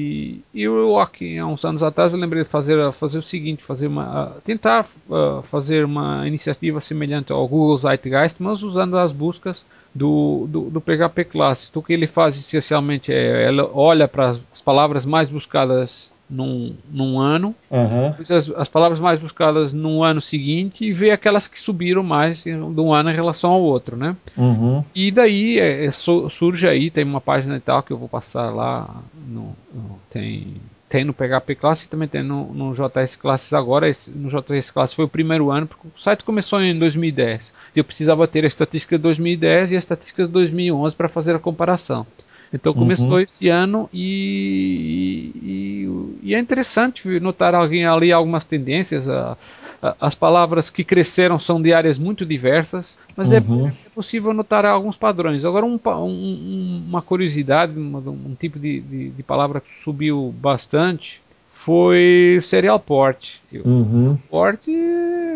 e, 0.65 0.99
aqui, 0.99 1.37
há 1.37 1.45
uns 1.45 1.63
anos 1.63 1.81
atrás, 1.81 2.13
eu 2.13 2.19
lembrei 2.19 2.43
de 2.43 2.49
fazer, 2.49 2.91
fazer 2.91 3.17
o 3.17 3.21
seguinte, 3.21 3.63
fazer 3.63 3.87
uma, 3.87 4.35
tentar 4.43 4.85
uh, 5.09 5.41
fazer 5.43 5.85
uma 5.85 6.27
iniciativa 6.27 6.81
semelhante 6.81 7.31
ao 7.31 7.47
Google 7.47 7.77
Zeitgeist, 7.77 8.41
mas 8.41 8.61
usando 8.61 8.97
as 8.97 9.11
buscas 9.11 9.63
do, 9.93 10.45
do, 10.49 10.69
do 10.69 10.81
PHP 10.81 11.25
Classic. 11.25 11.77
O 11.77 11.81
que 11.81 11.93
ele 11.93 12.07
faz 12.07 12.37
essencialmente 12.37 13.11
é 13.11 13.43
ela 13.45 13.69
olha 13.73 14.07
para 14.07 14.29
as 14.29 14.61
palavras 14.61 15.05
mais 15.05 15.29
buscadas 15.29 16.11
num, 16.29 16.75
num 16.91 17.19
ano, 17.19 17.55
uhum. 17.71 18.13
as, 18.19 18.49
as, 18.51 18.67
palavras 18.67 18.99
mais 18.99 19.19
buscadas 19.19 19.73
no 19.73 20.03
ano 20.03 20.21
seguinte 20.21 20.85
e 20.85 20.91
vê 20.91 21.09
aquelas 21.11 21.47
que 21.47 21.59
subiram 21.59 22.03
mais 22.03 22.43
de 22.43 22.53
um 22.53 22.93
ano 22.93 23.09
em 23.09 23.15
relação 23.15 23.51
ao 23.51 23.61
outro, 23.61 23.97
né? 23.97 24.15
Uhum. 24.37 24.83
E 24.93 25.09
daí 25.11 25.57
é, 25.59 25.85
é, 25.85 25.91
surge 25.91 26.67
aí, 26.67 26.91
tem 26.91 27.03
uma 27.03 27.19
página 27.19 27.57
e 27.57 27.59
tal 27.59 27.81
que 27.81 27.91
eu 27.91 27.97
vou 27.97 28.07
passar 28.07 28.49
lá, 28.51 29.01
no, 29.27 29.55
no 29.73 29.99
tem 30.09 30.53
tem 30.89 31.05
no 31.05 31.13
PHP 31.13 31.53
Classic 31.53 31.87
e 31.87 31.89
também 31.89 32.07
tem 32.07 32.23
no, 32.23 32.51
no 32.51 32.73
JS 32.73 33.15
Classes 33.15 33.53
agora. 33.53 33.87
Esse, 33.87 34.09
no 34.09 34.27
JS 34.27 34.71
Classes 34.71 34.95
foi 34.95 35.05
o 35.05 35.09
primeiro 35.09 35.51
ano, 35.51 35.67
porque 35.67 35.87
o 35.87 36.01
site 36.01 36.23
começou 36.23 36.59
em 36.61 36.77
2010. 36.77 37.53
Eu 37.75 37.83
precisava 37.83 38.27
ter 38.27 38.43
a 38.43 38.47
estatística 38.47 38.97
de 38.97 39.03
2010 39.03 39.71
e 39.71 39.75
a 39.75 39.79
estatística 39.79 40.25
de 40.25 40.31
2011 40.31 40.95
para 40.95 41.07
fazer 41.07 41.35
a 41.35 41.39
comparação. 41.39 42.07
Então 42.53 42.73
começou 42.73 43.13
uhum. 43.13 43.19
esse 43.19 43.47
ano 43.47 43.89
e, 43.93 45.31
e, 45.43 46.29
e, 46.29 46.35
é 46.35 46.39
interessante 46.39 47.19
notar 47.19 47.53
alguém 47.53 47.85
ali 47.85 48.11
algumas 48.11 48.43
tendências. 48.43 49.07
A, 49.07 49.37
a, 49.81 49.95
as 50.01 50.15
palavras 50.15 50.69
que 50.69 50.83
cresceram 50.83 51.37
são 51.37 51.61
de 51.61 51.71
áreas 51.71 51.99
muito 51.99 52.25
diversas, 52.25 52.97
mas 53.15 53.29
é 53.29 53.39
uhum. 53.39 53.67
é, 53.67 53.69
é, 53.69 53.89
possível 53.93 54.33
notar 54.33 54.65
alguns 54.65 54.97
padrões. 54.97 55.45
Agora, 55.45 55.65
um, 55.65 55.79
um, 55.85 56.83
uma 56.87 57.01
curiosidade, 57.03 57.77
um, 57.77 57.97
um 57.97 58.35
tipo 58.37 58.57
de, 58.57 58.81
de, 58.81 59.09
de 59.11 59.23
palavra 59.23 59.61
que 59.61 59.69
subiu 59.83 60.33
bastante 60.39 61.21
foi 61.69 62.39
Serial 62.41 62.79
Port. 62.79 63.35
Uhum. 63.53 64.17
Port, 64.27 64.67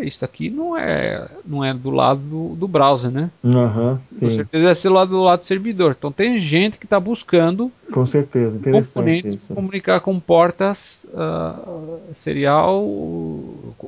isso 0.02 0.26
aqui 0.26 0.50
não 0.50 0.76
é, 0.76 1.30
não 1.46 1.64
é 1.64 1.76
do 1.76 1.92
lado 1.92 2.22
do, 2.22 2.56
do 2.56 2.68
browser, 2.68 3.12
né? 3.12 3.30
Uhum, 3.44 4.00
Com 4.20 4.30
certeza 4.30 4.70
é 4.70 4.74
ser 4.74 4.90
lado 4.90 5.10
do 5.10 5.22
lado 5.22 5.42
do 5.42 5.46
servidor. 5.46 5.96
Então 5.98 6.12
tem 6.12 6.40
gente 6.40 6.80
que 6.80 6.86
está 6.88 7.00
buscando 7.00 7.72
com 7.92 8.06
certeza, 8.08 8.58
componentes 8.60 9.36
para 9.36 9.56
comunicar 9.56 10.00
com 10.00 10.20
portas 10.20 11.06
uh, 11.14 12.00
serial, 12.16 12.84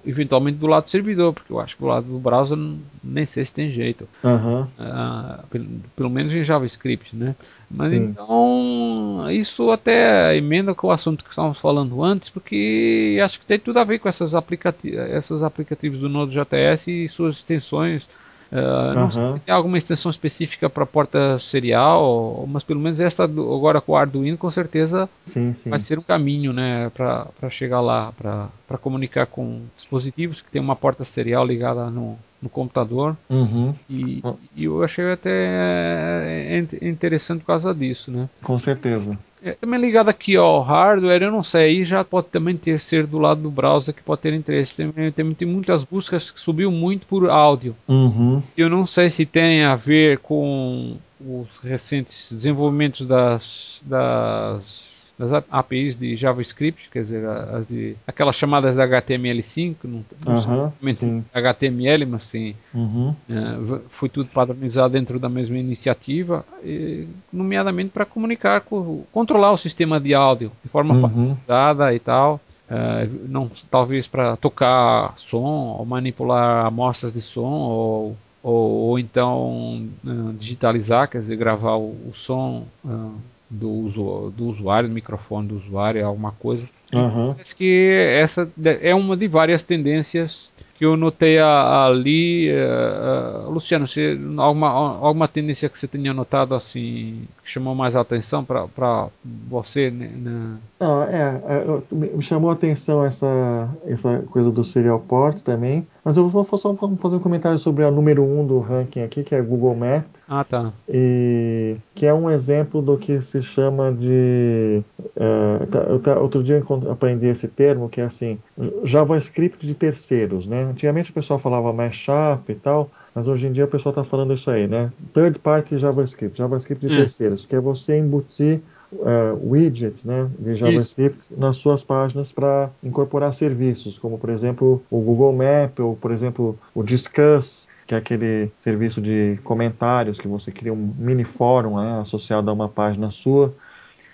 eventualmente 0.05 0.59
do 0.59 0.67
lado 0.67 0.83
do 0.83 0.89
servidor, 0.89 1.33
porque 1.33 1.51
eu 1.51 1.59
acho 1.59 1.75
que 1.75 1.81
do 1.81 1.87
lado 1.87 2.07
do 2.07 2.19
browser 2.19 2.57
nem 3.03 3.25
sei 3.25 3.43
se 3.43 3.53
tem 3.53 3.71
jeito. 3.71 4.07
Uhum. 4.23 4.61
Uh, 4.61 5.47
pelo, 5.49 5.65
pelo, 5.95 6.09
menos 6.09 6.31
em 6.31 6.43
JavaScript, 6.43 7.15
né? 7.15 7.35
Mas 7.69 7.89
Sim. 7.89 7.97
então 7.97 9.25
isso 9.31 9.71
até 9.71 10.37
emenda 10.37 10.75
com 10.75 10.87
o 10.87 10.91
assunto 10.91 11.23
que 11.23 11.29
estávamos 11.31 11.59
falando 11.59 12.03
antes, 12.03 12.29
porque 12.35 13.17
acho 13.23 13.39
que 13.39 13.45
tem 13.45 13.57
tudo 13.57 13.79
a 13.79 13.85
ver 13.85 13.97
com 13.99 14.09
essas, 14.09 14.35
aplicati 14.35 14.89
esses 14.89 15.41
aplicativos 15.41 15.99
do 15.99 16.09
Node.js 16.09 16.85
e 16.85 17.07
suas 17.07 17.37
extensões. 17.37 18.09
Uh, 18.51 18.93
não 18.93 19.09
sei 19.09 19.27
se 19.31 19.39
tem 19.39 19.55
alguma 19.55 19.77
extensão 19.77 20.11
específica 20.11 20.69
para 20.69 20.85
porta 20.85 21.39
serial, 21.39 22.45
mas 22.47 22.61
pelo 22.61 22.81
menos 22.81 22.99
esta 22.99 23.23
agora 23.23 23.79
com 23.79 23.93
o 23.93 23.95
Arduino 23.95 24.37
com 24.37 24.51
certeza 24.51 25.09
sim, 25.27 25.53
sim. 25.53 25.69
vai 25.69 25.79
ser 25.79 25.97
um 25.97 26.03
caminho 26.03 26.53
né, 26.53 26.91
para 26.93 27.49
chegar 27.49 27.81
lá, 27.81 28.11
para 28.11 28.77
comunicar 28.77 29.25
com 29.25 29.61
dispositivos 29.75 30.41
que 30.41 30.51
tem 30.51 30.61
uma 30.61 30.75
porta 30.75 31.03
serial 31.03 31.45
ligada 31.45 31.89
no, 31.89 32.19
no 32.45 32.49
computador. 32.49 33.17
Uhum. 33.29 33.73
E, 33.89 34.23
e, 34.55 34.63
eu 34.63 34.83
achei 34.83 35.11
até 35.11 35.29
é, 35.31 36.65
é 36.81 36.87
interessante 36.87 37.39
por 37.39 37.47
causa 37.47 37.73
disso. 37.73 38.11
Né? 38.11 38.29
Com 38.41 38.57
certeza. 38.59 39.17
É, 39.43 39.51
também 39.51 39.79
ligado 39.79 40.09
aqui 40.09 40.35
ao 40.35 40.61
hardware, 40.61 41.21
eu 41.21 41.31
não 41.31 41.43
sei, 41.43 41.61
aí 41.61 41.85
já 41.85 42.03
pode 42.03 42.27
também 42.27 42.57
ter 42.57 42.79
ser 42.79 43.05
do 43.05 43.19
lado 43.19 43.41
do 43.41 43.51
browser 43.51 43.93
que 43.93 44.01
pode 44.01 44.21
ter 44.21 44.33
interesse. 44.33 44.73
Tem, 44.73 45.11
tem, 45.11 45.33
tem 45.33 45.47
muitas 45.47 45.83
buscas 45.83 46.31
que 46.31 46.39
subiu 46.39 46.71
muito 46.71 47.05
por 47.05 47.29
áudio. 47.29 47.75
Uhum. 47.87 48.41
Eu 48.55 48.69
não 48.69 48.85
sei 48.85 49.09
se 49.09 49.25
tem 49.25 49.63
a 49.63 49.75
ver 49.75 50.19
com 50.19 50.97
os 51.19 51.57
recentes 51.59 52.31
desenvolvimentos 52.31 53.07
das, 53.07 53.81
das 53.83 54.94
das 55.17 55.43
APIs 55.49 55.95
de 55.95 56.15
JavaScript, 56.15 56.89
quer 56.91 56.99
dizer, 56.99 57.25
as 57.25 57.65
de 57.65 57.95
aquelas 58.05 58.35
chamadas 58.35 58.75
da 58.75 58.85
HTML5, 58.85 59.75
não, 59.83 60.05
não 60.25 60.73
uhum, 60.85 61.23
HTML, 61.33 62.05
mas 62.05 62.25
sim, 62.25 62.53
uhum. 62.73 63.15
é, 63.29 63.79
foi 63.87 64.09
tudo 64.09 64.27
padronizado 64.29 64.91
dentro 64.91 65.17
da 65.17 65.29
mesma 65.29 65.57
iniciativa, 65.57 66.45
e, 66.61 67.07
nomeadamente 67.31 67.91
para 67.91 68.05
comunicar, 68.05 68.61
com, 68.61 69.03
controlar 69.11 69.51
o 69.51 69.57
sistema 69.57 69.99
de 69.99 70.13
áudio 70.13 70.51
de 70.61 70.69
forma 70.69 70.93
uhum. 70.93 71.01
padronizada 71.01 71.93
e 71.93 71.99
tal. 71.99 72.39
Uh, 72.67 73.27
não, 73.29 73.51
talvez 73.69 74.07
para 74.07 74.35
tocar 74.37 75.13
som 75.17 75.75
ou 75.77 75.85
manipular 75.85 76.65
amostras 76.65 77.13
de 77.13 77.21
som 77.21 77.43
ou, 77.43 78.17
ou, 78.41 78.71
ou 78.71 78.99
então 78.99 79.87
uh, 80.03 80.33
digitalizar, 80.33 81.07
quer 81.07 81.19
dizer, 81.19 81.35
gravar 81.35 81.75
o, 81.75 81.91
o 82.09 82.11
som 82.15 82.65
uh, 82.83 83.13
do, 83.49 83.69
usu, 83.69 84.33
do 84.35 84.45
usuário, 84.45 84.89
do 84.89 84.95
microfone 84.95 85.47
do 85.47 85.55
usuário, 85.55 86.05
alguma 86.05 86.31
coisa. 86.31 86.67
Uhum. 86.93 87.33
Parece 87.33 87.55
que 87.55 87.89
essa 88.13 88.49
é 88.81 88.93
uma 88.93 89.15
de 89.15 89.27
várias 89.27 89.63
tendências 89.63 90.49
que 90.77 90.85
eu 90.85 90.97
notei 90.97 91.39
ali. 91.39 92.51
Uh, 92.51 93.47
uh, 93.47 93.51
Luciano, 93.51 93.87
se, 93.87 94.19
alguma, 94.37 94.69
alguma 94.69 95.27
tendência 95.27 95.69
que 95.69 95.77
você 95.77 95.87
tenha 95.87 96.13
notado 96.13 96.53
assim, 96.53 97.25
que 97.43 97.49
chamou 97.49 97.73
mais 97.73 97.95
a 97.95 98.01
atenção 98.01 98.43
para 98.43 99.09
você? 99.23 99.89
Né? 99.89 100.57
Não, 100.79 101.03
é, 101.03 101.41
é, 101.47 101.81
me 101.91 102.21
chamou 102.21 102.49
a 102.49 102.53
atenção 102.53 103.05
essa, 103.05 103.69
essa 103.85 104.23
coisa 104.29 104.51
do 104.51 104.63
serial 104.63 104.99
port 104.99 105.41
também. 105.41 105.87
Mas 106.05 106.17
eu 106.17 106.29
vou 106.29 106.45
só 106.45 106.75
fazer 106.75 107.15
um 107.15 107.19
comentário 107.19 107.57
sobre 107.57 107.83
a 107.83 107.89
número 107.89 108.21
1 108.21 108.39
um 108.39 108.45
do 108.45 108.59
ranking 108.59 109.01
aqui, 109.01 109.23
que 109.23 109.33
é 109.33 109.41
Google 109.41 109.73
Maps. 109.75 110.07
Ah, 110.29 110.43
tá. 110.43 110.71
E 110.87 111.77
que 111.95 112.05
é 112.05 112.13
um 112.13 112.29
exemplo 112.29 112.79
do 112.79 112.95
que 112.95 113.19
se 113.23 113.41
chama 113.41 113.91
de. 113.91 114.83
É, 115.15 115.97
tá, 116.03 116.19
outro 116.19 116.43
dia 116.43 116.63
eu 116.63 116.91
aprendi 116.91 117.25
esse 117.25 117.47
termo, 117.47 117.89
que 117.89 117.99
é 117.99 118.03
assim: 118.03 118.37
JavaScript 118.83 119.65
de 119.65 119.73
terceiros, 119.73 120.45
né? 120.45 120.65
Antigamente 120.65 121.09
o 121.09 121.13
pessoal 121.13 121.39
falava 121.39 121.73
Mashup 121.73 122.51
e 122.51 122.55
tal, 122.55 122.91
mas 123.15 123.27
hoje 123.27 123.47
em 123.47 123.51
dia 123.51 123.65
o 123.65 123.67
pessoal 123.67 123.89
está 123.89 124.03
falando 124.03 124.31
isso 124.31 124.51
aí, 124.51 124.67
né? 124.67 124.91
Third 125.11 125.39
party 125.39 125.79
JavaScript, 125.79 126.37
JavaScript 126.37 126.85
de 126.85 126.93
hum. 126.93 126.97
terceiros, 126.97 127.47
que 127.47 127.55
é 127.55 127.59
você 127.59 127.97
embutir 127.97 128.61
uh, 128.95 129.51
widgets 129.51 130.03
né, 130.03 130.29
de 130.39 130.55
JavaScript 130.55 131.19
Isso. 131.19 131.33
nas 131.37 131.57
suas 131.57 131.83
páginas 131.83 132.31
para 132.31 132.69
incorporar 132.83 133.33
serviços, 133.33 133.97
como 133.97 134.17
por 134.17 134.29
exemplo 134.29 134.81
o 134.89 134.99
Google 134.99 135.33
Map 135.33 135.79
ou 135.79 135.95
por 135.95 136.11
exemplo 136.11 136.57
o 136.73 136.83
Discuss, 136.83 137.67
que 137.87 137.93
é 137.93 137.97
aquele 137.97 138.51
serviço 138.57 139.01
de 139.01 139.39
comentários 139.43 140.19
que 140.19 140.27
você 140.27 140.51
cria 140.51 140.73
um 140.73 140.93
mini 140.97 141.23
fórum 141.23 141.77
né, 141.77 141.99
associado 142.01 142.49
a 142.49 142.53
uma 142.53 142.69
página 142.69 143.11
sua. 143.11 143.53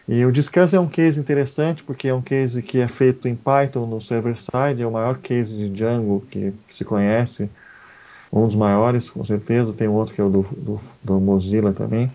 E 0.07 0.25
o 0.25 0.32
Discuss 0.32 0.73
é 0.73 0.79
um 0.79 0.88
case 0.88 1.19
interessante 1.19 1.84
porque 1.84 2.07
é 2.07 2.13
um 2.13 2.21
case 2.21 2.61
que 2.61 2.79
é 2.79 2.88
feito 2.88 3.27
em 3.27 3.36
Python 3.36 3.86
no 3.86 4.01
server-side, 4.01 4.82
é 4.82 4.88
o 4.88 4.91
maior 4.91 5.17
case 5.19 5.55
de 5.55 5.69
Django 5.69 6.21
que, 6.29 6.53
que, 6.67 6.75
se 6.75 6.84
conhece, 6.84 7.49
um 8.34 8.45
dos 8.45 8.55
maiores, 8.55 9.09
com 9.09 9.23
certeza. 9.23 9.71
Tem 9.71 9.88
outro 9.88 10.13
que 10.13 10.19
é 10.19 10.23
o 10.23 10.29
do, 10.29 10.41
do, 10.57 10.82
do 11.03 11.19
Mozilla 11.19 11.71
também. 11.71 12.09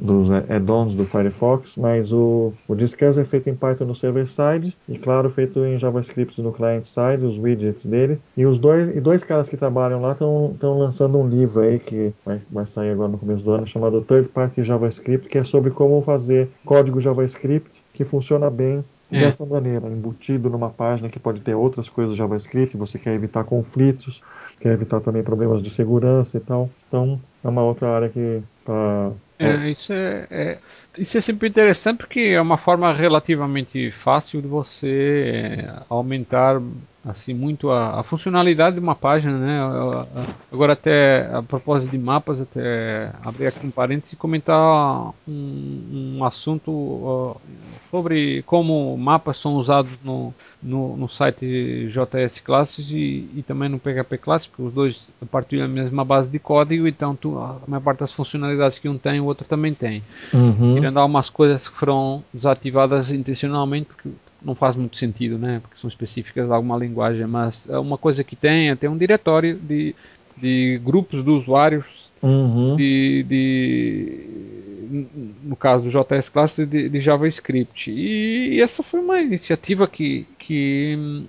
Dos 0.00 0.30
add-ons 0.30 0.94
do 0.94 1.04
Firefox, 1.04 1.76
mas 1.76 2.12
o, 2.12 2.52
o 2.66 2.74
Discuss 2.74 3.18
é 3.18 3.24
feito 3.24 3.50
em 3.50 3.54
Python 3.54 3.84
no 3.84 3.94
server-side 3.94 4.76
e, 4.88 4.98
claro, 4.98 5.28
feito 5.30 5.64
em 5.64 5.78
JavaScript 5.78 6.40
no 6.40 6.52
client-side, 6.52 7.24
os 7.24 7.38
widgets 7.38 7.84
dele. 7.84 8.18
E 8.36 8.46
os 8.46 8.58
dois, 8.58 8.96
e 8.96 9.00
dois 9.00 9.24
caras 9.24 9.48
que 9.48 9.56
trabalham 9.56 10.00
lá 10.00 10.12
estão 10.12 10.78
lançando 10.78 11.18
um 11.18 11.28
livro 11.28 11.60
aí 11.60 11.78
que 11.78 12.12
vai, 12.24 12.40
vai 12.50 12.66
sair 12.66 12.90
agora 12.90 13.08
no 13.08 13.18
começo 13.18 13.42
do 13.42 13.50
ano, 13.50 13.66
chamado 13.66 14.00
Third 14.02 14.28
Party 14.28 14.62
JavaScript, 14.62 15.28
que 15.28 15.38
é 15.38 15.44
sobre 15.44 15.70
como 15.70 16.00
fazer 16.02 16.48
código 16.64 17.00
JavaScript 17.00 17.82
que 17.92 18.04
funciona 18.04 18.48
bem 18.48 18.84
é. 19.10 19.20
dessa 19.20 19.44
maneira, 19.44 19.88
embutido 19.88 20.50
numa 20.50 20.70
página 20.70 21.08
que 21.08 21.18
pode 21.18 21.40
ter 21.40 21.54
outras 21.54 21.88
coisas 21.88 22.16
JavaScript, 22.16 22.76
você 22.76 22.98
quer 22.98 23.14
evitar 23.14 23.44
conflitos, 23.44 24.22
quer 24.60 24.72
evitar 24.72 25.00
também 25.00 25.22
problemas 25.22 25.62
de 25.62 25.70
segurança 25.70 26.36
e 26.36 26.40
tal. 26.40 26.68
Então, 26.86 27.20
é 27.42 27.48
uma 27.48 27.62
outra 27.62 27.88
área 27.88 28.08
que 28.08 28.42
está 28.60 29.10
é, 29.38 29.70
isso 29.70 29.92
é, 29.92 30.26
é, 30.30 30.58
isso 30.98 31.16
é 31.16 31.20
sempre 31.20 31.48
interessante 31.48 31.98
porque 31.98 32.20
é 32.20 32.40
uma 32.40 32.56
forma 32.56 32.92
relativamente 32.92 33.90
fácil 33.90 34.42
de 34.42 34.48
você 34.48 35.60
é, 35.64 35.82
aumentar 35.88 36.60
assim 37.04 37.32
muito 37.32 37.70
a, 37.70 38.00
a, 38.00 38.02
funcionalidade 38.02 38.74
de 38.74 38.80
uma 38.80 38.94
página, 38.94 39.38
né? 39.38 39.60
Agora 40.52 40.72
até 40.72 41.30
a 41.32 41.42
propósito 41.42 41.90
de 41.90 41.98
mapas, 41.98 42.40
até 42.40 43.12
abrir 43.24 43.46
aqui 43.46 43.66
um 43.66 43.70
parênteses 43.70 44.12
e 44.12 44.16
comentar 44.16 45.12
um, 45.26 46.16
um 46.18 46.24
assunto 46.24 46.70
uh, 46.70 47.40
sobre 47.90 48.42
como 48.42 48.96
mapas 48.96 49.38
são 49.38 49.54
usados 49.54 49.92
no, 50.04 50.34
no, 50.62 50.96
no 50.96 51.08
site 51.08 51.88
JS 51.88 52.40
Classes 52.40 52.90
e, 52.90 53.28
e, 53.34 53.44
também 53.46 53.68
no 53.68 53.78
PHP 53.78 54.18
Classic, 54.18 54.52
os 54.58 54.72
dois 54.72 55.08
partilham 55.30 55.66
a 55.66 55.68
mesma 55.68 56.04
base 56.04 56.28
de 56.28 56.38
código, 56.38 56.86
então 56.86 57.14
tu, 57.14 57.38
a 57.38 57.58
maior 57.66 57.82
parte 57.82 58.00
das 58.00 58.12
funcionalidades 58.12 58.78
que 58.78 58.88
um 58.88 58.98
tem, 58.98 59.20
o 59.20 59.24
outro 59.24 59.46
também 59.46 59.72
tem. 59.72 60.02
Uhum. 60.34 60.74
Tirando 60.74 60.98
algumas 60.98 61.30
coisas 61.30 61.68
que 61.68 61.76
foram 61.76 62.24
desativadas 62.34 63.10
intencionalmente, 63.10 63.86
porque 63.86 64.10
não 64.42 64.54
faz 64.54 64.76
muito 64.76 64.96
sentido, 64.96 65.38
né? 65.38 65.60
Porque 65.60 65.76
são 65.78 65.88
específicas 65.88 66.46
de 66.46 66.52
alguma 66.52 66.76
linguagem, 66.76 67.26
mas 67.26 67.68
é 67.68 67.78
uma 67.78 67.98
coisa 67.98 68.22
que 68.22 68.36
tem 68.36 68.70
é 68.70 68.76
ter 68.76 68.88
um 68.88 68.96
diretório 68.96 69.56
de, 69.56 69.94
de 70.36 70.80
grupos 70.84 71.22
de 71.24 71.30
usuários 71.30 72.08
uhum. 72.22 72.76
de, 72.76 73.24
de, 73.28 75.08
no 75.42 75.56
caso 75.56 75.84
do 75.84 75.90
JS 75.90 76.28
Class 76.28 76.56
de, 76.56 76.88
de 76.88 77.00
JavaScript. 77.00 77.90
E, 77.90 78.54
e, 78.54 78.60
essa 78.60 78.82
foi 78.82 79.00
uma 79.00 79.20
iniciativa 79.20 79.86
que, 79.86 80.26
que 80.38 81.24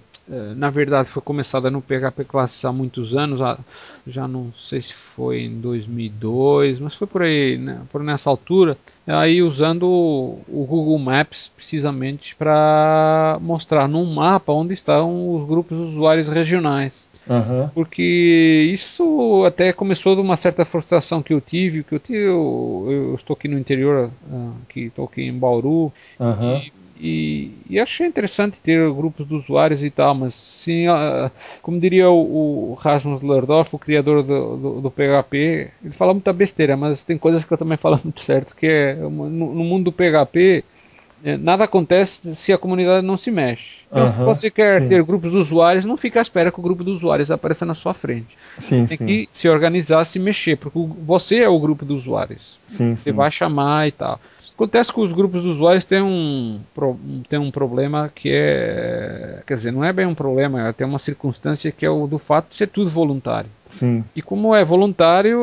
na 0.56 0.70
verdade 0.70 1.10
foi 1.10 1.22
começada 1.22 1.72
no 1.72 1.82
PHP 1.82 2.24
Classes 2.26 2.64
há 2.64 2.72
muitos 2.72 3.16
anos, 3.16 3.40
já 4.06 4.28
não 4.28 4.54
sei 4.54 4.82
se 4.82 4.94
foi 4.94 5.42
em 5.42 5.60
2002, 5.60 6.80
mas 6.80 6.96
foi 6.96 7.08
por 7.08 7.24
aí, 7.24 7.58
né, 7.58 7.82
por 7.92 8.04
nessa 8.04 8.30
altura, 8.30 8.78
aí 9.08 9.42
usando 9.42 9.86
o 9.86 10.66
Google 10.68 11.00
Maps 11.00 11.52
precisamente 11.56 12.36
para 12.36 13.40
mostrar 13.42 13.88
num 13.88 14.06
mapa 14.06 14.54
onde 14.54 14.74
estão 14.74 15.36
os 15.36 15.48
grupos 15.48 15.78
de 15.78 15.84
usuários 15.84 16.28
regionais. 16.28 17.10
Uhum. 17.30 17.70
Porque 17.76 18.72
isso 18.74 19.44
até 19.46 19.72
começou 19.72 20.16
de 20.16 20.22
uma 20.22 20.36
certa 20.36 20.66
frustração 20.66 21.22
que 21.22 21.32
eu 21.32 21.40
tive, 21.40 21.84
que 21.84 21.94
eu 21.94 22.00
tive, 22.00 22.24
eu, 22.24 22.88
eu 22.90 23.16
estou 23.16 23.36
aqui 23.36 23.48
no 23.48 23.58
interior, 23.58 24.12
uh, 24.32 24.56
aqui, 24.64 24.86
estou 24.86 25.06
aqui 25.06 25.22
em 25.22 25.38
Bauru, 25.38 25.94
uhum. 26.20 26.58
e 26.58 26.74
e, 27.00 27.52
e, 27.70 27.80
achei 27.80 28.06
interessante 28.06 28.62
ter 28.62 28.92
grupos 28.94 29.28
de 29.28 29.34
usuários 29.34 29.84
e 29.84 29.90
tal, 29.90 30.14
mas 30.14 30.34
sim, 30.34 30.88
uh, 30.90 31.32
como 31.62 31.80
diria 31.80 32.10
o, 32.10 32.72
o, 32.72 32.74
Rasmus 32.74 33.22
Lerdorf, 33.22 33.74
o 33.74 33.80
criador 33.80 34.22
do, 34.22 34.58
do, 34.58 34.82
do, 34.82 34.92
PHP, 34.92 35.72
ele 35.84 35.94
fala 35.94 36.14
muita 36.14 36.34
besteira, 36.34 36.76
mas 36.76 37.04
tem 37.04 37.18
coisas 37.18 37.46
que 37.46 37.52
eu 37.52 37.58
também 37.58 37.78
falo 37.78 38.00
muito 38.04 38.20
certo, 38.20 38.56
que 38.56 38.68
é 38.68 38.96
no, 38.96 39.30
no 39.30 39.64
mundo 39.64 39.86
do 39.86 39.92
PHP 39.92 40.64
é, 41.24 41.36
nada 41.36 41.66
acontece 41.66 42.36
se 42.36 42.54
a 42.54 42.58
comunidade 42.58 43.06
não 43.06 43.18
se 43.18 43.30
mexe. 43.30 43.80
Então, 43.92 44.06
se 44.08 44.20
você 44.20 44.52
quer 44.52 44.82
sim. 44.82 44.90
ter 44.90 45.04
grupos 45.04 45.32
de 45.32 45.38
usuários, 45.38 45.84
não 45.84 45.98
fica 45.98 46.20
à 46.20 46.22
espera 46.22 46.52
que 46.52 46.60
o 46.60 46.64
grupo 46.64 46.84
de 46.84 46.92
usuários 46.92 47.32
apareça 47.32 47.66
na 47.66 47.74
sua 47.74 47.94
frente. 47.94 48.38
Sim, 48.60 48.86
Tem 48.86 48.98
sim. 48.98 49.06
que 49.06 49.30
se 49.32 49.50
organizar, 49.50 50.06
se 50.06 50.20
mexer, 50.20 50.58
porque 50.58 50.80
você 51.04 51.40
é 51.40 51.50
o 51.50 51.60
grupo 51.60 51.86
de 51.86 51.94
usuários. 51.94 52.60
você 52.70 53.12
vai 53.12 53.32
chamar 53.32 53.88
e 53.88 53.92
tal. 53.92 54.20
Acontece 54.60 54.92
que 54.92 55.00
os 55.00 55.14
grupos 55.14 55.42
de 55.42 55.48
usuários 55.48 55.86
têm 55.86 56.02
um, 56.02 56.60
têm 57.30 57.40
um 57.40 57.50
problema 57.50 58.12
que 58.14 58.30
é. 58.30 59.42
Quer 59.48 59.54
dizer, 59.54 59.72
não 59.72 59.86
é 59.86 59.94
bem 59.94 60.06
um 60.06 60.14
problema, 60.14 60.68
é 60.68 60.74
tem 60.74 60.86
uma 60.86 61.00
circunstância 61.00 61.72
que 61.72 61.86
é 61.86 61.90
o 61.90 62.06
do 62.06 62.20
fato 62.20 62.50
de 62.50 62.56
ser 62.56 62.68
tudo 62.68 62.90
voluntário. 62.90 63.50
Sim. 63.72 64.04
E 64.14 64.22
como 64.22 64.54
é 64.54 64.66
voluntário, 64.66 65.40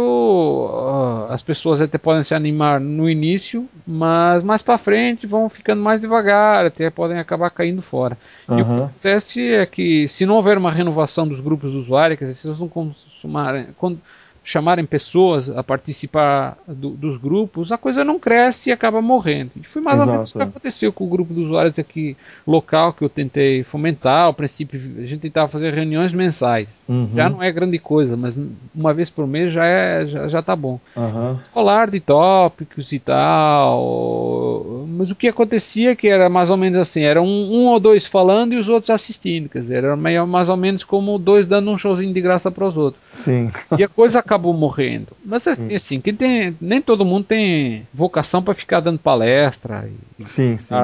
as 1.31 1.41
pessoas 1.41 1.81
até 1.81 1.97
podem 1.97 2.25
se 2.25 2.35
animar 2.35 2.79
no 2.79 3.09
início, 3.09 3.67
mas 3.87 4.43
mais 4.43 4.61
para 4.61 4.77
frente 4.77 5.27
vão 5.27 5.49
ficando 5.49 5.81
mais 5.81 5.99
devagar, 5.99 6.67
até 6.67 6.91
podem 6.91 7.19
acabar 7.19 7.49
caindo 7.49 7.81
fora. 7.81 8.19
Uhum. 8.47 8.59
E 8.59 8.63
o 8.63 8.65
que 8.67 8.73
acontece 8.73 9.53
é 9.55 9.65
que 9.65 10.07
se 10.09 10.27
não 10.27 10.35
houver 10.35 10.59
uma 10.59 10.71
renovação 10.71 11.27
dos 11.27 11.41
grupos 11.41 11.71
de 11.71 11.79
usuários, 11.79 12.19
quer 12.19 12.27
dizer, 12.27 12.35
se 12.35 12.49
eles 12.49 12.59
não 12.59 12.69
consumarem, 12.69 13.69
chamarem 14.47 14.87
pessoas 14.87 15.51
a 15.51 15.63
participar 15.63 16.57
do, 16.69 16.91
dos 16.91 17.17
grupos, 17.17 17.73
a 17.73 17.77
coisa 17.77 18.05
não 18.05 18.17
cresce 18.17 18.71
e 18.71 18.73
acaba 18.73 19.03
morrendo. 19.03 19.51
E 19.57 19.65
foi 19.65 19.83
mais 19.83 19.97
Exato. 19.97 20.09
ou 20.09 20.15
menos 20.15 20.31
o 20.31 20.35
que 20.35 20.43
aconteceu 20.43 20.93
com 20.93 21.05
o 21.05 21.09
grupo 21.09 21.35
de 21.35 21.41
usuários 21.41 21.77
aqui 21.81 22.17
local 22.47 22.93
que 22.93 23.03
eu 23.03 23.09
tentei 23.09 23.65
fomentar. 23.65 24.27
Ao 24.27 24.33
princípio, 24.33 24.81
a 24.99 25.05
gente 25.05 25.23
tentava 25.23 25.49
fazer 25.49 25.75
reuniões 25.75 26.13
mensais. 26.13 26.69
Uhum. 26.89 27.11
Já 27.13 27.29
não 27.29 27.43
é 27.43 27.51
grande 27.51 27.77
coisa, 27.81 28.17
mas 28.17 28.39
uma 28.73 28.95
vez 28.95 29.11
por 29.11 29.27
mês 29.27 29.53
já 29.53 29.65
é 29.65 30.07
já, 30.07 30.29
já 30.29 30.41
tá 30.41 30.55
bom. 30.55 30.79
Uhum. 30.97 31.39
Falar 31.53 31.91
de 31.91 31.99
tópicos 31.99 32.93
e 32.93 33.01
tal. 33.01 34.87
Mas 34.89 35.11
o 35.11 35.17
que 35.17 35.27
acontecia 35.27 35.91
é 35.91 35.97
que 35.97 36.07
era 36.07 36.29
mais 36.29 36.51
ou 36.51 36.57
menos 36.57 36.79
assim, 36.79 37.03
era 37.03 37.21
um, 37.21 37.27
um 37.27 37.67
ou 37.67 37.81
dois 37.81 38.07
falando 38.07 38.53
e 38.53 38.59
os 38.59 38.69
outros 38.69 38.91
assistindo. 38.91 39.49
Quer 39.49 39.59
dizer, 39.59 39.79
era 39.79 39.97
meio, 39.97 40.25
mais 40.25 40.49
ou 40.49 40.57
menos 40.57 40.85
como 40.85 41.19
dois 41.19 41.49
dando 41.49 41.69
um 41.69 41.77
showzinho 41.77 42.15
de 42.15 42.21
graça 42.21 42.49
para 42.49 42.65
os 42.65 42.77
outros. 42.77 43.03
Sim. 43.25 43.51
E 43.77 43.83
a 43.83 43.89
coisa 43.89 44.21
acabou 44.21 44.36
acabou 44.37 44.53
morrendo. 44.53 45.09
Mas 45.25 45.47
assim, 45.47 45.75
assim 45.75 46.01
quem 46.01 46.15
tem, 46.15 46.57
nem 46.61 46.81
todo 46.81 47.05
mundo 47.05 47.25
tem 47.25 47.87
vocação 47.93 48.43
para 48.43 48.55
ficar 48.55 48.81
dando 48.81 48.99
palestra 48.99 49.89
e 50.19 50.25
sim, 50.27 50.59
sim. 50.59 50.75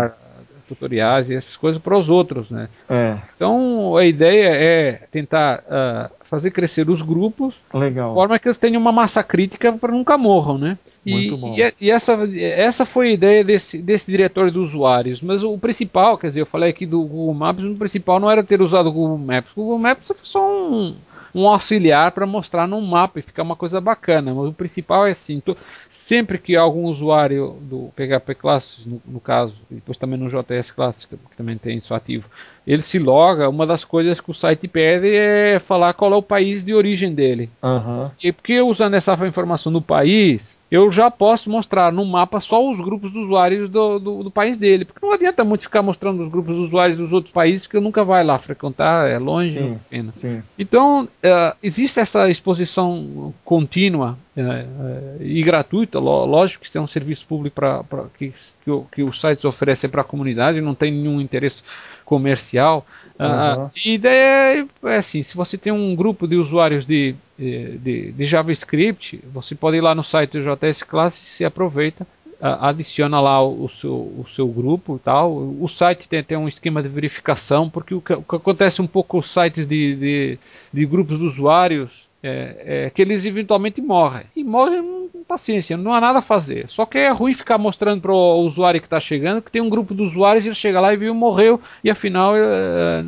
tutoriais 0.67 1.31
e 1.31 1.35
essas 1.35 1.57
coisas 1.57 1.81
para 1.81 1.97
os 1.97 2.09
outros, 2.09 2.51
né? 2.51 2.69
É. 2.89 3.19
Então 3.37 3.97
a 3.97 4.05
ideia 4.05 4.49
é 4.49 4.93
tentar 5.11 5.61
uh, 5.61 6.15
fazer 6.25 6.51
crescer 6.51 6.89
os 6.89 7.03
grupos, 7.03 7.55
Legal. 7.73 8.09
de 8.09 8.15
forma 8.15 8.39
que 8.39 8.49
eles 8.49 8.59
tenham 8.59 8.81
uma 8.81 8.93
massa 8.93 9.23
crítica 9.23 9.73
para 9.73 9.93
nunca 9.93 10.17
morram, 10.17 10.57
né? 10.57 10.79
E, 11.05 11.31
e, 11.31 11.75
e, 11.81 11.91
essa, 11.91 12.13
essa 12.39 12.87
foi 12.87 13.09
a 13.09 13.13
ideia 13.13 13.45
desse, 13.45 13.79
desse 13.79 14.09
diretor 14.09 14.53
de 14.53 14.59
usuários. 14.59 15.21
Mas 15.21 15.43
o 15.43 15.59
principal, 15.59 16.17
quer 16.17 16.29
dizer, 16.29 16.41
eu 16.41 16.47
falei 16.47 16.71
aqui 16.71 16.87
do 16.87 17.01
Google 17.01 17.35
Maps, 17.35 17.65
o 17.65 17.75
principal 17.75 18.21
não 18.21 18.31
era 18.31 18.45
ter 18.45 18.63
usado 18.63 18.89
o 18.89 18.93
Google 18.93 19.19
Maps. 19.19 19.51
O 19.51 19.57
Google 19.57 19.79
Maps 19.81 20.07
foi 20.07 20.17
só 20.23 20.49
um, 20.49 20.95
um 21.35 21.49
auxiliar 21.49 22.13
para 22.13 22.27
mostrar 22.27 22.67
num 22.67 22.81
mapa 22.81 23.19
e 23.19 23.23
ficar 23.23 23.43
uma 23.43 23.57
coisa 23.57 23.81
bacana. 23.81 24.35
Mas 24.35 24.49
o 24.49 24.53
principal 24.53 25.07
é 25.07 25.13
assim: 25.13 25.41
tô, 25.41 25.57
sempre 25.89 26.39
que 26.39 26.57
algum 26.57 26.85
usuário 26.85 27.57
do 27.63 27.91
PHP 27.97 28.35
Classes, 28.35 28.87
no, 28.87 29.01
no, 29.07 29.21
caso, 29.21 29.55
e 29.71 29.77
depois 29.77 29.97
também 29.97 30.19
no 30.19 30.29
JS 30.29 30.71
Classes, 30.71 31.05
que 31.05 31.17
também 31.37 31.57
tem 31.57 31.79
isso 31.79 31.95
ativo, 31.95 32.29
ele 32.67 32.83
se 32.83 32.99
loga, 32.99 33.49
uma 33.49 33.67
das 33.67 33.85
coisas 33.85 34.21
que 34.21 34.31
o 34.31 34.35
site 34.35 34.69
pede 34.69 35.09
é 35.15 35.59
falar 35.59 35.95
qual 35.95 36.13
é 36.13 36.17
o 36.17 36.23
país 36.23 36.63
de 36.63 36.75
origem 36.75 37.15
dele. 37.15 37.51
Uhum. 37.63 38.11
E 38.23 38.33
porque 38.33 38.61
usando 38.61 38.95
essa 38.95 39.15
informação 39.27 39.73
no 39.73 39.83
país, 39.83 40.57
eu 40.73 40.91
já 40.91 41.11
posso 41.11 41.51
mostrar 41.51 41.93
no 41.93 42.03
mapa 42.03 42.41
só 42.41 42.67
os 42.67 42.81
grupos 42.81 43.13
de 43.13 43.19
usuários 43.19 43.69
do, 43.69 43.99
do, 43.99 44.23
do, 44.25 44.31
país 44.31 44.57
dele. 44.57 44.87
Porque 44.87 45.05
não 45.05 45.13
adianta 45.13 45.45
muito 45.45 45.65
ficar 45.65 45.83
mostrando 45.83 46.23
os 46.23 46.31
grupos 46.31 46.57
de 46.57 46.63
usuários 46.63 46.97
dos 46.97 47.13
outros 47.13 47.31
países 47.31 47.67
que 47.67 47.77
eu 47.77 47.81
nunca 47.83 48.03
vai 48.03 48.25
lá 48.25 48.39
frequentar, 48.39 49.07
é 49.07 49.19
longe, 49.19 49.59
sim, 49.59 49.79
pena. 49.91 50.15
Sim. 50.17 50.43
Então, 50.59 51.05
uh, 51.05 51.57
existe 51.63 52.01
essa 52.01 52.31
exposição 52.31 53.35
contínua 53.45 54.19
uh, 54.35 55.23
e 55.23 55.43
gratuita, 55.43 55.99
lógico 55.99 56.63
que 56.63 56.69
isso 56.69 56.79
é 56.79 56.81
um 56.81 56.87
serviço 56.87 57.27
público 57.27 57.55
pra, 57.55 57.85
pra 57.85 58.05
que, 58.17 58.33
que, 58.65 58.71
que 58.93 59.03
os 59.03 59.21
sites 59.21 59.45
oferecem 59.45 59.91
para 59.91 60.01
a 60.01 60.05
comunidade, 60.05 60.59
não 60.63 60.75
tem 60.75 60.91
nenhum 60.91 61.21
interesse 61.21 61.63
comercial. 62.07 62.87
Uhum. 63.19 63.67
Uh, 63.67 63.71
e 63.85 63.91
a 63.91 63.95
ideia 63.95 64.69
é, 64.85 64.89
é 64.89 64.97
assim: 64.97 65.23
se 65.23 65.37
você 65.37 65.59
tem 65.59 65.73
um 65.73 65.95
grupo 65.95 66.27
de 66.27 66.37
usuários 66.37 66.87
de, 66.87 67.15
de, 67.39 68.13
de 68.13 68.27
JavaScript, 68.27 69.23
você 69.33 69.55
pode 69.55 69.77
ir 69.77 69.81
lá 69.81 69.95
no 69.95 70.03
site 70.03 70.39
do 70.39 70.43
JS 70.43 70.83
Class 70.83 71.19
e 71.19 71.27
se 71.27 71.45
aproveita 71.45 72.07
adiciona 72.43 73.21
lá 73.21 73.41
o 73.41 73.69
seu, 73.69 73.93
o 73.93 74.25
seu 74.27 74.49
grupo 74.49 74.97
e 74.97 74.99
tal. 74.99 75.33
O 75.37 75.69
site 75.69 76.09
tem, 76.09 76.25
tem 76.25 76.37
um 76.37 76.49
esquema 76.49 76.83
de 76.83 76.89
verificação, 76.89 77.71
porque 77.71 77.95
o 77.95 78.01
que, 78.01 78.13
o 78.15 78.23
que 78.23 78.35
acontece 78.35 78.83
um 78.83 78.87
pouco 78.87 79.11
com 79.11 79.19
os 79.19 79.31
sites 79.31 79.65
de, 79.65 79.95
de, 79.95 80.39
de 80.73 80.85
grupos 80.85 81.21
de 81.21 81.25
usuários 81.25 82.11
é, 82.23 82.85
é, 82.87 82.91
que 82.91 83.03
eles 83.03 83.25
eventualmente 83.25 83.81
morrem. 83.81 84.25
E 84.37 84.45
morrem 84.45 85.11
paciência, 85.27 85.77
não 85.77 85.93
há 85.93 86.01
nada 86.01 86.19
a 86.19 86.23
fazer. 86.23 86.69
Só 86.69 86.85
que 86.85 86.99
é 86.99 87.11
ruim 87.11 87.33
ficar 87.35 87.59
mostrando 87.59 88.03
para 88.03 88.13
o 88.13 88.45
usuário 88.45 88.81
que 88.81 88.87
está 88.87 89.01
chegando 89.01 89.41
que 89.41 89.51
tem 89.51 89.63
um 89.63 89.69
grupo 89.69 89.95
de 89.95 90.03
usuários 90.03 90.45
e 90.45 90.49
ele 90.49 90.55
chega 90.55 90.81
lá 90.81 90.93
e 90.93 90.97
viu 90.97 91.15
morreu 91.15 91.61
e 91.83 91.91
afinal 91.91 92.35
é, 92.37 93.05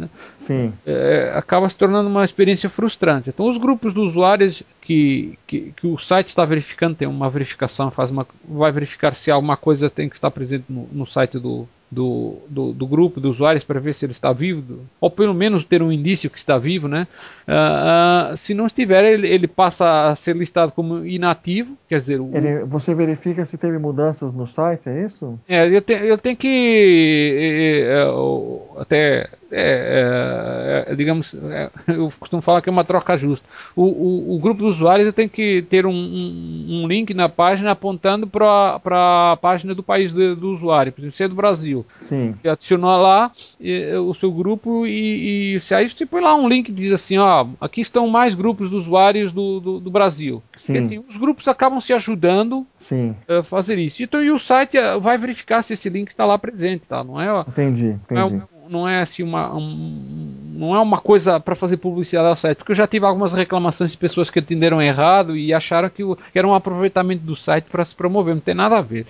é, 0.86 1.32
acaba 1.36 1.68
se 1.68 1.76
tornando 1.76 2.08
uma 2.08 2.24
experiência 2.24 2.68
frustrante. 2.68 3.30
Então 3.30 3.46
os 3.46 3.56
grupos 3.56 3.92
de 3.92 4.00
usuários 4.00 4.62
que, 4.80 5.38
que, 5.46 5.72
que 5.76 5.86
o 5.86 5.98
site 5.98 6.28
está 6.28 6.44
verificando 6.44 6.96
tem 6.96 7.06
uma 7.08 7.28
verificação, 7.28 7.90
faz 7.90 8.10
uma, 8.10 8.26
vai 8.48 8.72
verificar 8.72 9.14
se 9.14 9.30
alguma 9.30 9.56
coisa 9.56 9.90
tem 9.90 10.08
que 10.08 10.16
estar 10.16 10.30
presente 10.30 10.64
no, 10.68 10.88
no 10.92 11.06
site 11.06 11.38
do, 11.38 11.68
do, 11.94 12.38
do, 12.48 12.72
do, 12.72 12.86
grupo 12.86 13.20
de 13.20 13.28
usuários 13.28 13.64
para 13.64 13.78
ver 13.78 13.94
se 13.94 14.04
ele 14.04 14.12
está 14.12 14.32
vivo, 14.32 14.80
ou 15.00 15.08
pelo 15.08 15.32
menos 15.32 15.64
ter 15.64 15.80
um 15.80 15.92
indício 15.92 16.28
que 16.28 16.36
está 16.36 16.58
vivo, 16.58 16.88
né? 16.88 17.06
Uh, 17.46 18.32
uh, 18.32 18.36
se 18.36 18.52
não 18.52 18.66
estiver, 18.66 19.04
ele, 19.04 19.28
ele, 19.28 19.46
passa 19.46 20.08
a 20.08 20.16
ser 20.16 20.34
listado 20.34 20.72
como 20.72 21.06
inativo, 21.06 21.76
quer 21.88 21.98
dizer... 21.98 22.20
O, 22.20 22.30
ele, 22.34 22.64
você 22.64 22.94
verifica 22.94 23.46
se 23.46 23.56
teve 23.56 23.78
mudanças 23.78 24.32
no 24.32 24.46
site, 24.46 24.88
é 24.88 25.04
isso? 25.06 25.38
É, 25.48 25.68
eu, 25.68 25.80
te, 25.80 25.92
eu 25.92 26.18
tenho 26.18 26.36
que... 26.36 27.86
É, 27.86 28.02
é, 28.02 28.80
até 28.80 29.28
é, 29.56 30.84
é, 30.88 30.92
é, 30.92 30.94
digamos, 30.96 31.32
é, 31.32 31.70
eu 31.86 32.12
costumo 32.18 32.42
falar 32.42 32.60
que 32.60 32.68
é 32.68 32.72
uma 32.72 32.84
troca 32.84 33.16
justa. 33.16 33.46
O, 33.76 33.84
o, 33.84 34.34
o 34.34 34.38
grupo 34.40 34.62
de 34.62 34.66
usuários 34.66 35.14
tem 35.14 35.28
que 35.28 35.62
ter 35.62 35.86
um, 35.86 35.92
um, 35.92 36.82
um 36.82 36.88
link 36.88 37.14
na 37.14 37.28
página 37.28 37.70
apontando 37.70 38.26
para 38.26 38.80
a 38.84 39.38
página 39.40 39.72
do 39.72 39.82
país 39.82 40.12
do, 40.12 40.34
do, 40.34 40.50
usuário, 40.50 40.90
por 40.90 41.00
exemplo, 41.00 41.12
se 41.12 41.22
é 41.22 41.28
do 41.28 41.36
Brasil. 41.36 41.83
Sim. 42.00 42.34
E 42.42 42.48
adicionou 42.48 42.90
lá 43.00 43.30
e, 43.60 43.94
o 43.96 44.12
seu 44.12 44.30
grupo 44.30 44.86
e, 44.86 45.54
e, 45.54 45.60
se 45.60 45.74
aí 45.74 45.88
você 45.88 46.04
põe 46.04 46.20
lá 46.20 46.34
um 46.34 46.48
link 46.48 46.66
que 46.66 46.72
diz 46.72 46.92
assim, 46.92 47.18
ó, 47.18 47.46
aqui 47.60 47.80
estão 47.80 48.08
mais 48.08 48.34
grupos 48.34 48.70
de 48.70 48.76
usuários 48.76 49.32
do, 49.32 49.60
do, 49.60 49.80
do 49.80 49.90
Brasil. 49.90 50.42
Sim. 50.56 50.66
Porque, 50.66 50.78
assim, 50.78 51.04
os 51.08 51.16
grupos 51.16 51.48
acabam 51.48 51.80
se 51.80 51.92
ajudando 51.92 52.66
Sim. 52.80 53.14
a 53.28 53.42
fazer 53.42 53.78
isso. 53.78 54.02
Então, 54.02 54.22
e 54.22 54.30
o 54.30 54.38
site 54.38 54.76
eh, 54.76 54.98
vai 54.98 55.16
verificar 55.18 55.62
se 55.62 55.72
esse 55.72 55.88
link 55.88 56.08
está 56.08 56.24
lá 56.24 56.38
presente, 56.38 56.88
tá? 56.88 57.02
Não 57.02 57.20
é? 57.20 57.40
Entendi, 57.48 57.86
entendi. 57.86 58.34
Não 58.34 58.42
é, 58.42 58.53
não 58.68 58.88
é 58.88 59.00
assim 59.00 59.22
uma 59.22 59.54
um, 59.54 60.34
não 60.54 60.74
é 60.74 60.80
uma 60.80 60.98
coisa 60.98 61.40
para 61.40 61.54
fazer 61.54 61.76
publicidade 61.76 62.28
ao 62.28 62.36
site, 62.36 62.58
porque 62.58 62.72
eu 62.72 62.76
já 62.76 62.86
tive 62.86 63.04
algumas 63.04 63.32
reclamações 63.32 63.90
de 63.90 63.96
pessoas 63.96 64.30
que 64.30 64.38
atenderam 64.38 64.80
errado 64.80 65.36
e 65.36 65.52
acharam 65.52 65.90
que 65.90 66.02
era 66.34 66.46
um 66.46 66.54
aproveitamento 66.54 67.24
do 67.24 67.34
site 67.34 67.66
para 67.66 67.84
se 67.84 67.94
promover, 67.94 68.34
não 68.34 68.40
tem 68.40 68.54
nada 68.54 68.78
a 68.78 68.82
ver. 68.82 69.06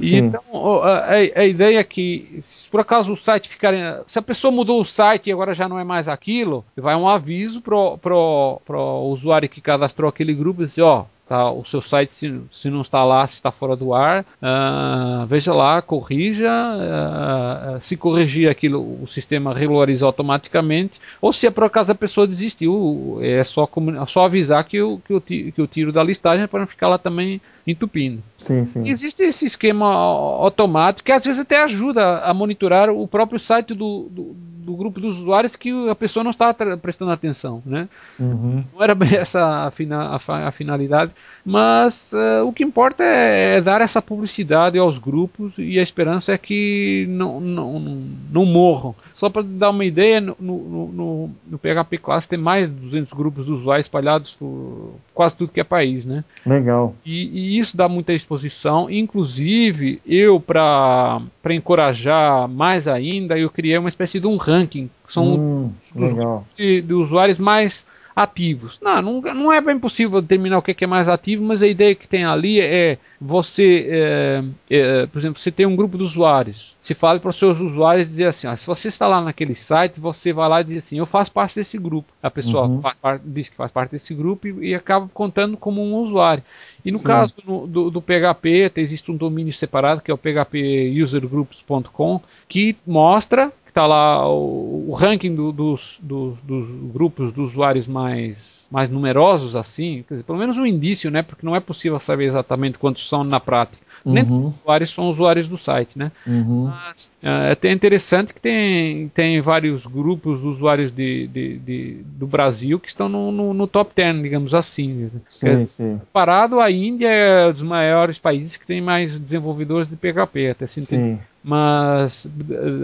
E 0.00 0.16
então 0.16 0.42
a, 0.82 1.40
a, 1.40 1.44
ideia 1.44 1.78
é 1.78 1.84
que 1.84 2.38
se 2.40 2.68
por 2.70 2.80
acaso 2.80 3.12
o 3.12 3.16
site 3.16 3.48
ficar, 3.48 3.74
se 4.06 4.18
a 4.18 4.22
pessoa 4.22 4.50
mudou 4.52 4.80
o 4.80 4.84
site 4.84 5.28
e 5.28 5.32
agora 5.32 5.54
já 5.54 5.68
não 5.68 5.78
é 5.78 5.84
mais 5.84 6.08
aquilo, 6.08 6.64
vai 6.76 6.94
um 6.94 7.08
aviso 7.08 7.60
pro 7.60 7.98
pro, 7.98 8.60
pro 8.64 9.00
usuário 9.04 9.48
que 9.48 9.60
cadastrou 9.60 10.08
aquele 10.08 10.34
grupo 10.34 10.62
e 10.62 10.66
dizer, 10.66 10.82
ó, 10.82 11.06
Tá, 11.26 11.50
o 11.50 11.64
seu 11.64 11.80
site, 11.80 12.12
se, 12.12 12.40
se, 12.50 12.68
não 12.68 12.82
está 12.82 13.02
lá, 13.02 13.26
se 13.26 13.32
está 13.34 13.50
fora 13.50 13.74
do 13.74 13.94
ar, 13.94 14.26
uh, 14.42 15.26
veja 15.26 15.54
lá, 15.54 15.80
corrija. 15.80 16.50
Uh, 16.50 17.80
se 17.80 17.96
corrigir 17.96 18.50
aquilo, 18.50 19.02
o 19.02 19.06
sistema 19.06 19.54
regulariza 19.54 20.04
automaticamente. 20.04 21.00
Ou 21.22 21.32
se 21.32 21.46
é 21.46 21.50
por 21.50 21.64
acaso 21.64 21.92
a 21.92 21.94
pessoa 21.94 22.26
desistiu, 22.26 23.18
é 23.22 23.42
só, 23.42 23.66
só 24.06 24.26
avisar 24.26 24.64
que 24.64 24.76
eu, 24.76 25.00
que, 25.06 25.14
eu, 25.14 25.20
que 25.20 25.54
eu 25.56 25.66
tiro 25.66 25.92
da 25.92 26.02
listagem 26.02 26.46
para 26.46 26.60
não 26.60 26.66
ficar 26.66 26.88
lá 26.88 26.98
também 26.98 27.40
entupindo. 27.66 28.22
Sim, 28.38 28.64
sim. 28.64 28.88
Existe 28.88 29.22
esse 29.22 29.46
esquema 29.46 29.86
automático 29.86 31.06
que 31.06 31.12
às 31.12 31.24
vezes 31.24 31.40
até 31.40 31.62
ajuda 31.62 32.18
a 32.18 32.34
monitorar 32.34 32.90
o 32.90 33.08
próprio 33.08 33.38
site 33.40 33.74
do, 33.74 34.08
do 34.10 34.36
do 34.64 34.74
grupo 34.74 34.98
dos 34.98 35.20
usuários 35.20 35.54
que 35.54 35.88
a 35.88 35.94
pessoa 35.94 36.24
não 36.24 36.30
está 36.30 36.54
prestando 36.78 37.12
atenção, 37.12 37.62
né? 37.64 37.88
Uhum. 38.18 38.64
Não 38.74 38.82
era 38.82 38.94
bem 38.94 39.12
essa 39.14 39.66
a, 39.66 39.70
fina, 39.70 40.16
a, 40.16 40.48
a 40.48 40.50
finalidade, 40.50 41.12
mas 41.44 42.12
uh, 42.12 42.46
o 42.46 42.52
que 42.52 42.64
importa 42.64 43.04
é, 43.04 43.56
é, 43.56 43.60
dar 43.60 43.80
essa 43.80 44.00
publicidade 44.00 44.78
aos 44.78 44.98
grupos 44.98 45.54
e 45.58 45.78
a 45.78 45.82
esperança 45.82 46.32
é 46.32 46.38
que 46.38 47.06
não, 47.08 47.40
não, 47.40 47.78
não, 47.78 48.02
não 48.32 48.44
morram. 48.46 48.94
Só 49.14 49.28
para 49.28 49.42
dar 49.42 49.70
uma 49.70 49.84
ideia, 49.84 50.20
no, 50.20 50.36
no, 50.40 50.88
no, 50.88 51.30
no, 51.46 51.58
PHP 51.58 51.98
Class 51.98 52.26
tem 52.26 52.38
mais 52.38 52.68
de 52.68 52.74
200 52.74 53.12
grupos 53.12 53.44
de 53.44 53.52
usuários 53.52 53.84
espalhados 53.86 54.32
por 54.32 54.94
quase 55.12 55.36
tudo 55.36 55.52
que 55.52 55.60
é 55.60 55.64
país, 55.64 56.04
né? 56.04 56.24
Legal. 56.46 56.94
E, 57.04 57.53
e 57.53 57.53
isso 57.58 57.76
dá 57.76 57.88
muita 57.88 58.12
exposição. 58.12 58.90
Inclusive, 58.90 60.00
eu, 60.06 60.40
para 60.40 61.20
encorajar 61.50 62.48
mais 62.48 62.88
ainda, 62.88 63.38
eu 63.38 63.50
criei 63.50 63.78
uma 63.78 63.88
espécie 63.88 64.20
de 64.20 64.26
um 64.26 64.36
ranking. 64.36 64.88
São 65.06 65.34
hum, 65.34 65.72
grupos 65.94 66.54
de, 66.56 66.82
de 66.82 66.94
usuários 66.94 67.38
mais 67.38 67.86
ativos. 68.14 68.78
Não, 68.80 69.02
não, 69.02 69.20
não 69.20 69.52
é 69.52 69.60
bem 69.60 69.78
possível 69.78 70.22
determinar 70.22 70.58
o 70.58 70.62
que 70.62 70.70
é, 70.70 70.74
que 70.74 70.84
é 70.84 70.86
mais 70.86 71.08
ativo, 71.08 71.44
mas 71.44 71.62
a 71.62 71.66
ideia 71.66 71.94
que 71.94 72.08
tem 72.08 72.24
ali 72.24 72.60
é 72.60 72.98
você, 73.20 73.86
é, 73.88 74.44
é, 74.70 75.06
por 75.06 75.18
exemplo, 75.18 75.40
você 75.40 75.50
tem 75.50 75.66
um 75.66 75.74
grupo 75.74 75.98
de 75.98 76.04
usuários. 76.04 76.74
Se 76.80 76.94
fala 76.94 77.18
para 77.18 77.30
os 77.30 77.36
seus 77.36 77.60
usuários 77.60 78.06
dizer 78.06 78.26
assim: 78.26 78.46
ó, 78.46 78.54
se 78.54 78.66
você 78.66 78.88
está 78.88 79.06
lá 79.06 79.20
naquele 79.20 79.54
site, 79.54 79.98
você 79.98 80.32
vai 80.32 80.48
lá 80.48 80.60
e 80.60 80.64
diz 80.64 80.84
assim: 80.84 80.98
eu 80.98 81.06
faço 81.06 81.32
parte 81.32 81.56
desse 81.56 81.78
grupo. 81.78 82.12
A 82.22 82.30
pessoa 82.30 82.66
uhum. 82.66 82.80
faz 82.80 82.98
parte, 82.98 83.22
diz 83.24 83.48
que 83.48 83.56
faz 83.56 83.72
parte 83.72 83.92
desse 83.92 84.14
grupo 84.14 84.46
e, 84.46 84.68
e 84.68 84.74
acaba 84.74 85.08
contando 85.12 85.56
como 85.56 85.82
um 85.82 85.94
usuário. 85.94 86.42
E 86.84 86.92
no 86.92 86.98
Sim. 86.98 87.04
caso 87.04 87.34
no, 87.44 87.66
do, 87.66 87.90
do, 87.90 88.02
PHP, 88.02 88.70
existe 88.76 89.10
um 89.10 89.16
domínio 89.16 89.52
separado 89.52 90.02
que 90.02 90.10
é 90.10 90.14
o 90.14 90.18
phpusergroups.com 90.18 92.20
que 92.46 92.76
mostra 92.86 93.50
está 93.74 93.88
lá 93.88 94.28
o, 94.28 94.88
o 94.88 94.92
ranking 94.92 95.34
do, 95.34 95.50
dos, 95.50 95.98
do, 96.00 96.38
dos 96.44 96.70
grupos 96.92 97.32
de 97.32 97.40
usuários 97.40 97.88
mais, 97.88 98.68
mais 98.70 98.88
numerosos, 98.88 99.56
assim, 99.56 100.04
quer 100.06 100.14
dizer, 100.14 100.24
pelo 100.24 100.38
menos 100.38 100.56
um 100.56 100.64
indício, 100.64 101.10
né? 101.10 101.24
Porque 101.24 101.44
não 101.44 101.56
é 101.56 101.60
possível 101.60 101.98
saber 101.98 102.26
exatamente 102.26 102.78
quantos 102.78 103.08
são 103.08 103.24
na 103.24 103.40
prática. 103.40 103.82
Uhum. 104.04 104.12
Nem 104.12 104.24
todos 104.24 104.46
os 104.46 104.60
usuários 104.60 104.90
são 104.94 105.08
usuários 105.08 105.48
do 105.48 105.56
site, 105.56 105.98
né? 105.98 106.12
Uhum. 106.24 106.68
Mas 106.68 107.10
é 107.20 107.50
até 107.50 107.72
interessante 107.72 108.32
que 108.32 108.40
tem, 108.40 109.08
tem 109.08 109.40
vários 109.40 109.86
grupos 109.86 110.40
de 110.40 110.46
usuários 110.46 110.92
de, 110.92 111.26
de, 111.26 111.58
de 111.58 112.04
do 112.04 112.28
Brasil 112.28 112.78
que 112.78 112.88
estão 112.88 113.08
no, 113.08 113.32
no, 113.32 113.52
no, 113.52 113.66
top 113.66 113.90
10, 113.92 114.22
digamos 114.22 114.54
assim. 114.54 115.10
Sim, 115.28 115.48
é, 115.48 115.66
sim. 115.66 116.00
Parado, 116.12 116.60
a 116.60 116.70
Índia 116.70 117.08
é 117.08 117.48
um 117.48 117.52
dos 117.52 117.62
maiores 117.62 118.20
países 118.20 118.56
que 118.56 118.66
tem 118.66 118.80
mais 118.80 119.18
desenvolvedores 119.18 119.88
de 119.88 119.96
PHP, 119.96 120.50
até 120.50 120.66
se 120.68 120.78
entender. 120.78 121.16
Sim 121.16 121.33
mas, 121.46 122.26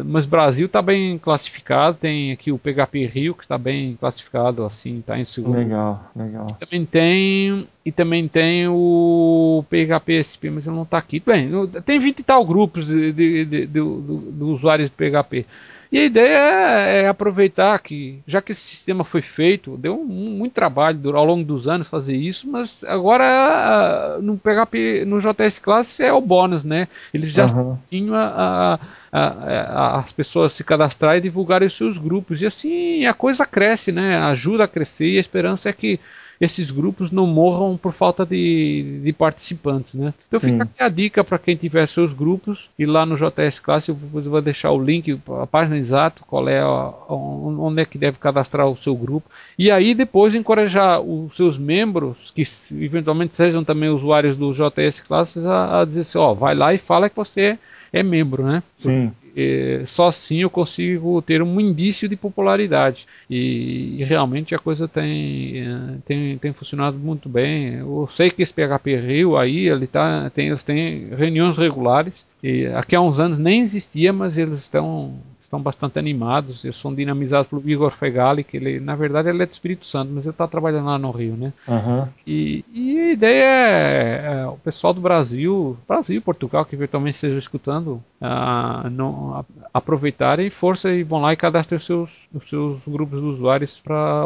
mas 0.05 0.27
Brasil 0.27 0.67
está 0.67 0.83
bem 0.83 1.17
classificado, 1.17 1.97
tem 1.97 2.31
aqui 2.31 2.53
o 2.53 2.59
PHP 2.59 3.07
Rio 3.07 3.35
que 3.35 3.43
está 3.43 3.57
bem 3.57 3.97
classificado 3.99 4.63
assim, 4.67 4.99
está 4.99 5.19
em 5.19 5.25
segundo. 5.25 5.57
Legal, 5.57 6.05
legal. 6.15 6.47
E 6.51 6.67
também 6.67 6.85
tem 6.85 7.67
e 7.87 7.91
também 7.91 8.29
tem 8.29 8.69
o 8.69 9.65
PHP 9.71 10.21
SP, 10.21 10.53
mas 10.53 10.67
ele 10.67 10.77
não 10.77 10.83
está 10.83 10.99
aqui. 10.99 11.23
Bem, 11.25 11.51
tem 11.87 11.99
20 11.99 12.19
e 12.19 12.23
tal 12.23 12.45
grupos 12.45 12.87
de, 12.87 13.11
de, 13.13 13.45
de, 13.47 13.67
de, 13.67 13.67
de 13.67 14.45
usuários 14.45 14.91
de 14.91 14.97
PHP. 14.97 15.47
E 15.93 15.99
a 15.99 16.05
ideia 16.05 16.39
é, 16.39 17.03
é, 17.03 17.09
aproveitar 17.09 17.77
que, 17.81 18.21
já 18.25 18.41
que 18.41 18.53
esse 18.53 18.61
sistema 18.61 19.03
foi 19.03 19.23
feito, 19.23 19.77
deu 19.77 20.01
um, 20.01 20.05
muito 20.07 20.53
trabalho 20.53 21.17
ao 21.17 21.25
longo 21.25 21.43
dos 21.43 21.67
anos 21.67 21.89
fazer 21.89 22.15
isso, 22.17 22.49
mas 22.49 22.85
agora 22.85 24.19
no 24.23 24.39
PHP, 24.39 25.05
no 25.05 25.19
JS 25.19 25.59
Class 25.59 25.99
é 25.99 26.13
o 26.13 26.21
bônus, 26.21 26.63
né? 26.63 26.87
Eles 27.13 27.31
já 27.31 27.47
uhum. 27.47 27.77
tinham 27.89 28.15
a, 28.15 28.79
a, 29.11 29.21
a, 29.21 29.99
as 29.99 30.13
pessoas 30.13 30.53
se 30.53 30.63
cadastrar 30.63 31.17
e 31.17 31.21
divulgarem 31.21 31.67
os 31.67 31.77
seus 31.77 31.99
grupos. 31.99 32.41
E 32.41 32.47
assim 32.47 33.05
a 33.07 33.13
coisa 33.13 33.45
cresce, 33.45 33.91
né? 33.91 34.17
Ajuda 34.19 34.65
a 34.65 34.69
crescer 34.69 35.09
e 35.09 35.19
a 35.19 35.21
esperança 35.21 35.69
é 35.69 35.73
que 35.73 35.99
esses 36.41 36.71
grupos 36.71 37.11
não 37.11 37.27
morram 37.27 37.77
por 37.77 37.93
falta 37.93 38.25
de, 38.25 39.01
de 39.05 39.13
participantes, 39.13 39.93
né? 39.93 40.15
Então 40.27 40.41
Sim. 40.41 40.53
fica 40.53 40.63
aqui 40.65 40.83
a 40.83 40.89
dica 40.89 41.23
para 41.23 41.39
quem 41.39 41.55
tiver 41.55 41.87
seus 41.87 42.15
grupos 42.15 42.71
e 42.79 42.87
lá 42.87 43.05
no 43.05 43.17
JS 43.17 43.59
Class 43.59 43.89
eu 43.89 43.95
vou, 43.95 44.23
eu 44.23 44.31
vou 44.31 44.41
deixar 44.41 44.71
o 44.71 44.83
link, 44.83 45.21
a 45.41 45.47
página 45.47 45.77
exata, 45.77 46.23
qual 46.27 46.49
é 46.49 46.61
a, 46.61 46.93
onde 47.09 47.83
é 47.83 47.85
que 47.85 47.99
deve 47.99 48.19
cadastrar 48.19 48.67
o 48.67 48.77
seu 48.77 48.97
grupo 48.97 49.31
e 49.59 49.71
aí 49.71 49.95
depois 49.95 50.35
encorajar 50.35 51.01
os 51.03 51.37
seus 51.37 51.59
membros 51.59 52.31
que 52.31 52.43
eventualmente 52.83 53.37
sejam 53.37 53.63
também 53.63 53.91
usuários 53.91 54.37
do 54.37 54.53
JS 54.53 55.01
Classes 55.01 55.45
a, 55.45 55.83
a 55.83 55.85
dizer 55.85 56.01
assim, 56.01 56.19
ó, 56.19 56.33
vai 56.33 56.55
lá 56.55 56.73
e 56.73 56.79
fala 56.79 57.11
que 57.11 57.17
você 57.17 57.59
é 57.93 58.03
membro, 58.03 58.45
né? 58.45 58.63
Sim. 58.81 59.11
É, 59.37 59.83
só 59.85 60.09
assim 60.09 60.39
eu 60.39 60.51
consigo 60.51 61.21
ter 61.23 61.43
um 61.43 61.61
indício 61.61 62.09
de 62.09 62.17
popularidade. 62.17 63.07
E, 63.29 64.01
e 64.01 64.05
realmente 64.05 64.55
a 64.55 64.59
coisa 64.59 64.89
tem, 64.89 65.61
é, 65.61 65.99
tem, 66.05 66.39
tem 66.39 66.53
funcionado 66.53 66.99
muito 66.99 67.29
bem. 67.29 67.75
Eu 67.75 68.09
sei 68.11 68.31
que 68.31 68.43
esse 68.43 68.53
PHP 68.53 68.97
Rio 68.97 69.37
aí, 69.37 69.69
ele 69.69 69.87
tá, 69.87 70.31
tem, 70.31 70.49
eles 70.49 70.63
têm 70.63 71.09
reuniões 71.17 71.57
regulares. 71.57 72.27
E 72.43 72.67
aqui 72.67 72.97
há 72.97 73.01
uns 73.01 73.19
anos 73.19 73.39
nem 73.39 73.61
existia, 73.61 74.13
mas 74.13 74.39
eles 74.39 74.59
estão 74.59 75.15
estão 75.51 75.61
bastante 75.61 75.99
animados. 75.99 76.65
Eles 76.65 76.77
são 76.77 76.95
dinamizados 76.95 77.49
pelo 77.49 77.69
Igor 77.69 77.91
Fegali, 77.91 78.45
que 78.45 78.57
ele, 78.57 78.79
na 78.79 78.95
verdade, 78.95 79.29
ele 79.29 79.43
é 79.43 79.47
de 79.47 79.53
Espírito 79.53 79.85
Santo, 79.85 80.13
mas 80.13 80.25
ele 80.25 80.31
está 80.31 80.47
trabalhando 80.47 80.87
lá 80.87 80.97
no 80.97 81.11
Rio, 81.11 81.37
né? 81.37 81.53
Uhum. 81.67 82.07
E, 82.25 82.65
e, 82.73 83.01
a 83.01 83.13
ideia 83.13 83.45
é, 83.45 84.43
é, 84.43 84.47
o 84.47 84.57
pessoal 84.57 84.95
do 84.95 85.01
Brasil, 85.01 85.77
Brasil 85.89 86.17
e 86.17 86.21
Portugal, 86.21 86.65
que 86.65 86.77
eventualmente 86.77 87.17
estejam 87.17 87.39
escutando, 87.39 88.03
uh, 88.21 88.89
não, 88.91 89.35
a, 89.35 89.45
aproveitarem 89.75 90.49
força 90.51 90.93
e 90.93 91.03
vão 91.03 91.21
lá 91.21 91.33
e 91.33 91.37
cadastrem 91.37 91.77
os 91.77 91.85
seus, 91.85 92.29
os 92.33 92.49
seus 92.49 92.87
grupos 92.87 93.21
de 93.21 93.27
usuários 93.27 93.81
para 93.81 94.23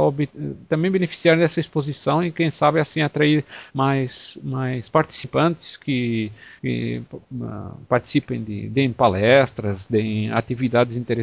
também 0.69 0.91
beneficiarem 0.91 1.41
dessa 1.41 1.59
exposição 1.59 2.23
e, 2.23 2.31
quem 2.31 2.51
sabe, 2.51 2.79
assim 2.79 3.01
atrair 3.01 3.45
mais, 3.73 4.37
mais 4.43 4.91
participantes 4.91 5.79
que, 5.79 6.31
que 6.61 7.03
uh, 7.13 7.71
participem 7.89 8.43
de 8.43 8.69
deem 8.69 8.93
palestras, 8.93 9.87
deem 9.87 10.31
atividades 10.31 10.97
interessantes 10.97 11.14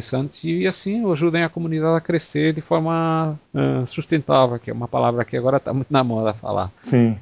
e 0.44 0.66
assim 0.66 1.10
ajudem 1.10 1.42
a 1.42 1.48
comunidade 1.48 1.96
a 1.96 2.00
crescer 2.00 2.52
de 2.52 2.60
forma 2.60 3.38
uh, 3.54 3.86
sustentável, 3.86 4.58
que 4.58 4.70
é 4.70 4.74
uma 4.74 4.88
palavra 4.88 5.24
que 5.24 5.36
agora 5.36 5.56
está 5.56 5.72
muito 5.72 5.92
na 5.92 6.02
moda 6.02 6.32
falar. 6.34 6.70
Sim. 6.84 7.16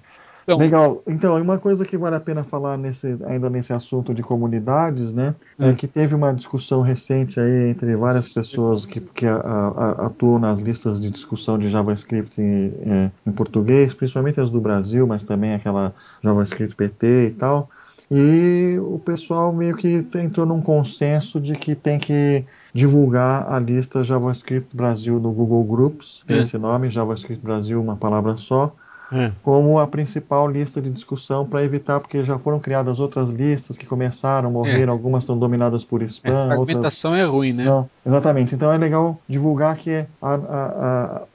Então, 0.45 0.59
Legal. 0.59 1.03
Então, 1.07 1.41
uma 1.41 1.59
coisa 1.59 1.85
que 1.85 1.97
vale 1.97 2.17
a 2.17 2.21
pena 2.21 2.43
falar 2.43 2.77
nesse, 2.77 3.17
ainda 3.27 3.49
nesse 3.49 3.73
assunto 3.73 4.13
de 4.13 4.23
comunidades, 4.23 5.13
né, 5.13 5.35
é 5.59 5.67
hum. 5.67 5.71
é 5.71 5.75
que 5.75 5.87
teve 5.87 6.15
uma 6.15 6.33
discussão 6.33 6.81
recente 6.81 7.39
aí 7.39 7.71
entre 7.71 7.95
várias 7.95 8.29
pessoas 8.29 8.85
que, 8.85 9.01
que 9.01 9.27
a, 9.27 9.37
a, 9.37 10.07
atuam 10.07 10.39
nas 10.39 10.59
listas 10.59 11.01
de 11.01 11.11
discussão 11.11 11.59
de 11.59 11.69
JavaScript 11.69 12.41
em, 12.41 12.73
é, 12.85 13.11
em 13.27 13.33
português, 13.33 13.95
principalmente 13.95 14.41
as 14.41 14.51
do 14.51 14.61
Brasil, 14.61 15.07
mas 15.07 15.23
também 15.23 15.55
aquela 15.55 15.95
JavaScript 16.23 16.75
PT 16.75 17.27
e 17.29 17.31
tal. 17.33 17.69
E 18.11 18.77
o 18.81 18.99
pessoal 18.99 19.53
meio 19.53 19.77
que 19.77 20.05
entrou 20.17 20.45
num 20.45 20.61
consenso 20.61 21.41
de 21.41 21.55
que 21.55 21.77
tem 21.77 21.99
que 21.99 22.45
divulgar 22.75 23.51
a 23.53 23.59
lista 23.59 24.03
JavaScript 24.05 24.75
Brasil 24.77 25.19
no 25.19 25.33
Google 25.33 25.65
Groups, 25.65 26.23
tem 26.27 26.39
é. 26.39 26.43
esse 26.43 26.57
nome, 26.59 26.91
JavaScript 26.91 27.43
Brasil, 27.43 27.81
uma 27.81 27.97
palavra 27.97 28.37
só, 28.37 28.75
é. 29.13 29.33
como 29.43 29.79
a 29.79 29.87
principal 29.87 30.49
lista 30.49 30.81
de 30.81 30.89
discussão 30.89 31.45
para 31.45 31.65
evitar, 31.65 31.99
porque 31.99 32.23
já 32.23 32.39
foram 32.39 32.61
criadas 32.61 33.01
outras 33.01 33.31
listas 33.31 33.77
que 33.77 33.85
começaram, 33.85 34.51
morreram, 34.51 34.93
é. 34.93 34.97
algumas 34.97 35.25
estão 35.25 35.37
dominadas 35.37 35.85
por 35.85 36.03
spam. 36.03 36.31
É, 36.31 36.43
a 36.43 36.47
fragmentação 36.47 37.13
outras... 37.13 37.29
é 37.29 37.31
ruim, 37.31 37.53
né? 37.53 37.65
Não, 37.65 37.91
exatamente. 38.07 38.55
Então 38.55 38.73
é 38.73 38.79
legal 38.79 39.21
divulgar 39.29 39.77
que 39.77 39.91
a, 39.91 40.07
a, 40.23 40.37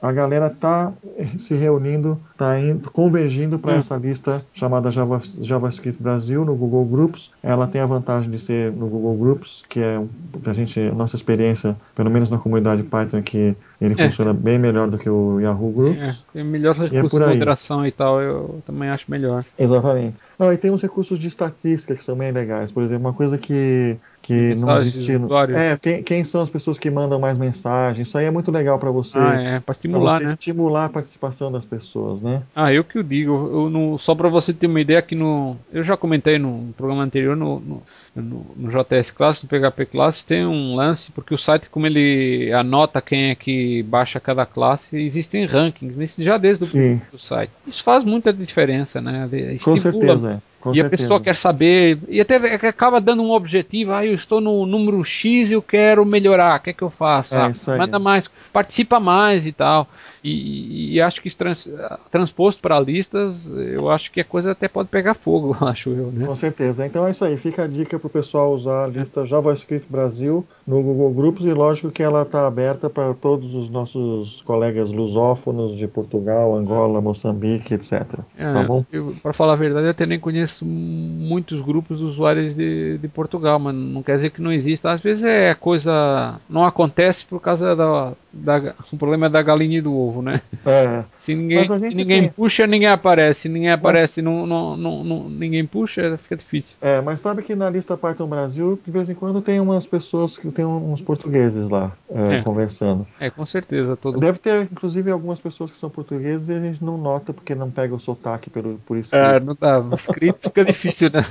a, 0.02 0.08
a 0.08 0.12
galera 0.12 0.46
está 0.48 0.92
se 1.38 1.54
reunindo, 1.54 2.18
está 2.32 2.54
convergindo 2.92 3.58
para 3.58 3.74
hum. 3.74 3.78
essa 3.78 3.96
lista 3.96 4.42
chamada 4.54 4.90
Java, 4.90 5.20
JavaScript 5.40 6.02
Brasil 6.02 6.44
no 6.44 6.54
Google 6.54 6.84
Groups. 6.84 7.30
Ela 7.42 7.66
tem 7.66 7.80
a 7.80 7.86
vantagem 7.86 8.30
de 8.30 8.38
ser 8.38 8.72
no 8.72 8.88
Google 8.88 9.16
Groups, 9.16 9.64
que 9.68 9.80
é 9.80 10.00
a 10.44 10.52
gente, 10.52 10.80
nossa 10.90 11.16
experiência, 11.16 11.76
pelo 11.94 12.10
menos 12.10 12.30
na 12.30 12.38
comunidade 12.38 12.82
Python, 12.82 13.18
é 13.18 13.22
que 13.22 13.56
ele 13.80 13.94
é. 14.00 14.08
funciona 14.08 14.32
bem 14.32 14.58
melhor 14.58 14.90
do 14.90 14.98
que 14.98 15.08
o 15.08 15.40
Yahoo 15.40 15.70
Groups. 15.70 16.24
É, 16.34 16.42
melhor 16.42 16.74
recurso 16.74 17.16
é 17.16 17.26
de 17.26 17.32
moderação 17.34 17.86
e 17.86 17.92
tal, 17.92 18.20
eu 18.20 18.62
também 18.66 18.88
acho 18.88 19.10
melhor. 19.10 19.44
Exatamente. 19.58 20.16
Não, 20.38 20.52
e 20.52 20.56
tem 20.56 20.70
uns 20.70 20.82
recursos 20.82 21.18
de 21.18 21.28
estatística 21.28 21.94
que 21.94 22.04
são 22.04 22.14
bem 22.16 22.30
legais. 22.30 22.70
Por 22.70 22.82
exemplo, 22.82 23.06
uma 23.06 23.12
coisa 23.12 23.38
que 23.38 23.96
que 24.26 24.56
não 24.56 24.78
existe. 24.82 25.12
É, 25.54 25.78
quem, 25.80 26.02
quem, 26.02 26.24
são 26.24 26.42
as 26.42 26.50
pessoas 26.50 26.76
que 26.76 26.90
mandam 26.90 27.20
mais 27.20 27.38
mensagens? 27.38 28.08
Isso 28.08 28.18
aí 28.18 28.24
é 28.24 28.30
muito 28.30 28.50
legal 28.50 28.76
para 28.76 28.90
você. 28.90 29.16
Ah, 29.16 29.40
é, 29.40 29.60
para 29.60 29.72
estimular, 29.72 30.20
né? 30.20 30.32
Estimular 30.32 30.86
a 30.86 30.88
participação 30.88 31.50
das 31.52 31.64
pessoas, 31.64 32.20
né? 32.20 32.42
Ah, 32.54 32.72
eu 32.72 32.82
que 32.82 32.98
o 32.98 33.04
digo. 33.04 33.32
Eu, 33.32 33.70
no, 33.70 33.96
só 33.96 34.16
para 34.16 34.28
você 34.28 34.52
ter 34.52 34.66
uma 34.66 34.80
ideia 34.80 35.00
que 35.00 35.14
no, 35.14 35.56
eu 35.72 35.84
já 35.84 35.96
comentei 35.96 36.38
no 36.38 36.74
programa 36.76 37.04
anterior 37.04 37.36
no, 37.36 37.60
no, 37.60 37.82
no, 38.16 38.46
no 38.56 38.68
JS 38.68 39.12
Class, 39.12 39.40
no 39.44 39.48
PHP 39.48 39.86
Class 39.86 40.24
tem 40.24 40.44
um 40.44 40.74
lance 40.74 41.12
porque 41.12 41.32
o 41.32 41.38
site 41.38 41.70
como 41.70 41.86
ele 41.86 42.52
anota 42.52 43.00
quem 43.00 43.30
é 43.30 43.34
que 43.36 43.84
baixa 43.84 44.18
cada 44.18 44.44
classe, 44.44 44.98
existem 44.98 45.46
rankings, 45.46 46.20
já 46.20 46.36
desde 46.36 46.64
o 46.64 46.66
do 47.12 47.18
site. 47.18 47.52
Isso 47.64 47.84
faz 47.84 48.04
muita 48.04 48.32
diferença, 48.32 49.00
né? 49.00 49.28
Estimula, 49.52 49.58
Com 49.62 49.78
certeza. 49.78 50.42
Com 50.66 50.72
e 50.72 50.76
certeza. 50.78 50.86
a 50.86 50.90
pessoa 50.90 51.20
quer 51.20 51.36
saber, 51.36 52.00
e 52.08 52.20
até 52.20 52.36
acaba 52.66 53.00
dando 53.00 53.22
um 53.22 53.30
objetivo, 53.30 53.92
ah, 53.92 54.04
eu 54.04 54.14
estou 54.14 54.40
no 54.40 54.66
número 54.66 55.02
X 55.04 55.50
e 55.50 55.52
eu 55.52 55.62
quero 55.62 56.04
melhorar, 56.04 56.58
o 56.58 56.62
que 56.62 56.70
é 56.70 56.72
que 56.72 56.82
eu 56.82 56.90
faço? 56.90 57.36
É, 57.36 57.38
ah, 57.38 57.76
manda 57.78 58.00
mais, 58.00 58.28
participa 58.52 58.98
mais 58.98 59.46
e 59.46 59.52
tal. 59.52 59.86
E, 60.24 60.94
e 60.94 61.00
acho 61.00 61.22
que 61.22 61.32
trans, 61.36 61.70
transposto 62.10 62.60
para 62.60 62.80
listas, 62.80 63.46
eu 63.46 63.88
acho 63.88 64.10
que 64.10 64.20
a 64.20 64.24
coisa 64.24 64.50
até 64.50 64.66
pode 64.66 64.88
pegar 64.88 65.14
fogo, 65.14 65.56
acho 65.64 65.90
eu. 65.90 66.10
Né? 66.10 66.26
Com 66.26 66.34
certeza. 66.34 66.84
Então 66.84 67.06
é 67.06 67.12
isso 67.12 67.24
aí. 67.24 67.36
Fica 67.36 67.62
a 67.62 67.66
dica 67.68 67.96
para 67.96 68.06
o 68.08 68.10
pessoal 68.10 68.52
usar 68.52 68.84
a 68.84 68.86
lista 68.88 69.24
JavaScript 69.24 69.86
Brasil 69.88 70.44
no 70.66 70.82
Google 70.82 71.12
Groups 71.12 71.44
e 71.44 71.52
lógico 71.52 71.92
que 71.92 72.02
ela 72.02 72.22
está 72.22 72.44
aberta 72.44 72.90
para 72.90 73.14
todos 73.14 73.54
os 73.54 73.70
nossos 73.70 74.42
colegas 74.42 74.90
lusófonos 74.90 75.76
de 75.76 75.86
Portugal, 75.86 76.56
Angola, 76.56 77.00
Moçambique, 77.00 77.74
etc. 77.74 78.02
É, 78.36 78.52
tá 78.52 78.64
bom? 78.64 78.84
Para 79.22 79.32
falar 79.32 79.52
a 79.52 79.56
verdade, 79.56 79.86
eu 79.86 79.90
até 79.90 80.06
nem 80.06 80.18
conheço 80.18 80.55
muitos 80.64 81.60
grupos 81.60 81.98
de 81.98 82.04
usuários 82.04 82.54
de, 82.54 82.98
de 82.98 83.08
Portugal, 83.08 83.58
mas 83.58 83.74
não 83.74 84.02
quer 84.02 84.16
dizer 84.16 84.30
que 84.30 84.42
não 84.42 84.52
exista. 84.52 84.90
Às 84.90 85.00
vezes 85.00 85.24
é 85.24 85.54
coisa. 85.54 86.40
não 86.48 86.64
acontece 86.64 87.24
por 87.24 87.40
causa 87.40 87.74
da, 87.74 88.12
da, 88.32 88.74
o 88.92 88.96
problema 88.96 89.26
é 89.26 89.28
da 89.28 89.42
galinha 89.42 89.78
e 89.78 89.80
do 89.80 89.96
ovo, 89.96 90.22
né? 90.22 90.40
É. 90.64 91.04
Se 91.14 91.34
ninguém, 91.34 91.66
se 91.66 91.94
ninguém 91.94 92.22
tem... 92.22 92.30
puxa, 92.30 92.66
ninguém 92.66 92.88
aparece. 92.88 93.42
Se 93.42 93.48
ninguém 93.48 93.70
aparece, 93.70 94.22
mas... 94.22 94.32
não, 94.32 94.46
não, 94.46 94.76
não, 94.76 95.04
não, 95.04 95.28
ninguém 95.28 95.66
puxa, 95.66 96.16
fica 96.16 96.36
difícil. 96.36 96.76
É, 96.80 97.00
mas 97.00 97.20
sabe 97.20 97.42
que 97.42 97.54
na 97.54 97.68
lista 97.70 97.96
Python 97.96 98.26
Brasil, 98.26 98.78
de 98.84 98.90
vez 98.90 99.08
em 99.08 99.14
quando 99.14 99.40
tem 99.40 99.60
umas 99.60 99.86
pessoas 99.86 100.36
que 100.36 100.50
tem 100.50 100.64
uns 100.64 101.00
portugueses 101.00 101.68
lá 101.68 101.92
é, 102.08 102.36
é. 102.36 102.42
conversando. 102.42 103.06
É, 103.20 103.30
com 103.30 103.44
certeza. 103.46 103.96
Todo... 103.96 104.18
Deve 104.18 104.38
ter, 104.38 104.68
inclusive, 104.70 105.10
algumas 105.10 105.40
pessoas 105.40 105.70
que 105.70 105.78
são 105.78 105.90
portugueses 105.90 106.48
e 106.48 106.52
a 106.52 106.60
gente 106.60 106.82
não 106.82 106.98
nota 106.98 107.32
porque 107.32 107.54
não 107.54 107.70
pega 107.70 107.94
o 107.94 108.00
sotaque 108.00 108.50
pelo, 108.50 108.78
por 108.86 108.96
isso. 108.96 109.14
É, 109.14 109.40
não 109.40 109.56
dá. 109.58 109.76
O 109.86 109.94
script 109.94 110.35
fica 110.38 110.64
difícil, 110.64 111.10
né? 111.12 111.24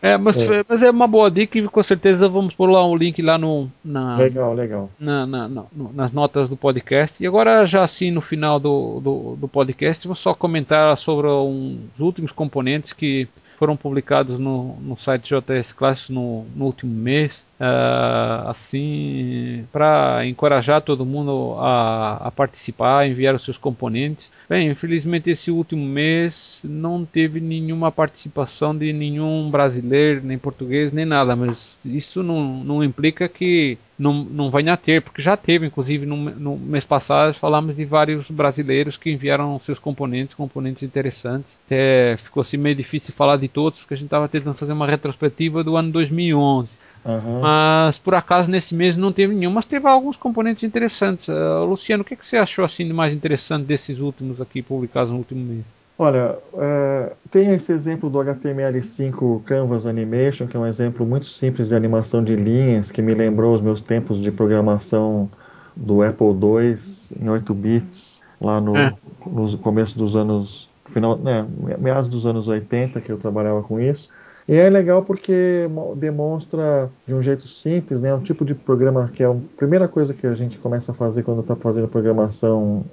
É, 0.00 0.16
mas 0.16 0.40
é. 0.40 0.64
mas 0.66 0.82
é 0.82 0.90
uma 0.90 1.06
boa 1.06 1.30
dica 1.30 1.58
e 1.58 1.68
com 1.68 1.82
certeza 1.82 2.28
vamos 2.28 2.54
pôr 2.54 2.70
lá 2.70 2.86
um 2.86 2.96
link 2.96 3.20
lá 3.20 3.36
no. 3.36 3.70
Na, 3.84 4.16
legal, 4.16 4.54
legal. 4.54 4.90
Na, 4.98 5.26
na, 5.26 5.48
na, 5.48 5.64
nas 5.92 6.12
notas 6.12 6.48
do 6.48 6.56
podcast. 6.56 7.22
E 7.22 7.26
agora, 7.26 7.66
já 7.66 7.82
assim, 7.82 8.10
no 8.10 8.20
final 8.20 8.58
do, 8.58 9.00
do, 9.00 9.36
do 9.36 9.48
podcast, 9.48 10.06
vou 10.06 10.14
só 10.14 10.32
comentar 10.34 10.96
sobre 10.96 11.28
uns 11.28 11.98
últimos 11.98 12.32
componentes 12.32 12.92
que 12.92 13.28
foram 13.64 13.76
publicados 13.78 14.38
no, 14.38 14.76
no 14.76 14.94
site 14.94 15.34
JS 15.34 15.72
Classics 15.72 16.10
no, 16.10 16.44
no 16.54 16.66
último 16.66 16.94
mês. 16.94 17.46
Uh, 17.54 18.48
assim, 18.48 19.64
para 19.72 20.26
encorajar 20.26 20.82
todo 20.82 21.06
mundo 21.06 21.54
a, 21.58 22.26
a, 22.26 22.30
participar, 22.30 23.08
enviar 23.08 23.34
os 23.34 23.42
seus 23.42 23.56
componentes. 23.56 24.30
Bem, 24.46 24.68
infelizmente 24.68 25.30
esse 25.30 25.50
último 25.50 25.86
mês 25.86 26.60
não 26.62 27.06
teve 27.06 27.40
nenhuma 27.40 27.90
participação 27.90 28.76
de 28.76 28.92
nenhum 28.92 29.50
brasileiro, 29.50 30.20
nem 30.22 30.36
português, 30.36 30.92
nem 30.92 31.06
nada, 31.06 31.34
mas 31.34 31.80
isso 31.86 32.22
não, 32.22 32.62
não 32.62 32.84
implica 32.84 33.28
que 33.30 33.78
não, 33.98 34.12
não 34.24 34.50
venha 34.50 34.72
a 34.72 34.76
ter, 34.76 35.02
porque 35.02 35.22
já 35.22 35.36
teve, 35.36 35.66
inclusive 35.66 36.04
no, 36.04 36.16
no 36.16 36.56
mês 36.56 36.84
passado 36.84 37.32
falamos 37.34 37.76
de 37.76 37.84
vários 37.84 38.30
brasileiros 38.30 38.96
que 38.96 39.10
enviaram 39.10 39.58
seus 39.58 39.78
componentes, 39.78 40.34
componentes 40.34 40.82
interessantes. 40.82 41.58
Até 41.66 42.16
ficou 42.16 42.40
assim 42.40 42.56
meio 42.56 42.74
difícil 42.74 43.14
falar 43.14 43.36
de 43.36 43.48
todos, 43.48 43.80
porque 43.80 43.94
a 43.94 43.96
gente 43.96 44.06
estava 44.06 44.28
tentando 44.28 44.56
fazer 44.56 44.72
uma 44.72 44.86
retrospectiva 44.86 45.62
do 45.62 45.76
ano 45.76 45.92
2011. 45.92 46.68
Uhum. 47.04 47.40
Mas 47.40 47.98
por 47.98 48.14
acaso 48.14 48.50
nesse 48.50 48.74
mês 48.74 48.96
não 48.96 49.12
teve 49.12 49.34
nenhum, 49.34 49.50
mas 49.50 49.66
teve 49.66 49.86
alguns 49.86 50.16
componentes 50.16 50.64
interessantes. 50.64 51.28
Uh, 51.28 51.64
Luciano, 51.64 52.02
o 52.02 52.04
que, 52.04 52.16
que 52.16 52.26
você 52.26 52.38
achou 52.38 52.64
assim 52.64 52.86
de 52.86 52.92
mais 52.92 53.12
interessante 53.12 53.66
desses 53.66 53.98
últimos 53.98 54.40
aqui 54.40 54.62
publicados 54.62 55.12
no 55.12 55.18
último 55.18 55.44
mês? 55.44 55.64
Olha, 55.96 56.38
é, 56.54 57.12
tem 57.30 57.50
esse 57.52 57.70
exemplo 57.70 58.10
do 58.10 58.18
HTML5 58.18 59.44
Canvas 59.44 59.86
Animation, 59.86 60.46
que 60.46 60.56
é 60.56 60.60
um 60.60 60.66
exemplo 60.66 61.06
muito 61.06 61.26
simples 61.26 61.68
de 61.68 61.74
animação 61.74 62.22
de 62.22 62.34
linhas, 62.34 62.90
que 62.90 63.00
me 63.00 63.14
lembrou 63.14 63.54
os 63.54 63.60
meus 63.60 63.80
tempos 63.80 64.18
de 64.20 64.32
programação 64.32 65.30
do 65.76 66.02
Apple 66.02 66.26
II 66.26 66.76
em 67.20 67.28
8 67.28 67.54
bits, 67.54 68.20
lá 68.40 68.60
no, 68.60 68.76
é. 68.76 68.92
no 69.24 69.56
começo 69.58 69.96
dos 69.96 70.16
anos, 70.16 70.68
final, 70.92 71.16
né, 71.16 71.46
meados 71.78 72.08
dos 72.08 72.26
anos 72.26 72.48
80, 72.48 73.00
que 73.00 73.10
eu 73.10 73.16
trabalhava 73.16 73.62
com 73.62 73.78
isso. 73.78 74.08
E 74.48 74.56
é 74.56 74.68
legal 74.68 75.02
porque 75.02 75.68
demonstra 75.96 76.90
de 77.06 77.14
um 77.14 77.22
jeito 77.22 77.46
simples, 77.46 78.00
né, 78.00 78.12
um 78.12 78.20
tipo 78.20 78.44
de 78.44 78.54
programa 78.54 79.08
que 79.12 79.22
é 79.22 79.26
a 79.26 79.36
primeira 79.56 79.86
coisa 79.86 80.12
que 80.12 80.26
a 80.26 80.34
gente 80.34 80.58
começa 80.58 80.90
a 80.90 80.94
fazer 80.94 81.22
quando 81.22 81.40
está 81.40 81.54
fazendo 81.54 81.88
programação 81.88 82.84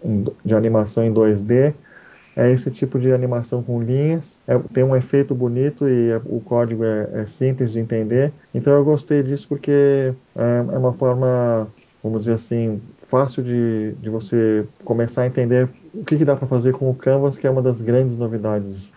de 0.45 0.53
animação 0.53 1.03
em 1.03 1.11
2D, 1.11 1.73
é 2.35 2.51
esse 2.51 2.71
tipo 2.71 2.99
de 2.99 3.11
animação 3.11 3.61
com 3.61 3.81
linhas, 3.81 4.37
é, 4.47 4.57
tem 4.73 4.83
um 4.83 4.95
efeito 4.95 5.35
bonito 5.35 5.87
e 5.87 6.11
é, 6.11 6.21
o 6.25 6.39
código 6.39 6.83
é, 6.83 7.09
é, 7.13 7.25
simples 7.25 7.71
de 7.71 7.79
entender. 7.79 8.31
Então 8.53 8.73
eu 8.73 8.83
gostei 8.83 9.21
disso 9.21 9.47
porque 9.47 10.13
é, 10.35 10.57
é 10.73 10.77
uma 10.77 10.93
forma, 10.93 11.67
vamos 12.03 12.21
dizer 12.21 12.33
assim, 12.33 12.81
fácil 13.01 13.43
de, 13.43 13.93
de 14.01 14.09
você 14.09 14.65
começar 14.85 15.23
a 15.23 15.27
entender 15.27 15.69
o 15.93 16.05
que, 16.05 16.17
que 16.17 16.25
dá 16.25 16.35
para 16.35 16.47
fazer 16.47 16.73
com 16.73 16.89
o 16.89 16.95
Canvas, 16.95 17.37
que 17.37 17.45
é 17.45 17.49
uma 17.49 17.61
das 17.61 17.81
grandes 17.81 18.15
novidades 18.15 18.91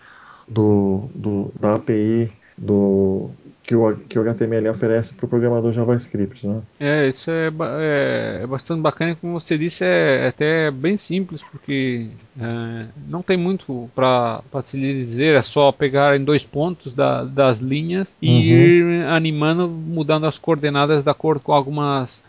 do, 0.47 1.09
do, 1.13 1.51
da 1.59 1.75
API 1.75 2.31
do 2.57 3.29
que 3.65 3.75
o, 3.75 3.95
que 3.95 4.19
o 4.19 4.21
HTML 4.21 4.69
oferece 4.69 5.11
para 5.13 5.25
o 5.25 5.29
programador 5.29 5.71
JavaScript, 5.71 6.45
né? 6.45 6.61
É, 6.79 7.07
isso 7.07 7.31
é, 7.31 7.47
é, 7.47 8.39
é, 8.43 8.47
bastante 8.47 8.79
bacana, 8.81 9.15
como 9.15 9.39
você 9.39 9.57
disse, 9.57 9.83
é, 9.83 10.25
é 10.25 10.27
até 10.27 10.69
bem 10.69 10.97
simples, 10.97 11.41
porque 11.41 12.09
é, 12.39 12.85
não 13.07 13.23
tem 13.23 13.37
muito 13.37 13.89
para 13.95 14.43
se 14.63 14.79
dizer, 14.79 15.35
é 15.35 15.41
só 15.41 15.71
pegar 15.71 16.15
em 16.15 16.23
dois 16.23 16.43
pontos 16.43 16.93
da, 16.93 17.23
das 17.23 17.57
linhas 17.57 18.13
e 18.21 18.29
uhum. 18.29 18.41
ir 18.41 19.05
animando, 19.07 19.67
mudando 19.67 20.27
as 20.27 20.37
coordenadas 20.37 21.03
de 21.03 21.09
acordo 21.09 21.41
com 21.41 21.51
algumas 21.51 22.23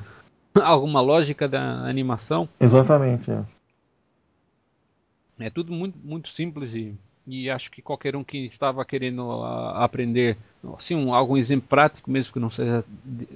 alguma 0.63 1.03
lógica 1.03 1.47
da 1.47 1.87
animação. 1.87 2.49
Exatamente. 2.59 3.31
É, 3.31 3.45
é 5.41 5.51
tudo 5.51 5.71
muito, 5.71 5.99
muito 6.03 6.29
simples 6.29 6.75
e 6.75 6.95
e 7.27 7.51
acho 7.51 7.71
que 7.71 7.83
qualquer 7.83 8.15
um 8.15 8.23
que 8.23 8.47
estava 8.47 8.85
querendo 8.85 9.31
a, 9.43 9.85
aprender 9.85 10.37
assim 10.77 10.95
um, 10.95 11.13
algum 11.15 11.37
exemplo 11.37 11.69
prático 11.69 12.11
mesmo 12.11 12.33
que 12.33 12.39
não 12.39 12.51
seja 12.51 12.85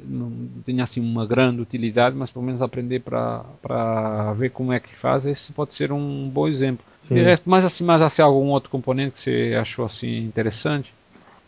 não 0.07 0.33
tenha 0.65 0.85
assim 0.85 1.01
uma 1.01 1.27
grande 1.27 1.61
utilidade 1.61 2.17
mas 2.17 2.31
pelo 2.31 2.45
menos 2.45 2.63
aprender 2.63 3.01
para 3.01 4.33
ver 4.37 4.51
como 4.51 4.73
é 4.73 4.81
que 4.81 4.95
faz 4.95 5.27
esse 5.27 5.53
pode 5.53 5.75
ser 5.75 5.93
um 5.93 6.29
bom 6.29 6.49
exemplo 6.49 6.85
Sim. 7.03 7.15
de 7.15 7.23
resto 7.23 7.49
mas 7.49 7.65
assim 7.65 7.85
mas 7.85 8.01
assim 8.01 8.23
algum 8.23 8.49
outro 8.49 8.71
componente 8.71 9.15
que 9.15 9.21
você 9.21 9.57
achou 9.61 9.85
assim 9.85 10.25
interessante 10.25 10.93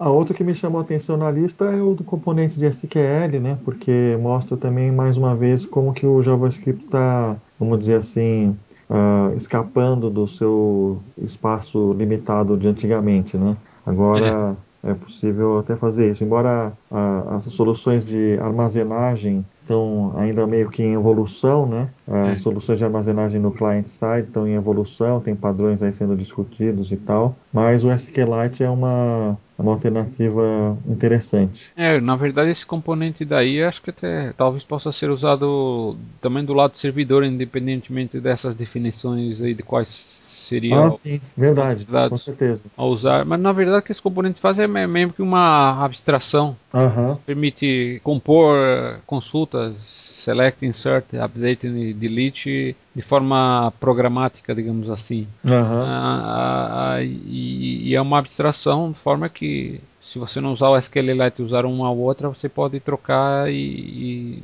a 0.02 0.10
outra 0.10 0.34
que 0.34 0.42
me 0.42 0.52
chamou 0.52 0.80
a 0.80 0.82
atenção 0.82 1.16
na 1.16 1.30
lista 1.30 1.66
é 1.66 1.80
o 1.80 1.94
do 1.94 2.02
componente 2.02 2.58
de 2.58 2.64
SQL, 2.66 3.38
né? 3.40 3.56
Porque 3.64 4.18
mostra 4.20 4.56
também 4.56 4.90
mais 4.90 5.16
uma 5.16 5.36
vez 5.36 5.64
como 5.64 5.94
que 5.94 6.04
o 6.04 6.20
JavaScript 6.20 6.86
está, 6.86 7.36
vamos 7.56 7.78
dizer 7.78 7.98
assim, 7.98 8.58
uh, 8.92 9.34
escapando 9.36 10.10
do 10.10 10.28
seu 10.28 11.00
espaço 11.18 11.94
limitado 11.94 12.56
de 12.56 12.68
antigamente, 12.68 13.36
né? 13.36 13.56
Agora 13.86 14.56
é, 14.84 14.90
é 14.90 14.94
possível 14.94 15.58
até 15.58 15.74
fazer 15.74 16.12
isso, 16.12 16.22
embora 16.22 16.72
uh, 16.90 17.34
as 17.36 17.44
soluções 17.44 18.04
de 18.04 18.38
armazenagem 18.40 19.44
estão 19.62 20.12
ainda 20.16 20.46
meio 20.46 20.68
que 20.68 20.82
em 20.82 20.92
evolução, 20.92 21.66
né? 21.66 21.88
As 22.06 22.38
é. 22.38 22.42
soluções 22.42 22.78
de 22.78 22.84
armazenagem 22.84 23.40
no 23.40 23.50
client 23.50 23.88
side 23.88 24.26
estão 24.26 24.46
em 24.46 24.54
evolução, 24.54 25.20
tem 25.20 25.34
padrões 25.34 25.82
aí 25.82 25.92
sendo 25.92 26.16
discutidos 26.16 26.92
e 26.92 26.96
tal, 26.96 27.34
mas 27.52 27.84
o 27.84 27.90
SQLite 27.90 28.62
é 28.62 28.68
uma, 28.68 29.38
uma 29.58 29.72
alternativa 29.72 30.76
interessante. 30.86 31.70
É, 31.76 32.00
na 32.00 32.16
verdade 32.16 32.50
esse 32.50 32.66
componente 32.66 33.24
daí 33.24 33.62
acho 33.62 33.82
que 33.82 33.90
até 33.90 34.32
talvez 34.32 34.64
possa 34.64 34.90
ser 34.92 35.10
usado 35.10 35.96
também 36.20 36.44
do 36.44 36.54
lado 36.54 36.72
do 36.72 36.78
servidor, 36.78 37.24
independentemente 37.24 38.20
dessas 38.20 38.54
definições 38.54 39.40
aí 39.40 39.54
de 39.54 39.62
quais 39.62 40.20
seriam 40.52 40.84
ah, 40.84 40.92
sim, 40.92 41.20
verdade, 41.36 41.86
com 41.86 42.18
certeza. 42.18 42.64
a 42.76 42.84
usar. 42.84 43.24
Mas 43.24 43.40
na 43.40 43.52
verdade 43.52 43.78
o 43.78 43.82
que 43.82 43.92
esse 43.92 44.02
componente 44.02 44.40
faz 44.40 44.58
é 44.58 44.66
mesmo 44.66 45.12
que 45.12 45.22
uma 45.22 45.82
abstração. 45.84 46.56
Uhum. 46.72 47.16
Permite 47.24 48.00
compor 48.02 49.00
consultas, 49.06 50.11
select, 50.22 50.64
insert, 50.64 51.14
update 51.14 51.66
e 51.66 51.92
delete 51.92 52.76
de 52.94 53.02
forma 53.02 53.72
programática, 53.80 54.54
digamos 54.54 54.88
assim. 54.88 55.26
Uhum. 55.44 55.82
Ah, 55.84 56.94
ah, 56.94 57.02
e, 57.02 57.88
e, 57.88 57.94
é 57.94 58.00
uma 58.00 58.18
abstração 58.18 58.92
de 58.92 58.98
forma 58.98 59.28
que 59.28 59.80
se 60.00 60.18
você 60.18 60.40
não 60.40 60.52
usar 60.52 60.68
o 60.68 60.76
SQLite 60.76 61.40
e 61.40 61.44
usar 61.44 61.64
uma 61.64 61.90
ou 61.90 61.98
outra, 61.98 62.28
você 62.28 62.48
pode 62.48 62.78
trocar 62.80 63.50
e, 63.50 63.54
e 63.54 64.42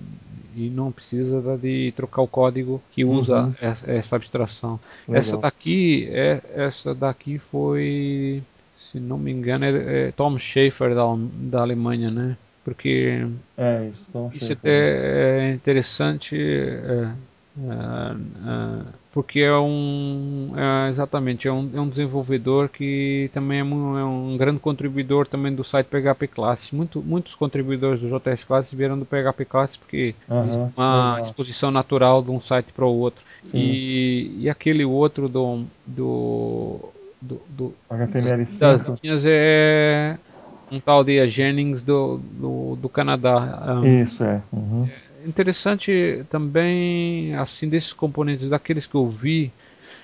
e 0.57 0.69
não 0.69 0.91
precisa 0.91 1.57
de 1.57 1.93
trocar 1.95 2.21
o 2.23 2.27
código 2.27 2.83
que 2.91 3.05
usa 3.05 3.43
uhum. 3.45 3.55
essa, 3.61 3.91
essa, 3.93 4.17
abstração. 4.17 4.81
Legal. 5.07 5.21
Essa 5.21 5.37
daqui, 5.37 6.09
é, 6.11 6.43
essa 6.53 6.93
daqui 6.93 7.39
foi, 7.39 8.43
se 8.91 8.99
não 8.99 9.19
me 9.19 9.31
engano, 9.31 9.65
é, 9.65 10.09
é 10.09 10.13
Tom 10.13 10.37
Schaefer 10.37 10.97
da, 10.97 11.05
da 11.17 11.61
Alemanha, 11.61 12.11
né? 12.11 12.37
Porque 12.69 13.27
é, 13.57 13.87
isso, 13.87 14.31
isso 14.35 14.53
até 14.53 15.49
é 15.49 15.55
interessante. 15.55 16.37
É, 16.37 17.11
é, 17.65 18.17
é, 18.47 18.83
porque 19.11 19.41
é 19.41 19.57
um 19.57 20.53
é, 20.55 20.91
exatamente 20.91 21.49
é 21.49 21.53
um, 21.53 21.71
é 21.75 21.81
um 21.81 21.89
desenvolvedor 21.89 22.69
que 22.69 23.31
também 23.33 23.61
é 23.61 23.65
um, 23.65 23.99
é 23.99 24.05
um, 24.05 24.37
grande 24.37 24.61
contribuidor 24.61 25.27
também 25.27 25.55
do 25.55 25.65
site 25.65 25.87
PHP 25.87 26.29
Classes. 26.29 26.71
Muito, 26.73 27.01
muitos 27.01 27.35
contribuidores 27.35 28.03
do 28.03 28.09
JS 28.09 28.45
Classes 28.45 28.75
vieram 28.75 28.99
do 28.99 29.07
PHP 29.07 29.47
Classes 29.47 29.79
porque 29.79 30.15
uhum, 30.29 30.43
existe 30.43 30.63
uma 30.77 31.21
exposição 31.23 31.71
natural 31.71 32.23
de 32.23 32.31
um 32.31 32.39
site 32.39 32.71
para 32.71 32.85
o 32.85 32.99
outro. 32.99 33.25
E, 33.55 34.41
e 34.41 34.51
aquele 34.51 34.85
outro 34.85 35.27
do 35.27 35.65
do, 35.87 36.91
do, 37.19 37.41
do 37.49 37.75
das 38.61 38.83
linhas 39.03 39.25
é 39.25 40.19
um 40.71 40.81
tal 40.81 41.03
de 41.05 41.27
Jennings 41.29 41.83
do, 41.83 42.19
do, 42.19 42.77
do 42.77 42.89
Canadá. 42.89 43.81
Isso 43.85 44.25
é. 44.25 44.43
Uhum 44.53 44.89
interessante 45.27 46.25
também, 46.31 47.35
assim, 47.35 47.69
desses 47.69 47.93
componentes, 47.93 48.49
daqueles 48.49 48.87
que 48.87 48.95
eu 48.95 49.09
vi, 49.09 49.53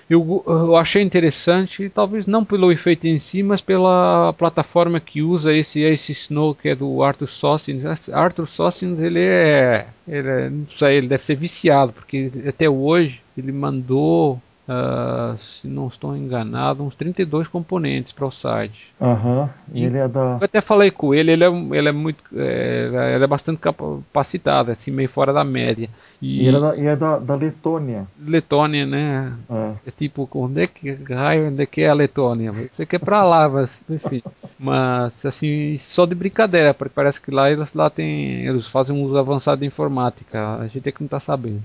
eu, 0.07 0.43
eu, 0.45 0.75
achei 0.75 1.01
interessante, 1.01 1.89
talvez 1.89 2.27
não 2.27 2.45
pelo 2.45 2.71
efeito 2.71 3.07
em 3.07 3.17
si, 3.17 3.41
mas 3.41 3.59
pela 3.59 4.33
plataforma 4.33 4.99
que 4.99 5.23
usa 5.23 5.51
esse 5.51 5.81
esse 5.81 6.11
Snow 6.11 6.53
que 6.53 6.69
é 6.69 6.75
do 6.75 7.01
Arthur 7.01 7.27
Sossins. 7.27 8.09
Arthur 8.09 8.45
Sossins 8.45 8.99
ele 8.99 9.19
é, 9.19 9.87
ele 10.07 10.27
é, 10.27 10.49
não 10.49 10.67
sei, 10.67 10.97
ele 10.97 11.07
deve 11.07 11.25
ser 11.25 11.35
viciado 11.35 11.91
porque 11.91 12.29
até 12.47 12.69
hoje 12.69 13.19
ele 13.35 13.51
mandou 13.51 14.39
Uh, 14.67 15.37
se 15.37 15.67
não 15.67 15.85
estou 15.85 16.17
enganado, 16.17 16.83
uns 16.83 16.95
32 16.95 17.47
componentes 17.47 18.11
para 18.11 18.25
o 18.25 18.31
site. 18.31 18.91
Uhum. 18.99 19.47
E 19.71 19.83
ele 19.83 19.99
é 19.99 20.07
da... 20.07 20.37
Eu 20.41 20.45
até 20.45 20.59
falei 20.59 20.89
com 20.89 21.13
ele, 21.13 21.31
ele 21.31 21.43
é, 21.43 21.47
ele 21.47 21.89
é 21.89 21.91
muito. 21.91 22.23
É, 22.35 23.13
ele 23.13 23.23
é 23.23 23.27
bastante 23.27 23.59
capacitado, 23.59 24.71
assim, 24.71 24.89
meio 24.89 25.07
fora 25.07 25.31
da 25.31 25.43
média. 25.43 25.87
E, 26.19 26.41
e 26.41 26.47
ele 26.47 26.57
é, 26.57 26.59
da, 26.59 26.77
é 26.77 26.95
da, 26.95 27.19
da, 27.19 27.35
Letônia. 27.35 28.07
Letônia, 28.19 28.87
né? 28.87 29.33
É. 29.47 29.71
é 29.85 29.91
tipo, 29.91 30.27
onde 30.33 30.63
é 30.63 30.67
que 30.67 30.91
raio, 31.13 31.49
onde 31.49 31.61
é 31.61 31.65
que 31.67 31.81
é 31.81 31.89
a 31.89 31.93
Letônia? 31.93 32.51
Você 32.71 32.87
quer 32.87 32.99
para 32.99 33.23
lá, 33.23 33.47
mas, 33.49 33.83
enfim. 33.87 34.23
Mas, 34.57 35.23
assim, 35.27 35.77
só 35.77 36.07
de 36.07 36.15
brincadeira, 36.15 36.73
porque 36.73 36.93
parece 36.95 37.21
que 37.21 37.29
lá 37.29 37.51
eles, 37.51 37.71
lá 37.73 37.87
tem, 37.91 38.47
eles 38.47 38.65
fazem 38.65 38.95
um 38.95 39.03
uso 39.03 39.15
avançado 39.15 39.61
de 39.61 39.67
informática. 39.67 40.57
A 40.57 40.65
gente 40.65 40.89
é 40.89 40.91
que 40.91 41.01
não 41.01 41.05
está 41.05 41.19
sabendo. 41.19 41.61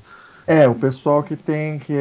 É, 0.50 0.66
o 0.66 0.74
pessoal 0.74 1.22
que 1.22 1.36
tem 1.36 1.78
que, 1.78 1.94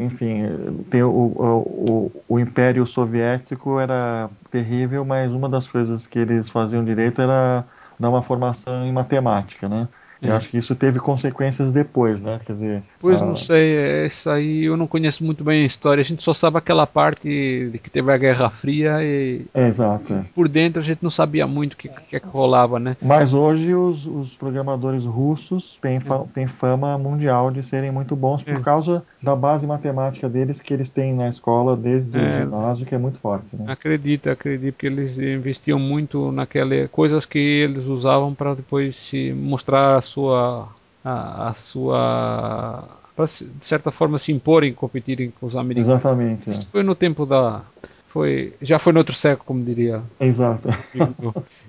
enfim, 0.00 0.40
tem 0.88 1.02
o, 1.02 1.10
o, 1.10 2.22
o, 2.26 2.40
Império 2.40 2.86
Soviético 2.86 3.78
era 3.78 4.30
terrível, 4.50 5.04
mas 5.04 5.30
uma 5.32 5.50
das 5.50 5.68
coisas 5.68 6.06
que 6.06 6.18
eles 6.18 6.48
faziam 6.48 6.82
direito 6.82 7.20
era 7.20 7.62
dar 8.00 8.08
uma 8.08 8.22
formação 8.22 8.86
em 8.86 8.90
matemática, 8.90 9.68
né? 9.68 9.86
Eu 10.24 10.32
é. 10.32 10.36
acho 10.36 10.48
que 10.48 10.58
isso 10.58 10.74
teve 10.74 10.98
consequências 10.98 11.70
depois, 11.70 12.20
né? 12.20 12.40
Quer 12.44 12.52
dizer. 12.52 12.82
Pois 12.98 13.20
a... 13.20 13.24
não 13.24 13.36
sei, 13.36 14.06
isso 14.06 14.28
aí 14.30 14.64
eu 14.64 14.76
não 14.76 14.86
conheço 14.86 15.24
muito 15.24 15.44
bem 15.44 15.62
a 15.62 15.66
história. 15.66 16.00
A 16.00 16.04
gente 16.04 16.22
só 16.22 16.32
sabe 16.32 16.58
aquela 16.58 16.86
parte 16.86 17.28
de 17.70 17.78
que 17.78 17.90
teve 17.90 18.10
a 18.12 18.16
Guerra 18.16 18.48
Fria 18.50 19.02
e. 19.02 19.42
É, 19.52 19.68
exato. 19.68 20.12
É. 20.12 20.24
Por 20.34 20.48
dentro 20.48 20.80
a 20.80 20.84
gente 20.84 21.02
não 21.02 21.10
sabia 21.10 21.46
muito 21.46 21.74
o 21.74 21.76
que, 21.76 21.88
que, 21.88 22.20
que, 22.20 22.26
rolava, 22.26 22.78
né? 22.78 22.96
Mas 23.02 23.34
hoje 23.34 23.74
os, 23.74 24.06
os 24.06 24.34
programadores 24.34 25.04
russos 25.04 25.78
têm, 25.80 26.00
fa 26.00 26.16
é. 26.16 26.24
têm 26.32 26.46
fama 26.46 26.96
mundial 26.96 27.50
de 27.50 27.62
serem 27.62 27.90
muito 27.90 28.16
bons 28.16 28.42
por 28.42 28.56
é. 28.56 28.60
causa 28.60 29.04
da 29.22 29.36
base 29.36 29.66
matemática 29.66 30.28
deles 30.28 30.60
que 30.60 30.72
eles 30.72 30.88
têm 30.88 31.14
na 31.14 31.28
escola 31.28 31.76
desde 31.76 32.16
o 32.16 32.20
é. 32.20 32.40
ginásio, 32.40 32.86
que 32.86 32.94
é 32.94 32.98
muito 32.98 33.18
forte. 33.18 33.46
Né? 33.52 33.64
Acredito, 33.68 34.30
acredito 34.30 34.76
que 34.76 34.86
eles 34.86 35.18
investiam 35.18 35.78
muito 35.78 36.32
naquelas 36.32 36.90
coisas 36.90 37.26
que 37.26 37.38
eles 37.38 37.86
usavam 37.86 38.34
para 38.34 38.54
depois 38.54 38.96
se 38.96 39.32
mostrar 39.32 40.02
sua 40.14 40.68
a, 41.04 41.48
a 41.48 41.54
sua 41.54 42.84
para 43.16 43.26
de 43.26 43.64
certa 43.64 43.90
forma 43.90 44.18
se 44.18 44.32
imporem 44.32 44.70
e 44.70 44.74
competirem 44.74 45.32
com 45.38 45.46
os 45.46 45.54
americanos. 45.54 46.00
Exatamente. 46.00 46.50
Isso 46.50 46.62
é. 46.62 46.70
foi 46.70 46.82
no 46.82 46.94
tempo 46.94 47.26
da 47.26 47.62
foi 48.06 48.54
já 48.62 48.78
foi 48.78 48.92
no 48.92 49.00
outro 49.00 49.14
século, 49.14 49.44
como 49.44 49.64
diria. 49.64 50.02
Exato. 50.20 50.68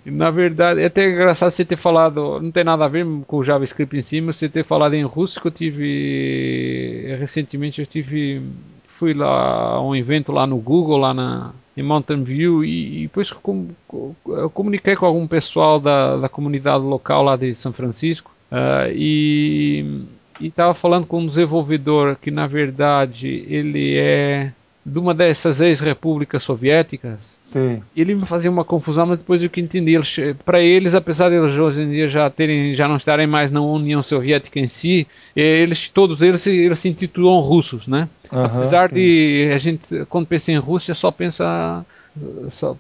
E, 0.06 0.10
na 0.12 0.30
verdade, 0.32 0.82
é 0.82 0.86
até 0.86 1.10
engraçado 1.10 1.52
você 1.52 1.66
ter 1.66 1.76
falado, 1.76 2.40
não 2.40 2.52
tem 2.52 2.64
nada 2.64 2.86
a 2.86 2.88
ver 2.88 3.06
com 3.28 3.38
o 3.38 3.44
JavaScript 3.44 3.98
em 3.98 4.04
cima, 4.04 4.32
você 4.32 4.48
ter 4.48 4.64
falado 4.64 4.94
em 4.94 5.04
russo 5.04 5.42
que 5.42 5.48
eu 5.48 5.52
tive 5.52 7.16
recentemente 7.20 7.82
eu 7.82 7.88
tive 7.88 8.42
fui 8.88 9.14
lá 9.14 9.74
a 9.74 9.82
um 9.82 9.96
evento 9.96 10.32
lá 10.32 10.48
no 10.48 10.58
Google 10.58 10.98
lá 10.98 11.14
na 11.14 11.52
em 11.78 11.84
Mountain 11.84 12.24
View 12.24 12.64
e, 12.64 13.00
e 13.00 13.02
depois 13.02 13.32
com, 13.32 13.68
com, 13.86 14.16
eu 14.28 14.50
comuniquei 14.50 14.96
com 14.96 15.06
algum 15.06 15.28
pessoal 15.28 15.78
da, 15.78 16.16
da 16.16 16.30
comunidade 16.30 16.84
local 16.84 17.22
lá 17.22 17.36
de 17.36 17.54
São 17.54 17.74
Francisco 17.74 18.35
Uh, 18.52 18.92
e 18.94 20.04
estava 20.40 20.74
falando 20.74 21.08
com 21.08 21.20
um 21.20 21.28
desenvolvedor 21.28 22.16
que 22.22 22.30
na 22.30 22.48
verdade 22.48 23.46
ele 23.50 23.98
é 23.98 24.52
de 24.86 25.00
uma 25.00 25.16
dessas 25.16 25.62
ex-repúblicas 25.62 26.44
soviéticas. 26.44 27.40
Sim. 27.46 27.82
Ele 27.98 28.14
me 28.14 28.26
fazia 28.26 28.52
uma 28.52 28.64
confusão, 28.64 29.08
mas 29.08 29.18
depois 29.18 29.42
eu 29.42 29.50
que 29.50 29.60
entendi. 29.60 29.96
Para 30.46 30.62
eles, 30.62 30.94
apesar 30.94 31.30
de 31.30 31.36
eles 31.36 31.56
hoje 31.56 31.82
em 31.82 31.90
dia 31.90 32.08
já 32.08 32.30
terem, 32.30 32.76
já 32.76 32.88
não 32.88 32.98
estarem 32.98 33.26
mais 33.26 33.50
na 33.50 33.62
União 33.62 34.04
Soviética 34.04 34.60
em 34.60 34.68
si, 34.68 35.08
eles, 35.36 35.90
todos 35.90 36.22
eles, 36.22 36.46
eles 36.46 36.78
se 36.78 36.90
intitulam 36.90 37.40
russos, 37.40 37.88
né? 37.88 38.08
Uhum, 38.32 38.46
apesar 38.46 38.90
sim. 38.90 38.96
de 38.96 39.52
a 39.52 39.58
gente, 39.58 40.06
quando 40.08 40.28
pensa 40.28 40.52
em 40.52 40.58
Rússia, 40.58 40.94
só 40.94 41.10
pensa 41.10 41.84
só 42.50 42.78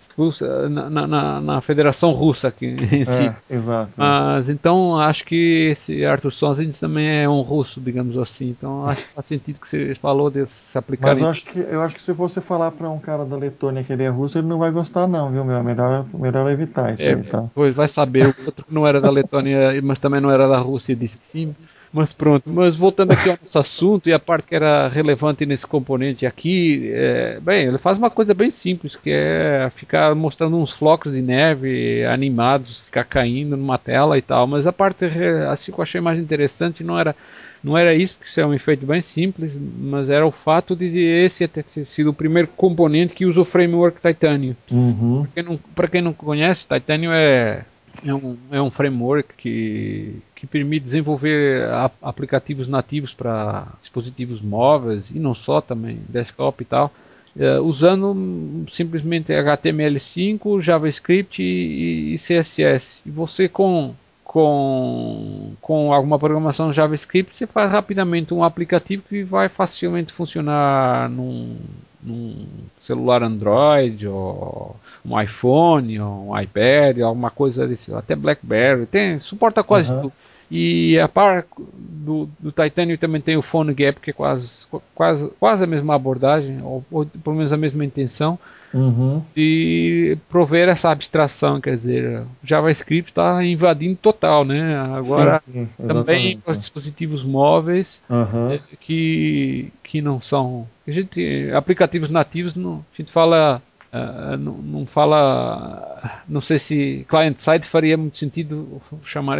na, 0.69 1.07
na, 1.07 1.41
na, 1.41 1.61
Federação 1.61 2.11
Russa 2.11 2.47
aqui 2.47 2.75
em 2.91 3.01
é, 3.01 3.05
si. 3.05 3.31
Exato. 3.49 3.91
Mas 3.97 4.49
então 4.49 4.97
acho 4.97 5.25
que 5.25 5.69
esse 5.71 6.05
Arthur 6.05 6.31
Sozins 6.31 6.79
também 6.79 7.23
é 7.23 7.27
um 7.27 7.41
russo, 7.41 7.81
digamos 7.81 8.17
assim. 8.17 8.49
Então 8.49 8.87
acho 8.87 9.05
que 9.05 9.13
faz 9.13 9.25
sentido 9.25 9.59
que 9.59 9.67
você 9.67 9.93
falou 9.95 10.29
de 10.29 10.45
se 10.47 10.77
aplicar. 10.77 11.09
Mas 11.09 11.19
eu 11.19 11.27
acho 11.27 11.45
que 11.45 11.59
eu 11.59 11.81
acho 11.81 11.95
que 11.95 12.01
se 12.01 12.13
você 12.13 12.39
falar 12.39 12.71
para 12.71 12.89
um 12.89 12.99
cara 12.99 13.25
da 13.25 13.35
Letônia 13.35 13.83
que 13.83 13.91
ele 13.91 14.03
é 14.03 14.09
russo, 14.09 14.37
ele 14.37 14.47
não 14.47 14.57
vai 14.57 14.71
gostar 14.71 15.07
não, 15.07 15.31
viu 15.31 15.43
meu? 15.43 15.63
Melhor 15.63 16.05
melhor 16.13 16.49
evitar 16.49 16.93
isso 16.93 17.03
é, 17.03 17.13
aí, 17.13 17.23
tá? 17.23 17.43
Pois 17.53 17.75
vai 17.75 17.87
saber. 17.87 18.27
O 18.27 18.45
outro 18.45 18.65
não 18.69 18.87
era 18.87 19.01
da 19.01 19.09
Letônia, 19.09 19.81
mas 19.81 19.99
também 19.99 20.21
não 20.21 20.31
era 20.31 20.47
da 20.47 20.57
Rússia, 20.57 20.95
disse 20.95 21.17
que 21.17 21.23
sim. 21.23 21.55
Mas 21.95 22.11
pronto, 22.11 22.49
mas 22.51 22.75
voltando 22.75 23.13
aqui 23.13 23.29
ao 23.29 23.37
nosso 23.41 23.57
assunto 23.57 24.09
e 24.09 24.13
a 24.13 24.19
parte 24.19 24.47
que 24.47 24.55
era 24.55 24.89
relevante 24.89 25.45
nesse 25.45 25.65
componente 25.65 26.25
aqui, 26.25 26.91
é, 26.93 27.39
bem, 27.41 27.67
ele 27.67 27.77
faz 27.77 27.97
uma 27.97 28.09
coisa 28.09 28.33
bem 28.33 28.51
simples, 28.51 28.97
que 28.97 29.09
é 29.09 29.69
ficar 29.71 30.13
mostrando 30.13 30.57
uns 30.57 30.73
flocos 30.73 31.13
de 31.13 31.21
neve 31.21 32.03
animados, 32.03 32.81
ficar 32.81 33.05
caindo 33.05 33.55
numa 33.55 33.77
tela 33.77 34.17
e 34.17 34.21
tal, 34.21 34.45
mas 34.45 34.67
a 34.67 34.73
parte 34.73 35.05
assim 35.49 35.71
que 35.71 35.79
eu 35.79 35.83
achei 35.83 36.01
mais 36.01 36.19
interessante 36.19 36.83
não 36.83 36.99
era 36.99 37.15
não 37.63 37.77
era 37.77 37.95
isso, 37.95 38.15
porque 38.15 38.29
isso 38.29 38.41
é 38.41 38.45
um 38.45 38.53
efeito 38.53 38.85
bem 38.85 39.01
simples, 39.01 39.57
mas 39.79 40.09
era 40.09 40.27
o 40.27 40.31
fato 40.31 40.75
de 40.75 40.99
esse 40.99 41.47
ter 41.47 41.63
sido 41.67 42.09
o 42.09 42.13
primeiro 42.13 42.49
componente 42.57 43.13
que 43.13 43.25
usa 43.25 43.39
o 43.39 43.45
framework 43.45 44.01
Titanium. 44.01 44.53
Uhum. 44.69 45.25
Para 45.73 45.87
quem, 45.87 45.91
quem 45.93 46.01
não 46.01 46.13
conhece, 46.13 46.67
Titanium 46.67 47.13
é 47.13 47.63
é 48.03 48.13
um, 48.13 48.37
é 48.51 48.61
um 48.61 48.71
framework 48.71 49.29
que, 49.37 50.15
que 50.45 50.51
permite 50.51 50.83
desenvolver 50.83 51.67
aplicativos 52.01 52.67
nativos 52.67 53.13
para 53.13 53.67
dispositivos 53.81 54.41
móveis 54.41 55.09
e 55.09 55.19
não 55.19 55.33
só 55.33 55.61
também, 55.61 55.99
desktop 56.07 56.61
e 56.61 56.65
tal, 56.65 56.91
uh, 57.35 57.61
usando 57.61 58.65
simplesmente 58.69 59.33
HTML5, 59.33 60.61
JavaScript 60.61 61.41
e, 61.41 62.13
e, 62.13 62.17
CSS. 62.17 63.01
E 63.05 63.11
você 63.11 63.49
com, 63.49 63.93
com, 64.23 65.53
com 65.61 65.93
alguma 65.93 66.17
programação 66.19 66.71
JavaScript, 66.71 67.35
você 67.35 67.47
faz 67.47 67.71
rapidamente 67.71 68.33
um 68.33 68.43
aplicativo 68.43 69.03
que 69.07 69.23
vai 69.23 69.49
facilmente 69.49 70.13
funcionar 70.13 71.09
num, 71.09 71.57
num 72.05 72.45
celular 72.79 73.23
Android, 73.23 74.07
ou 74.07 74.75
um 75.03 75.19
iPhone, 75.19 75.99
ou 75.99 76.29
um 76.29 76.39
iPad, 76.39 76.99
alguma 76.99 77.31
coisa 77.31 77.67
desse, 77.67 77.93
até 77.93 78.15
BlackBerry, 78.15 78.85
tem, 78.85 79.19
suporta 79.19 79.63
quase 79.63 79.91
uhum. 79.91 80.01
tudo. 80.03 80.13
E 80.49 80.99
a 80.99 81.07
par 81.07 81.45
do, 81.73 82.29
do 82.39 82.51
Titanium 82.51 82.97
também 82.97 83.21
tem 83.21 83.35
o 83.35 83.41
Phone 83.41 83.73
Gap, 83.73 83.99
que 83.99 84.11
é 84.11 84.13
quase, 84.13 84.67
quase, 84.93 85.31
quase 85.39 85.63
a 85.63 85.67
mesma 85.67 85.95
abordagem, 85.95 86.61
ou, 86.61 86.83
ou 86.91 87.05
pelo 87.05 87.35
menos 87.35 87.51
a 87.51 87.57
mesma 87.57 87.83
intenção, 87.83 88.37
uhum. 88.73 89.23
de 89.35 90.17
prover 90.29 90.69
essa 90.69 90.91
abstração, 90.91 91.59
quer 91.59 91.75
dizer, 91.75 92.23
JavaScript 92.43 93.11
está 93.11 93.43
invadindo 93.43 93.95
total, 93.95 94.45
né? 94.45 94.77
Agora 94.77 95.39
sim, 95.39 95.67
sim, 95.77 95.87
também 95.87 96.41
os 96.45 96.57
dispositivos 96.57 97.23
móveis 97.23 98.01
uhum. 98.09 98.59
que, 98.79 99.71
que 99.81 100.01
não 100.01 100.19
são. 100.19 100.67
A 100.87 100.91
gente, 100.91 101.49
aplicativos 101.55 102.09
nativos, 102.09 102.53
não, 102.53 102.85
a 102.93 102.97
gente 102.97 103.11
fala 103.11 103.61
Uh, 103.95 104.35
não, 104.37 104.53
não, 104.57 104.85
fala. 104.85 106.21
Não 106.27 106.41
sei 106.41 106.59
se 106.59 107.05
client-side 107.07 107.65
faria 107.65 107.95
muito 107.95 108.17
sentido 108.17 108.81
chamar 109.03 109.37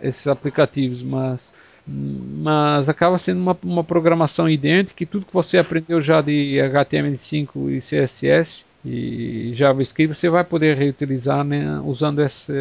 esses 0.00 0.28
aplicativos, 0.28 1.02
mas, 1.02 1.52
mas 1.86 2.88
acaba 2.88 3.18
sendo 3.18 3.40
uma, 3.40 3.58
uma 3.64 3.82
programação 3.82 4.48
idêntica 4.48 5.04
tudo 5.06 5.26
que 5.26 5.32
você 5.32 5.58
aprendeu 5.58 6.00
já 6.00 6.20
de 6.20 6.58
HTML5 6.58 7.70
e 7.70 7.78
CSS 7.80 8.64
e 8.84 9.52
JavaScript 9.54 10.14
você 10.14 10.28
vai 10.28 10.44
poder 10.44 10.76
reutilizar 10.76 11.42
né, 11.42 11.80
usando 11.84 12.22
esse, 12.22 12.52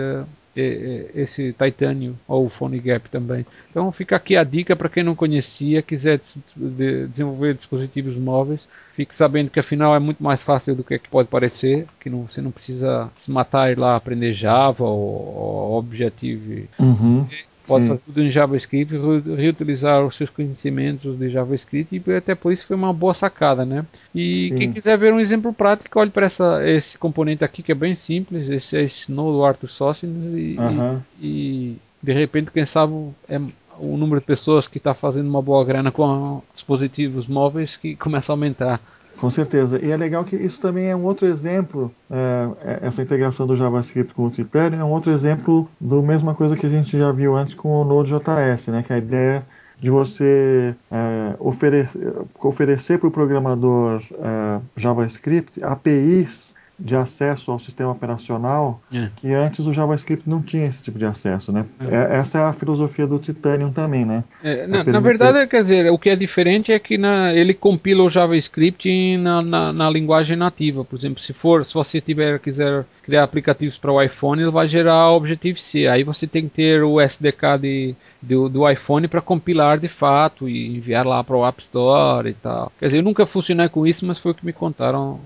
esse 1.16 1.54
Titanium 1.54 2.16
ou 2.28 2.46
o 2.46 2.50
Phone 2.50 2.80
Gap 2.80 3.10
também. 3.10 3.46
Então 3.70 3.92
fica 3.92 4.16
aqui 4.16 4.36
a 4.36 4.44
dica 4.44 4.76
para 4.76 4.90
quem 4.90 5.04
não 5.04 5.16
conhecia, 5.16 5.82
quiser 5.82 6.20
desenvolver 6.56 7.54
dispositivos 7.54 8.16
móveis, 8.16 8.68
fique 8.94 9.16
sabendo 9.16 9.50
que 9.50 9.60
afinal 9.60 9.96
é 9.96 10.00
muito 10.00 10.22
mais 10.22 10.44
fácil 10.44 10.76
do 10.76 10.84
que, 10.84 11.00
que 11.00 11.10
pode 11.10 11.30
parecer, 11.30 11.86
que 12.00 12.10
não, 12.10 12.28
você 12.28 12.42
não 12.42 12.52
precisa 12.52 13.10
se 13.16 13.32
matar 13.32 13.72
e 13.72 13.76
lá 13.76 13.96
aprender 13.96 14.34
Java 14.34 14.84
ou, 14.84 15.36
ou 15.36 15.78
Objective. 15.80 16.70
Uhum. 16.80 17.28
Pode 17.70 17.84
Sim. 17.84 17.90
fazer 17.92 18.02
tudo 18.04 18.24
em 18.24 18.32
JavaScript, 18.32 18.94
reutilizar 19.38 20.04
os 20.04 20.16
seus 20.16 20.30
conhecimentos 20.32 21.18
de 21.18 21.30
JavaScript 21.30 22.02
e 22.06 22.14
até 22.14 22.34
por 22.34 22.52
isso 22.52 22.66
foi 22.66 22.76
uma 22.76 22.92
boa 22.92 23.14
sacada, 23.14 23.64
né? 23.64 23.86
E 24.14 24.50
Sim. 24.50 24.56
quem 24.56 24.74
quiser 24.74 24.98
ver 24.98 25.14
um 25.14 25.20
exemplo 25.20 25.54
prático, 25.54 26.00
olhe 26.00 26.10
para 26.10 26.28
esse 26.68 26.98
componente 26.98 27.44
aqui 27.44 27.62
que 27.62 27.72
é 27.72 27.76
bem 27.76 27.94
simples, 27.94 28.50
esse 28.50 28.76
é 28.76 28.82
esse 28.82 29.12
Node 29.12 29.38
do 29.38 29.46
Arthur 29.46 29.70
Sócines 29.70 30.34
e, 30.34 30.58
uhum. 30.60 31.00
e, 31.22 31.28
e, 31.28 31.78
de 32.02 32.12
repente, 32.12 32.52
quem 32.52 32.66
sabe 32.66 32.94
é 33.28 33.40
o 33.78 33.96
número 33.96 34.20
de 34.20 34.26
pessoas 34.26 34.68
que 34.68 34.78
está 34.78 34.94
fazendo 34.94 35.30
uma 35.30 35.42
boa 35.42 35.64
grana 35.64 35.92
com 35.92 36.42
dispositivos 36.54 37.28
móveis 37.28 37.78
que 37.78 37.96
começa 37.96 38.32
a 38.32 38.34
aumentar. 38.34 38.82
Com 39.20 39.30
certeza. 39.30 39.84
E 39.84 39.92
é 39.92 39.98
legal 39.98 40.24
que 40.24 40.36
isso 40.38 40.62
também 40.62 40.88
é 40.88 40.96
um 40.96 41.04
outro 41.04 41.28
exemplo, 41.28 41.92
é, 42.10 42.50
é 42.64 42.80
essa 42.88 43.02
integração 43.02 43.46
do 43.46 43.54
JavaScript 43.54 44.14
com 44.14 44.26
o 44.26 44.32
Twitter 44.32 44.74
é 44.74 44.84
um 44.84 44.92
outro 44.92 45.12
exemplo 45.12 45.70
do 45.80 46.02
mesma 46.02 46.34
coisa 46.34 46.56
que 46.56 46.66
a 46.66 46.70
gente 46.70 46.98
já 46.98 47.12
viu 47.12 47.36
antes 47.36 47.54
com 47.54 47.82
o 47.82 47.84
Node.js, 47.84 48.68
né? 48.68 48.82
Que 48.82 48.94
é 48.94 48.96
a 48.96 49.00
ideia 49.00 49.46
de 49.78 49.90
você 49.90 50.74
é, 50.90 51.36
oferecer, 51.38 52.14
oferecer 52.40 52.98
para 52.98 53.08
o 53.10 53.12
programador 53.12 54.02
é, 54.14 54.60
JavaScript 54.78 55.62
APIs 55.64 56.49
de 56.80 56.96
acesso 56.96 57.52
ao 57.52 57.60
sistema 57.60 57.92
operacional 57.92 58.82
é. 58.94 59.10
que 59.18 59.34
antes 59.34 59.66
o 59.66 59.74
JavaScript 59.74 60.30
não 60.30 60.42
tinha 60.42 60.68
esse 60.68 60.82
tipo 60.82 60.98
de 60.98 61.06
acesso, 61.06 61.52
né? 61.52 61.66
É. 61.80 61.96
é 61.96 62.20
essa 62.20 62.40
é 62.40 62.44
a 62.44 62.54
filosofia 62.54 63.06
do 63.06 63.20
Titanium 63.20 63.72
também, 63.72 64.06
né? 64.06 64.24
É, 64.42 64.66
na, 64.66 64.84
na, 64.84 65.00
verdade, 65.00 65.46
quer 65.48 65.62
dizer, 65.62 65.92
o 65.92 66.00
que 66.00 66.10
é 66.10 66.16
diferente 66.16 66.72
é 66.72 66.80
que 66.80 66.98
na, 66.98 67.34
ele 67.34 67.54
compila 67.54 68.04
o 68.04 68.10
JavaScript 68.10 69.18
na, 69.18 69.42
na, 69.42 69.74
na, 69.74 69.90
linguagem 69.90 70.38
nativa. 70.38 70.86
Por 70.86 70.98
exemplo, 70.98 71.20
se 71.20 71.34
for, 71.34 71.66
se 71.66 71.74
você 71.74 72.00
tiver 72.00 72.40
quiser 72.40 72.86
criar 73.04 73.24
aplicativos 73.24 73.78
para 73.78 73.92
o 73.92 74.02
iPhone, 74.02 74.42
ele 74.42 74.52
vai 74.52 74.68
gerar 74.68 75.12
Objective-C. 75.12 75.88
Aí 75.88 76.04
você 76.04 76.26
tem 76.26 76.44
que 76.44 76.56
ter 76.56 76.84
o 76.84 77.02
SDK 77.02 77.60
de, 77.60 77.96
do, 78.22 78.48
do 78.48 78.70
iPhone 78.70 79.08
para 79.08 79.22
compilar 79.22 79.80
de 79.80 79.90
fato 79.90 80.48
e 80.48 80.78
enviar 80.78 81.06
lá 81.06 81.24
para 81.24 81.36
o 81.36 81.46
App 81.46 81.62
Store 81.62 82.30
e 82.30 82.34
tal. 82.34 82.72
Quer 82.80 82.86
dizer, 82.86 82.98
eu 83.00 83.04
nunca 83.04 83.26
funcionei 83.26 83.68
com 83.68 83.86
isso, 83.86 84.06
mas 84.06 84.18
foi 84.18 84.32
o 84.32 84.36
que 84.36 84.46
me 84.46 84.54
contaram 84.54 85.20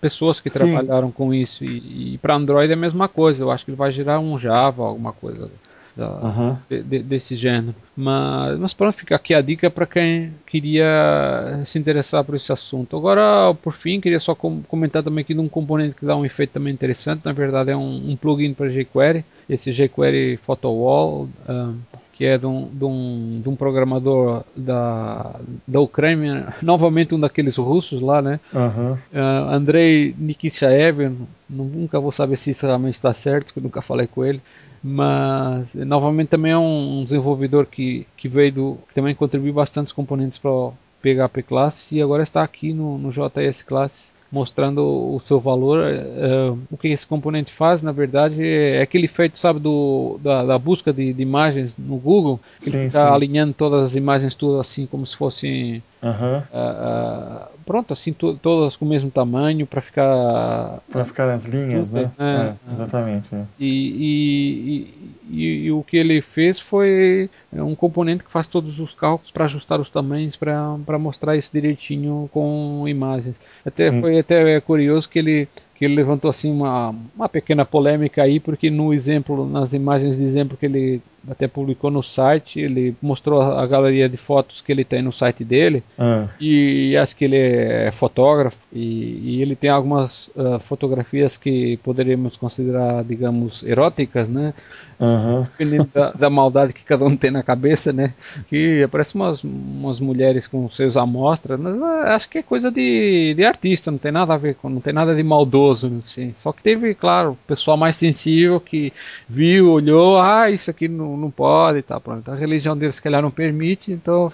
pessoas 0.00 0.40
que 0.40 0.50
Sim. 0.50 0.58
trabalharam 0.58 1.10
com 1.10 1.32
isso. 1.32 1.64
E, 1.64 2.14
e 2.14 2.18
para 2.18 2.36
Android 2.36 2.70
é 2.70 2.74
a 2.74 2.78
mesma 2.78 3.08
coisa. 3.08 3.42
Eu 3.42 3.50
acho 3.50 3.64
que 3.64 3.70
ele 3.70 3.76
vai 3.76 3.92
gerar 3.92 4.20
um 4.20 4.38
Java 4.38 4.84
alguma 4.84 5.12
coisa 5.12 5.50
da, 5.98 6.10
uhum. 6.20 6.56
de, 6.70 6.82
de, 6.82 7.02
desse 7.02 7.34
gênero. 7.34 7.74
Mas, 7.96 8.58
mas 8.58 8.72
pronto 8.72 8.96
fica 8.96 9.16
aqui 9.16 9.34
a 9.34 9.40
dica 9.40 9.68
para 9.68 9.84
quem 9.84 10.32
queria 10.46 11.60
se 11.66 11.78
interessar 11.78 12.24
por 12.24 12.36
esse 12.36 12.52
assunto. 12.52 12.96
Agora 12.96 13.52
por 13.54 13.72
fim 13.72 14.00
queria 14.00 14.20
só 14.20 14.34
com, 14.34 14.62
comentar 14.62 15.02
também 15.02 15.22
aqui 15.22 15.34
de 15.34 15.40
um 15.40 15.48
componente 15.48 15.96
que 15.96 16.06
dá 16.06 16.16
um 16.16 16.24
efeito 16.24 16.52
também 16.52 16.72
interessante. 16.72 17.22
Na 17.24 17.32
verdade 17.32 17.72
é 17.72 17.76
um, 17.76 18.12
um 18.12 18.16
plugin 18.16 18.54
para 18.54 18.68
jQuery. 18.68 19.24
Esse 19.50 19.72
jQuery 19.72 20.36
Photo 20.36 20.68
Wall 20.68 21.28
um, 21.48 21.78
que 22.18 22.24
é 22.24 22.36
de 22.36 22.46
um, 22.46 22.68
de 22.72 22.84
um, 22.84 23.40
de 23.40 23.48
um 23.48 23.54
programador 23.54 24.42
da, 24.56 25.36
da 25.64 25.78
Ucrânia, 25.78 26.52
novamente 26.60 27.14
um 27.14 27.20
daqueles 27.20 27.56
russos 27.56 28.02
lá, 28.02 28.20
né? 28.20 28.40
Uhum. 28.52 28.94
Uh, 28.94 29.50
Andrei 29.52 30.16
Nikishaev, 30.18 31.16
nunca 31.48 32.00
vou 32.00 32.10
saber 32.10 32.34
se 32.34 32.50
isso 32.50 32.66
realmente 32.66 32.94
está 32.94 33.14
certo, 33.14 33.46
porque 33.46 33.60
nunca 33.60 33.80
falei 33.80 34.08
com 34.08 34.24
ele, 34.24 34.42
mas 34.82 35.76
novamente 35.76 36.30
também 36.30 36.50
é 36.50 36.58
um, 36.58 37.04
desenvolvedor 37.04 37.66
que, 37.66 38.04
que 38.16 38.26
veio 38.26 38.52
do, 38.52 38.78
que 38.88 38.96
também 38.96 39.14
contribuiu 39.14 39.52
bastante 39.52 39.94
componentes 39.94 40.38
para 40.38 40.50
o 40.50 40.74
PHP 41.00 41.44
Classes 41.44 41.92
e 41.92 42.02
agora 42.02 42.24
está 42.24 42.42
aqui 42.42 42.72
no, 42.72 42.98
no 42.98 43.12
JS 43.12 43.62
Classes 43.62 44.12
mostrando 44.30 45.14
o 45.14 45.18
seu 45.20 45.40
valor. 45.40 45.78
Uh, 45.78 46.58
o 46.70 46.76
que 46.76 46.88
esse 46.88 47.06
componente 47.06 47.52
faz, 47.52 47.82
na 47.82 47.92
verdade, 47.92 48.44
é 48.44 48.82
aquele 48.82 49.06
efeito, 49.06 49.38
sabe, 49.38 49.58
do, 49.58 50.18
da, 50.22 50.44
da 50.44 50.58
busca 50.58 50.92
de, 50.92 51.12
de, 51.12 51.22
imagens 51.22 51.76
no 51.78 51.96
Google, 51.96 52.38
que 52.60 52.70
sim, 52.70 52.76
ele 52.76 52.90
sim. 52.90 52.96
alinhando 52.96 53.54
todas 53.54 53.82
as 53.82 53.94
imagens 53.94 54.34
tudo 54.34 54.60
assim 54.60 54.86
como 54.86 55.06
se 55.06 55.16
fossem 55.16 55.82
Uhum. 56.02 56.38
Uh, 56.38 57.44
uh, 57.44 57.48
pronto, 57.66 57.92
assim, 57.92 58.12
to 58.12 58.36
todas 58.36 58.76
com 58.76 58.84
o 58.84 58.88
mesmo 58.88 59.10
tamanho 59.10 59.66
para 59.66 59.80
ficar. 59.80 60.80
Para 60.90 61.04
ficar 61.04 61.28
as 61.30 61.44
linhas, 61.44 61.90
né? 61.90 62.10
É, 62.18 62.24
é, 62.24 62.72
exatamente. 62.72 63.34
É. 63.34 63.42
E, 63.58 64.86
e, 65.28 65.36
e, 65.36 65.66
e, 65.66 65.72
o 65.72 65.82
que 65.82 65.96
ele 65.96 66.22
fez 66.22 66.60
foi 66.60 67.28
um 67.52 67.74
componente 67.74 68.22
que 68.22 68.30
faz 68.30 68.46
todos 68.46 68.78
os 68.78 68.94
cálculos 68.94 69.30
para 69.30 69.44
ajustar 69.46 69.80
os 69.80 69.90
tamanhos 69.90 70.36
para 70.36 70.98
mostrar 70.98 71.36
isso 71.36 71.50
direitinho 71.52 72.30
com 72.32 72.84
imagens. 72.86 73.34
Até 73.66 73.90
Sim. 73.90 74.00
foi 74.00 74.18
até 74.18 74.60
curioso 74.60 75.08
que 75.08 75.18
ele 75.18 75.48
que 75.74 75.84
ele 75.84 75.94
levantou 75.94 76.28
assim 76.28 76.50
uma, 76.50 76.92
uma 77.14 77.28
pequena 77.28 77.64
polêmica 77.64 78.20
aí 78.20 78.40
porque 78.40 78.68
no 78.68 78.92
exemplo 78.92 79.48
nas 79.48 79.72
imagens 79.72 80.18
de 80.18 80.24
exemplo 80.24 80.56
que 80.56 80.66
ele 80.66 81.00
até 81.30 81.46
publicou 81.48 81.90
no 81.90 82.02
site, 82.02 82.60
ele 82.60 82.94
mostrou 83.02 83.40
a 83.40 83.66
galeria 83.66 84.08
de 84.08 84.16
fotos 84.16 84.60
que 84.60 84.72
ele 84.72 84.84
tem 84.84 85.02
no 85.02 85.12
site 85.12 85.44
dele, 85.44 85.82
É. 85.98 86.28
e 86.40 86.96
acho 86.96 87.14
que 87.16 87.24
ele 87.24 87.36
é 87.36 87.90
fotógrafo, 87.90 88.58
e, 88.72 89.36
e 89.36 89.42
ele 89.42 89.54
tem 89.56 89.70
algumas 89.70 90.30
ah, 90.36 90.58
fotografias 90.58 91.36
que 91.36 91.76
poderíamos 91.78 92.36
considerar, 92.36 93.04
digamos, 93.04 93.62
eróticas, 93.62 94.28
né? 94.28 94.54
Aham. 95.00 95.48
Dependendo 95.56 95.88
da, 95.94 96.10
da 96.12 96.28
maldade 96.30 96.72
que 96.72 96.82
cada 96.84 97.04
um 97.04 97.16
tem 97.16 97.30
na 97.30 97.42
cabeça, 97.42 97.92
né? 97.92 98.14
Que 98.48 98.82
aparece 98.82 99.14
umas, 99.14 99.44
umas 99.44 100.00
mulheres 100.00 100.46
com 100.48 100.68
seus 100.68 100.96
amostras, 100.96 101.58
mas 101.60 101.80
ah, 101.80 102.14
acho 102.16 102.28
que 102.28 102.38
é 102.38 102.42
coisa 102.42 102.70
de, 102.70 103.32
de 103.34 103.44
artista, 103.44 103.90
não 103.92 103.98
tem 103.98 104.10
nada 104.10 104.34
a 104.34 104.36
ver 104.36 104.56
com, 104.56 104.68
não 104.68 104.80
tem 104.80 104.92
nada 104.92 105.14
de 105.14 105.22
maldoso, 105.22 105.92
assim. 106.00 106.32
Só 106.34 106.52
que 106.52 106.62
teve, 106.62 106.94
claro, 106.94 107.38
pessoal 107.46 107.76
mais 107.76 107.96
sensível 107.96 108.60
que 108.60 108.92
viu, 109.28 109.70
olhou, 109.70 110.18
ah, 110.18 110.50
isso 110.50 110.70
aqui 110.70 110.88
não, 110.88 111.16
não 111.16 111.30
pode 111.30 111.78
e 111.78 111.82
tal, 111.82 112.00
pronto. 112.00 112.28
A 112.30 112.34
religião 112.34 112.76
deles, 112.76 112.96
se 112.96 113.02
calhar, 113.02 113.22
não 113.22 113.30
permite, 113.30 113.92
então 113.92 114.32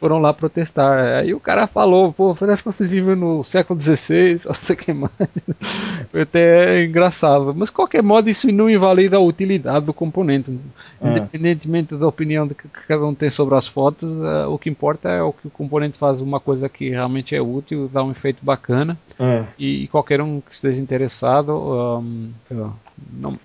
foram 0.00 0.18
lá 0.18 0.32
protestar. 0.32 1.18
Aí 1.18 1.34
o 1.34 1.38
cara 1.38 1.66
falou, 1.66 2.10
pô, 2.10 2.34
parece 2.34 2.62
que 2.62 2.72
vocês 2.72 2.88
vivem 2.88 3.14
no 3.14 3.44
século 3.44 3.78
XVI, 3.78 4.40
não 4.48 4.54
sei 4.54 4.74
o 4.74 4.78
que 4.78 4.92
mais. 4.94 5.12
Foi 6.10 6.22
até 6.22 6.84
engraçado. 6.84 7.54
Mas 7.54 7.68
de 7.68 7.74
qualquer 7.74 8.02
modo, 8.02 8.30
isso 8.30 8.50
não 8.50 8.70
invalida 8.70 9.18
a 9.18 9.20
utilidade 9.20 9.84
do 9.84 9.92
componente. 9.92 10.58
É. 11.02 11.10
Independentemente 11.10 11.94
da 11.94 12.08
opinião 12.08 12.48
que 12.48 12.66
cada 12.88 13.04
um 13.06 13.14
tem 13.14 13.28
sobre 13.28 13.54
as 13.54 13.68
fotos, 13.68 14.08
eh, 14.10 14.46
o 14.46 14.58
que 14.58 14.70
importa 14.70 15.10
é 15.10 15.22
o 15.22 15.32
que 15.32 15.46
o 15.46 15.50
componente 15.50 15.98
faz 15.98 16.22
uma 16.22 16.40
coisa 16.40 16.68
que 16.68 16.88
realmente 16.88 17.36
é 17.36 17.42
útil, 17.42 17.90
dá 17.92 18.02
um 18.02 18.10
efeito 18.10 18.42
bacana. 18.42 18.98
É. 19.18 19.44
E, 19.58 19.84
e 19.84 19.88
qualquer 19.88 20.22
um 20.22 20.40
que 20.40 20.54
esteja 20.54 20.80
interessado, 20.80 22.02
lá, 22.50 22.72
não, 23.12 23.38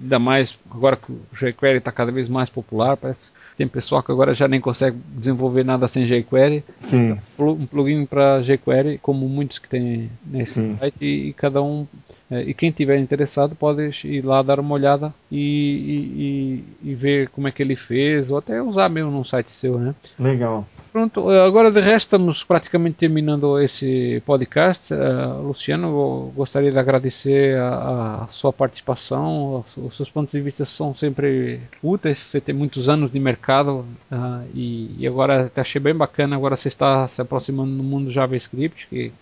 ainda 0.00 0.18
mais 0.18 0.58
agora 0.70 0.96
que 0.96 1.10
o 1.10 1.20
jQuery 1.34 1.78
está 1.78 1.90
cada 1.90 2.12
vez 2.12 2.28
mais 2.28 2.48
popular, 2.48 2.96
parece 2.96 3.32
que 3.32 3.37
tem 3.58 3.68
pessoal 3.68 4.02
que 4.02 4.12
agora 4.12 4.32
já 4.32 4.46
nem 4.48 4.60
consegue 4.60 4.96
desenvolver 5.16 5.64
nada 5.64 5.86
sem 5.88 6.04
jQuery. 6.06 6.64
Sim. 6.80 7.18
Um 7.38 7.66
plugin 7.66 8.06
para 8.06 8.40
jQuery, 8.40 8.98
como 8.98 9.28
muitos 9.28 9.58
que 9.58 9.68
tem 9.68 10.10
nesse 10.24 10.54
Sim. 10.54 10.76
site, 10.78 10.94
e, 11.00 11.28
e 11.28 11.32
cada 11.32 11.60
um, 11.62 11.86
eh, 12.30 12.44
e 12.48 12.54
quem 12.54 12.70
tiver 12.70 12.98
interessado 12.98 13.54
pode 13.56 13.90
ir 14.04 14.24
lá 14.24 14.42
dar 14.42 14.58
uma 14.60 14.74
olhada 14.74 15.12
e, 15.30 15.38
e, 15.38 16.88
e- 16.88 16.90
e 16.90 16.94
ver 16.94 17.28
como 17.30 17.46
é 17.48 17.52
que 17.52 17.62
ele 17.62 17.76
fez, 17.76 18.30
ou 18.30 18.38
até 18.38 18.62
usar 18.62 18.88
mesmo 18.88 19.10
num 19.10 19.22
site 19.24 19.50
seu, 19.50 19.78
né? 19.78 19.94
Legal. 20.18 20.66
Pronto, 20.98 21.30
eh, 21.30 21.46
agora 21.46 21.70
de 21.70 21.80
resto 21.80 22.06
estamos 22.06 22.42
praticamente 22.42 22.96
terminando 22.96 23.56
esse 23.60 24.20
podcast. 24.26 24.92
Eh, 24.92 25.26
Luciano, 25.44 26.32
gostaria 26.34 26.72
de 26.72 26.78
agradecer 26.80 27.56
a, 27.56 28.24
a 28.24 28.26
sua 28.26 28.52
participação. 28.52 29.64
Os, 29.76 29.94
seus 29.94 30.10
pontos 30.10 30.32
de 30.32 30.40
vista 30.40 30.64
são 30.64 30.92
sempre 30.92 31.60
úteis. 31.80 32.18
Você 32.18 32.40
tem 32.40 32.52
muitos 32.52 32.88
anos 32.88 33.12
de 33.12 33.20
mercado 33.20 33.86
ah, 34.10 34.42
e, 34.52 34.96
e 34.98 35.06
agora 35.06 35.46
até 35.46 35.60
achei 35.60 35.80
bem 35.80 35.94
bacana. 35.94 36.34
Agora 36.34 36.56
você 36.56 36.66
está 36.66 37.06
se 37.06 37.22
aproximando 37.22 37.76
do 37.76 37.82
mundo 37.84 38.10
JavaScript, 38.10 38.88
que 38.88 39.12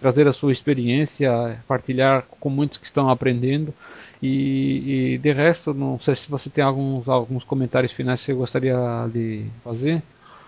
trazer 0.00 0.26
a 0.26 0.32
sua 0.32 0.50
experiência, 0.50 1.56
partilhar 1.68 2.24
com 2.40 2.50
muitos 2.50 2.78
que 2.78 2.84
estão 2.84 3.08
aprendendo. 3.08 3.72
E, 4.20 5.14
e 5.14 5.18
de 5.18 5.32
resto, 5.32 5.72
não 5.72 6.00
sei 6.00 6.16
se 6.16 6.28
você 6.28 6.50
tem 6.50 6.64
alguns, 6.64 7.08
alguns 7.08 7.44
comentários 7.44 7.92
finais 7.92 8.18
que 8.18 8.26
você 8.26 8.34
gostaria 8.34 8.76
de 9.12 9.44
fazer. 9.62 10.02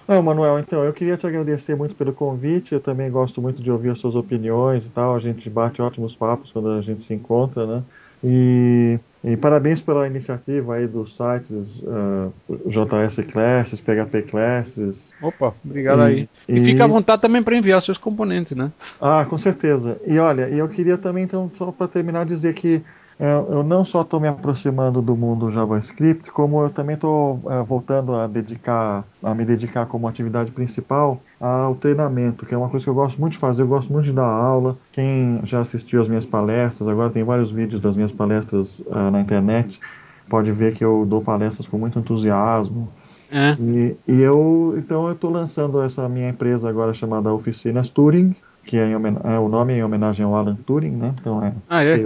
Não, 0.06 0.22
Manuel, 0.22 0.58
então, 0.58 0.84
eu 0.84 0.92
queria 0.92 1.16
te 1.16 1.26
agradecer 1.26 1.74
muito 1.74 1.94
pelo 1.94 2.12
convite. 2.12 2.72
Eu 2.74 2.80
também 2.80 3.10
gosto 3.10 3.40
muito 3.40 3.62
de 3.62 3.70
ouvir 3.70 3.90
as 3.90 3.98
suas 3.98 4.14
opiniões 4.14 4.84
e 4.84 4.90
tal. 4.90 5.16
A 5.16 5.20
gente 5.20 5.48
bate 5.48 5.80
ótimos 5.80 6.14
papos 6.14 6.52
quando 6.52 6.70
a 6.70 6.82
gente 6.82 7.04
se 7.04 7.14
encontra, 7.14 7.66
né? 7.66 7.82
E, 8.22 8.98
e 9.22 9.36
parabéns 9.36 9.80
pela 9.80 10.06
iniciativa 10.06 10.74
aí 10.76 10.86
dos 10.86 11.16
sites 11.16 11.82
ah, 11.86 12.28
JS 12.66 13.16
Classes, 13.30 13.80
PHP 13.80 14.22
Classes. 14.22 15.14
Opa, 15.20 15.54
obrigado 15.64 16.00
E- 16.00 16.04
aí. 16.04 16.28
E, 16.48 16.58
e- 16.58 16.64
fica 16.64 16.84
à 16.84 16.88
vontade 16.88 17.20
também 17.22 17.42
para 17.42 17.56
enviar 17.56 17.80
seus 17.82 17.98
componentes, 17.98 18.56
né? 18.56 18.70
Ah, 19.00 19.24
com 19.28 19.38
certeza. 19.38 19.98
E 20.06 20.18
olha, 20.18 20.48
eu 20.48 20.68
queria 20.68 20.96
também, 20.98 21.24
então, 21.24 21.50
só 21.56 21.72
para 21.72 21.88
terminar, 21.88 22.24
dizer 22.26 22.54
que 22.54 22.82
eu 23.18 23.62
não 23.62 23.84
só 23.84 24.02
estou 24.02 24.18
me 24.18 24.26
aproximando 24.26 25.00
do 25.00 25.14
mundo 25.14 25.50
JavaScript, 25.50 26.30
como 26.30 26.62
eu 26.62 26.70
também 26.70 26.94
estou 26.94 27.40
voltando 27.66 28.14
a 28.14 28.26
dedicar, 28.26 29.04
a 29.22 29.34
me 29.34 29.44
dedicar 29.44 29.86
como 29.86 30.08
atividade 30.08 30.50
principal 30.50 31.20
ao 31.40 31.74
treinamento, 31.74 32.44
que 32.44 32.54
é 32.54 32.58
uma 32.58 32.68
coisa 32.68 32.84
que 32.84 32.90
eu 32.90 32.94
gosto 32.94 33.20
muito 33.20 33.34
de 33.34 33.38
fazer. 33.38 33.62
Eu 33.62 33.68
gosto 33.68 33.92
muito 33.92 34.06
de 34.06 34.12
dar 34.12 34.26
aula. 34.26 34.76
Quem 34.92 35.40
já 35.44 35.60
assistiu 35.60 36.00
às 36.00 36.08
minhas 36.08 36.24
palestras, 36.24 36.88
agora 36.88 37.10
tem 37.10 37.22
vários 37.22 37.50
vídeos 37.50 37.80
das 37.80 37.94
minhas 37.94 38.12
palestras 38.12 38.82
ah, 38.90 39.10
na 39.10 39.20
internet, 39.20 39.78
pode 40.28 40.50
ver 40.50 40.74
que 40.74 40.84
eu 40.84 41.04
dou 41.06 41.20
palestras 41.20 41.66
com 41.66 41.78
muito 41.78 41.98
entusiasmo. 41.98 42.88
É. 43.30 43.56
E, 43.60 43.96
e 44.06 44.20
eu, 44.20 44.74
então, 44.76 45.06
eu 45.06 45.14
estou 45.14 45.30
lançando 45.30 45.82
essa 45.82 46.08
minha 46.08 46.28
empresa 46.28 46.68
agora 46.68 46.94
chamada 46.94 47.32
Oficinas 47.32 47.88
Turing, 47.88 48.34
que 48.64 48.76
é, 48.78 48.96
homen- 48.96 49.18
é 49.24 49.38
o 49.38 49.48
nome 49.48 49.74
é 49.74 49.78
em 49.78 49.84
homenagem 49.84 50.24
ao 50.24 50.34
Alan 50.34 50.56
Turing, 50.66 50.90
né? 50.92 51.14
Então 51.20 51.44
é 51.44 51.52
Ah, 51.68 51.84
é? 51.84 51.96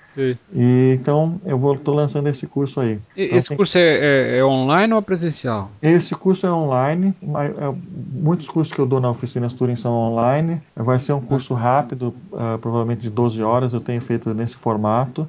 E 0.55 0.97
então 0.99 1.39
eu 1.45 1.59
vou 1.59 1.75
estou 1.75 1.95
lançando 1.95 2.27
esse 2.29 2.47
curso 2.47 2.81
aí. 2.81 2.99
E- 3.15 3.25
Então, 3.27 3.39
Esse 3.39 3.49
tem- 3.49 3.57
curso 3.57 3.77
é, 3.77 3.83
é- 3.83 4.39
é 4.39 4.45
online 4.45 4.95
ou 4.95 5.03
presencial? 5.03 5.71
esse 5.83 6.15
curso 6.15 6.47
é 6.47 6.51
online, 6.53 7.13
mas, 7.23 7.51
é, 7.57 7.75
muitos 8.15 8.49
cursos 8.49 8.73
que 8.73 8.81
eu 8.81 8.87
dou 8.87 8.99
na 9.01 9.11
Oficinas 9.11 9.53
Turing 9.53 9.77
são 9.77 9.93
online. 9.93 10.59
Vai 10.75 10.99
ser 10.99 11.13
um 11.13 11.21
curso 11.21 11.53
rápido, 11.53 12.15
ah, 12.33 12.57
provavelmente 12.61 13.03
de 13.03 13.11
12 13.11 13.43
horas, 13.43 13.75
eu 13.75 13.81
tenho 13.81 14.01
feito 14.01 14.33
nesse 14.33 14.57
formato. 14.57 15.29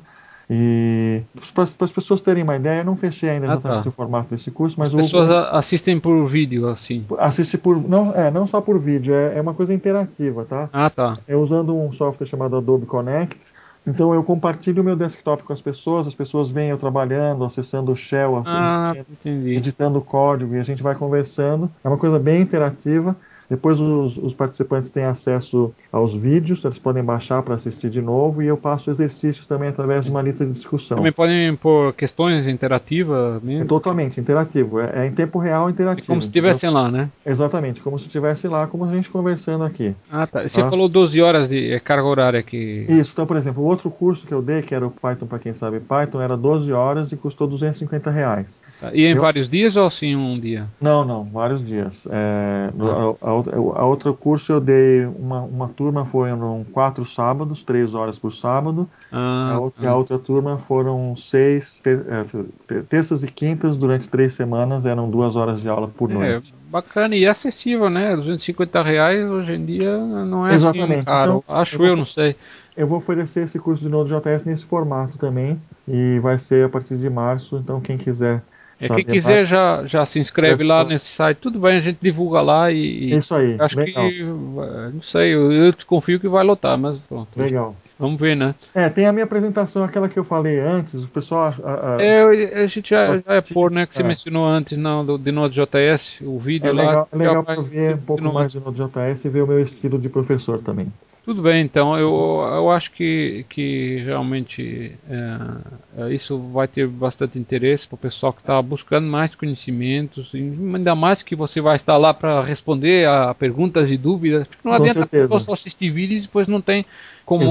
E 0.50 1.22
para 1.54 1.64
as 1.66 1.92
pessoas 1.92 2.22
terem 2.22 2.42
uma 2.44 2.56
ideia, 2.56 2.80
eu 2.82 2.86
não 2.86 2.96
fechei 2.96 3.30
ainda 3.30 3.48
Ah, 3.48 3.54
exatamente 3.54 3.84
tá. 3.84 3.90
o 3.90 3.92
formato 3.92 4.30
desse 4.30 4.50
curso, 4.50 4.76
mas 4.80 4.88
As 4.90 4.94
o- 4.94 4.98
pessoas 4.98 5.30
assistem 5.30 6.00
por 6.00 6.26
vídeo, 6.26 6.68
assim. 6.70 7.06
assiste 7.20 7.58
por 7.58 7.78
não 7.82 8.14
é 8.16 8.32
não 8.32 8.48
só 8.48 8.62
por 8.62 8.80
vídeo, 8.80 9.14
é, 9.14 9.38
é 9.38 9.42
uma 9.42 9.54
coisa 9.54 9.74
interativa, 9.74 10.46
tá? 10.46 10.70
Ah, 10.72 10.90
tá. 10.90 11.18
É 11.28 11.36
usando 11.36 11.76
um 11.76 11.92
software 11.92 12.26
chamado 12.28 12.56
Adobe 12.56 12.86
Connect. 12.86 13.38
Então 13.86 14.14
eu 14.14 14.22
compartilho 14.24 14.82
o 14.82 14.86
meu 14.86 14.96
desktop 14.98 15.44
com 15.44 15.54
as 15.54 15.62
pessoas, 15.62 16.08
as 16.08 16.14
pessoas 16.16 16.50
veem 16.50 16.70
eu 16.70 16.78
trabalhando, 16.78 17.44
acessando 17.46 17.92
o 17.92 17.96
shell, 17.96 18.42
Ah, 18.46 18.94
entendi. 18.98 19.54
editando 19.56 20.02
código 20.02 20.56
e 20.56 20.60
a 20.60 20.64
gente 20.64 20.84
vai 20.84 20.94
conversando. 20.96 21.70
É 21.84 21.88
uma 21.88 21.98
coisa 21.98 22.20
bem 22.20 22.42
interativa. 22.42 23.16
Depois 23.50 23.80
os, 23.80 24.18
os 24.18 24.34
participantes 24.34 24.92
têm 24.92 25.04
acesso 25.04 25.74
aos 25.92 26.14
vídeos, 26.14 26.64
eles 26.66 26.78
podem 26.78 27.04
baixar 27.04 27.42
para 27.42 27.56
assistir 27.56 27.90
de 27.90 28.02
novo 28.02 28.42
e 28.42 28.48
eu 28.48 28.58
passo 28.58 28.90
exercícios 28.90 29.46
também 29.46 29.70
através 29.70 30.04
de 30.04 30.12
uma 30.12 30.22
lista 30.22 30.46
de 30.46 30.52
discussão. 30.52 30.98
Também 30.98 31.14
podem 31.14 31.56
pôr 31.56 31.94
questões 31.94 32.48
interativas 32.48 33.42
mesmo? 33.42 33.64
É 33.64 33.66
totalmente 33.66 34.20
interativo, 34.20 34.80
é, 34.80 35.04
é 35.04 35.08
em 35.08 35.12
tempo 35.12 35.40
real 35.40 35.70
interativo. 35.70 36.06
É 36.06 36.08
como 36.08 36.22
se 36.22 36.28
estivessem 36.28 36.70
lá, 36.70 36.92
né? 36.92 37.10
Exatamente, 37.26 37.80
como 37.82 37.98
se 37.98 38.06
estivesse 38.08 38.48
lá, 38.48 38.68
como 38.68 38.84
a 38.84 38.94
gente 38.94 39.10
conversando 39.10 39.64
aqui. 39.64 39.96
Ah, 40.12 40.28
tá. 40.28 40.48
Você 40.48 40.62
tá? 40.62 40.70
falou 40.70 40.90
12 40.90 41.22
horas 41.22 41.48
de 41.48 41.72
é, 41.72 41.80
carga 41.80 42.08
horária 42.08 42.40
aqui. 42.40 42.86
Isso, 42.90 43.12
então, 43.14 43.26
por 43.26 43.38
exemplo, 43.38 43.64
o 43.64 43.66
outro 43.66 43.90
curso 43.90 44.28
que 44.28 44.34
eu 44.34 44.42
dei, 44.42 44.62
que 44.62 44.76
era 44.76 44.86
o 44.86 44.92
Python 44.92 45.26
para 45.26 45.40
quem 45.40 45.54
sabe 45.54 45.80
Python, 45.80 46.22
era 46.22 46.36
12 46.36 46.72
horas 46.74 47.12
e 47.12 47.16
custou 47.16 47.48
250 47.48 48.12
reais. 48.12 48.62
Tá. 48.80 48.92
E 48.94 49.06
em 49.06 49.14
eu... 49.14 49.22
vários 49.22 49.48
dias 49.48 49.76
ou 49.76 49.90
sim 49.90 50.16
um 50.16 50.40
dia? 50.40 50.68
Não, 50.82 51.06
não, 51.06 51.24
vários 51.24 51.66
dias. 51.66 52.08
É, 52.12 52.70
ah. 52.80 53.16
a, 53.22 53.30
a, 53.30 53.34
a, 53.76 53.86
outro 53.86 54.14
curso 54.14 54.52
eu 54.54 54.60
dei 54.60 55.06
uma, 55.06 55.42
uma 55.42 55.68
turma 55.68 56.06
foram 56.06 56.66
quatro 56.72 57.06
sábados, 57.06 57.64
três 57.64 57.94
horas 57.94 58.18
por 58.18 58.34
sábado. 58.34 58.88
Ah, 59.12 59.54
a, 59.56 59.60
outra, 59.60 59.90
ah. 59.90 59.92
a 59.92 59.96
outra 59.96 60.20
turma 60.20 60.58
foram 60.68 61.16
seis 61.16 61.80
ter, 61.80 62.06
é, 62.08 62.82
terças 62.84 63.24
e 63.24 63.28
quintas 63.28 63.78
durante 63.78 64.08
três 64.08 64.34
semanas, 64.34 64.86
eram 64.86 65.10
duas 65.10 65.36
horas 65.36 65.62
de 65.62 65.70
aula 65.70 65.88
por 65.88 66.12
é, 66.12 66.14
noite. 66.14 66.54
É, 66.54 66.72
bacana 66.72 67.16
e 67.16 67.26
acessível, 67.26 67.90
né? 67.90 68.16
250 68.16 68.84
reais 68.84 69.30
hoje 69.30 69.54
em 69.54 69.66
dia 69.66 69.98
não 69.98 70.46
é 70.46 70.52
assim 70.52 70.66
Exatamente. 70.68 70.94
assim 70.94 71.06
caro. 71.06 71.44
Então, 71.44 71.56
Acho 71.56 71.82
eu, 71.82 71.86
eu, 71.88 71.96
não 71.96 72.06
sei. 72.06 72.36
Eu 72.76 72.88
vou 72.88 72.98
oferecer 72.98 73.44
esse 73.44 73.58
curso 73.58 73.84
de 73.84 73.90
Node.js 73.90 74.44
nesse 74.46 74.66
formato 74.66 75.18
também 75.18 75.60
e 75.88 76.20
vai 76.20 76.38
ser 76.38 76.66
a 76.66 76.70
partir 76.70 76.98
de 76.98 77.10
março, 77.10 77.58
então 77.58 77.82
quem 77.82 77.98
quiser 77.98 78.44
é, 78.80 78.88
quem 78.88 79.06
quiser 79.06 79.46
já, 79.46 79.86
já 79.86 80.06
se 80.06 80.20
inscreve 80.20 80.64
lá 80.64 80.84
nesse 80.84 81.08
site, 81.08 81.38
tudo 81.38 81.60
bem, 81.60 81.78
a 81.78 81.82
gente 81.82 81.98
divulga 82.02 82.42
lá 82.42 82.72
e. 82.72 83.12
Isso 83.14 83.34
aí. 83.34 83.56
Acho 83.60 83.78
legal. 83.78 84.10
que. 84.10 84.24
Não 84.24 85.02
sei, 85.02 85.34
eu, 85.34 85.52
eu 85.52 85.74
confio 85.86 86.20
que 86.20 86.28
vai 86.28 86.44
lotar, 86.44 86.78
mas 86.78 86.98
pronto. 87.00 87.30
Legal. 87.36 87.76
Vamos 88.00 88.20
ver, 88.20 88.36
né? 88.36 88.54
É, 88.76 88.88
tem 88.90 89.08
a 89.08 89.12
minha 89.12 89.26
apresentação, 89.26 89.84
aquela 89.84 90.08
que 90.08 90.20
eu 90.20 90.24
falei 90.24 90.60
antes, 90.60 91.04
o 91.04 91.08
pessoal. 91.08 91.56
A, 91.64 91.96
a, 91.96 92.02
é, 92.02 92.64
a 92.64 92.68
gente 92.68 92.92
já, 92.92 93.16
já 93.16 93.24
é 93.34 93.42
pôr, 93.42 93.72
né? 93.72 93.88
Que 93.88 93.96
você 93.96 94.04
é. 94.04 94.06
mencionou 94.06 94.46
antes 94.46 94.78
não, 94.78 95.04
do, 95.04 95.18
de 95.18 95.32
Node.js, 95.32 96.20
o 96.22 96.38
vídeo 96.38 96.70
é 96.70 96.74
lá. 96.74 96.84
Legal, 96.84 97.10
é 97.12 97.18
legal 97.18 97.44
para 97.44 97.62
ver 97.62 97.96
um 97.96 97.98
pouco 97.98 98.24
mais 98.32 98.52
de 98.52 98.60
Node.js 98.60 99.26
e 99.26 99.30
ver 99.30 99.44
o 99.44 99.48
meu 99.48 99.60
estilo 99.60 99.98
de 99.98 100.10
professor 100.10 100.60
também. 100.60 100.92
Tudo 101.28 101.42
bem, 101.42 101.66
então 101.66 102.00
eu, 102.00 102.42
eu 102.56 102.72
acho 102.72 102.90
que, 102.92 103.46
que 103.50 103.98
realmente 104.06 104.96
é, 105.10 106.06
é 106.06 106.14
isso 106.14 106.40
vai 106.40 106.70
ter 106.70 106.88
bastante 106.88 107.38
interesse 107.38 107.86
para 107.86 107.96
o 107.96 107.98
pessoal 107.98 108.32
que 108.32 108.40
está 108.40 108.62
buscando 108.62 109.10
mais 109.10 109.36
conhecimentos, 109.36 110.32
ainda 110.34 110.96
mais 110.96 111.22
que 111.22 111.36
você 111.36 111.60
vai 111.60 111.76
estar 111.76 111.98
lá 111.98 112.14
para 112.14 112.42
responder 112.42 113.06
a 113.10 113.34
perguntas 113.34 113.92
e 113.92 113.98
dúvidas, 113.98 114.48
porque 114.48 114.62
não 114.64 114.72
Com 114.72 114.82
adianta 114.82 115.02
certeza. 115.02 115.26
a 115.26 115.28
pessoa 115.28 115.40
só 115.42 115.52
assistir 115.52 115.92
vídeos 115.92 116.20
e 116.20 116.28
depois 116.28 116.48
não 116.48 116.62
tem 116.62 116.86
como 117.28 117.44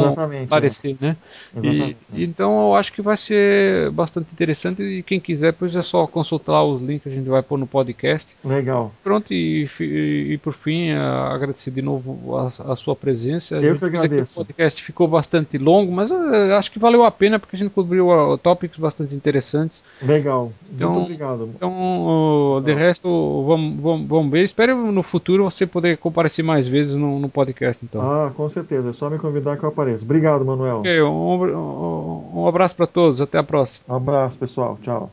aparecer, 0.42 0.96
é. 1.02 1.04
né? 1.04 1.16
E, 1.62 2.24
então 2.24 2.68
eu 2.68 2.74
acho 2.74 2.90
que 2.90 3.02
vai 3.02 3.14
ser 3.14 3.90
bastante 3.90 4.32
interessante 4.32 4.82
e 4.82 5.02
quem 5.02 5.20
quiser, 5.20 5.52
pois 5.52 5.76
é 5.76 5.82
só 5.82 6.06
consultar 6.06 6.64
os 6.64 6.80
links 6.80 7.02
que 7.02 7.08
a 7.10 7.12
gente 7.12 7.28
vai 7.28 7.42
pôr 7.42 7.58
no 7.58 7.66
podcast. 7.66 8.34
Legal. 8.42 8.90
Pronto, 9.04 9.34
e, 9.34 9.68
e, 9.78 10.32
e 10.32 10.38
por 10.38 10.54
fim, 10.54 10.92
agradecer 10.92 11.70
de 11.70 11.82
novo 11.82 12.38
a, 12.38 12.72
a 12.72 12.74
sua 12.74 12.96
presença. 12.96 13.56
Eu 13.56 13.78
que 13.78 13.84
agradeço. 13.84 14.32
O 14.32 14.46
podcast 14.46 14.82
ficou 14.82 15.06
bastante 15.06 15.58
longo, 15.58 15.92
mas 15.92 16.10
acho 16.10 16.72
que 16.72 16.78
valeu 16.78 17.04
a 17.04 17.10
pena 17.10 17.38
porque 17.38 17.54
a 17.54 17.58
gente 17.58 17.70
cobriu 17.70 18.08
uh, 18.08 18.38
tópicos 18.38 18.78
bastante 18.78 19.14
interessantes. 19.14 19.82
Legal. 20.00 20.52
Então, 20.72 20.90
Muito 20.92 21.04
obrigado. 21.04 21.50
Então, 21.54 22.56
uh, 22.56 22.62
de 22.62 22.72
resto, 22.72 23.44
vamos, 23.46 23.78
vamos, 23.78 24.08
vamos 24.08 24.32
ver. 24.32 24.42
Espero 24.42 24.90
no 24.90 25.02
futuro 25.02 25.44
você 25.44 25.66
poder 25.66 25.98
comparecer 25.98 26.42
mais 26.42 26.66
vezes 26.66 26.94
no, 26.94 27.18
no 27.18 27.28
podcast. 27.28 27.84
Então. 27.84 28.00
Ah, 28.00 28.32
com 28.34 28.48
certeza. 28.48 28.88
É 28.88 28.92
só 28.94 29.10
me 29.10 29.18
convidar 29.18 29.58
que 29.58 29.65
eu 29.66 29.70
apareço. 29.70 30.04
Obrigado, 30.04 30.44
Manuel. 30.44 30.80
Okay, 30.80 31.02
um, 31.02 31.44
um, 31.44 32.40
um 32.42 32.46
abraço 32.48 32.74
para 32.74 32.86
todos. 32.86 33.20
Até 33.20 33.38
a 33.38 33.42
próxima. 33.42 33.96
Abraço, 33.96 34.38
pessoal. 34.38 34.78
Tchau. 34.82 35.10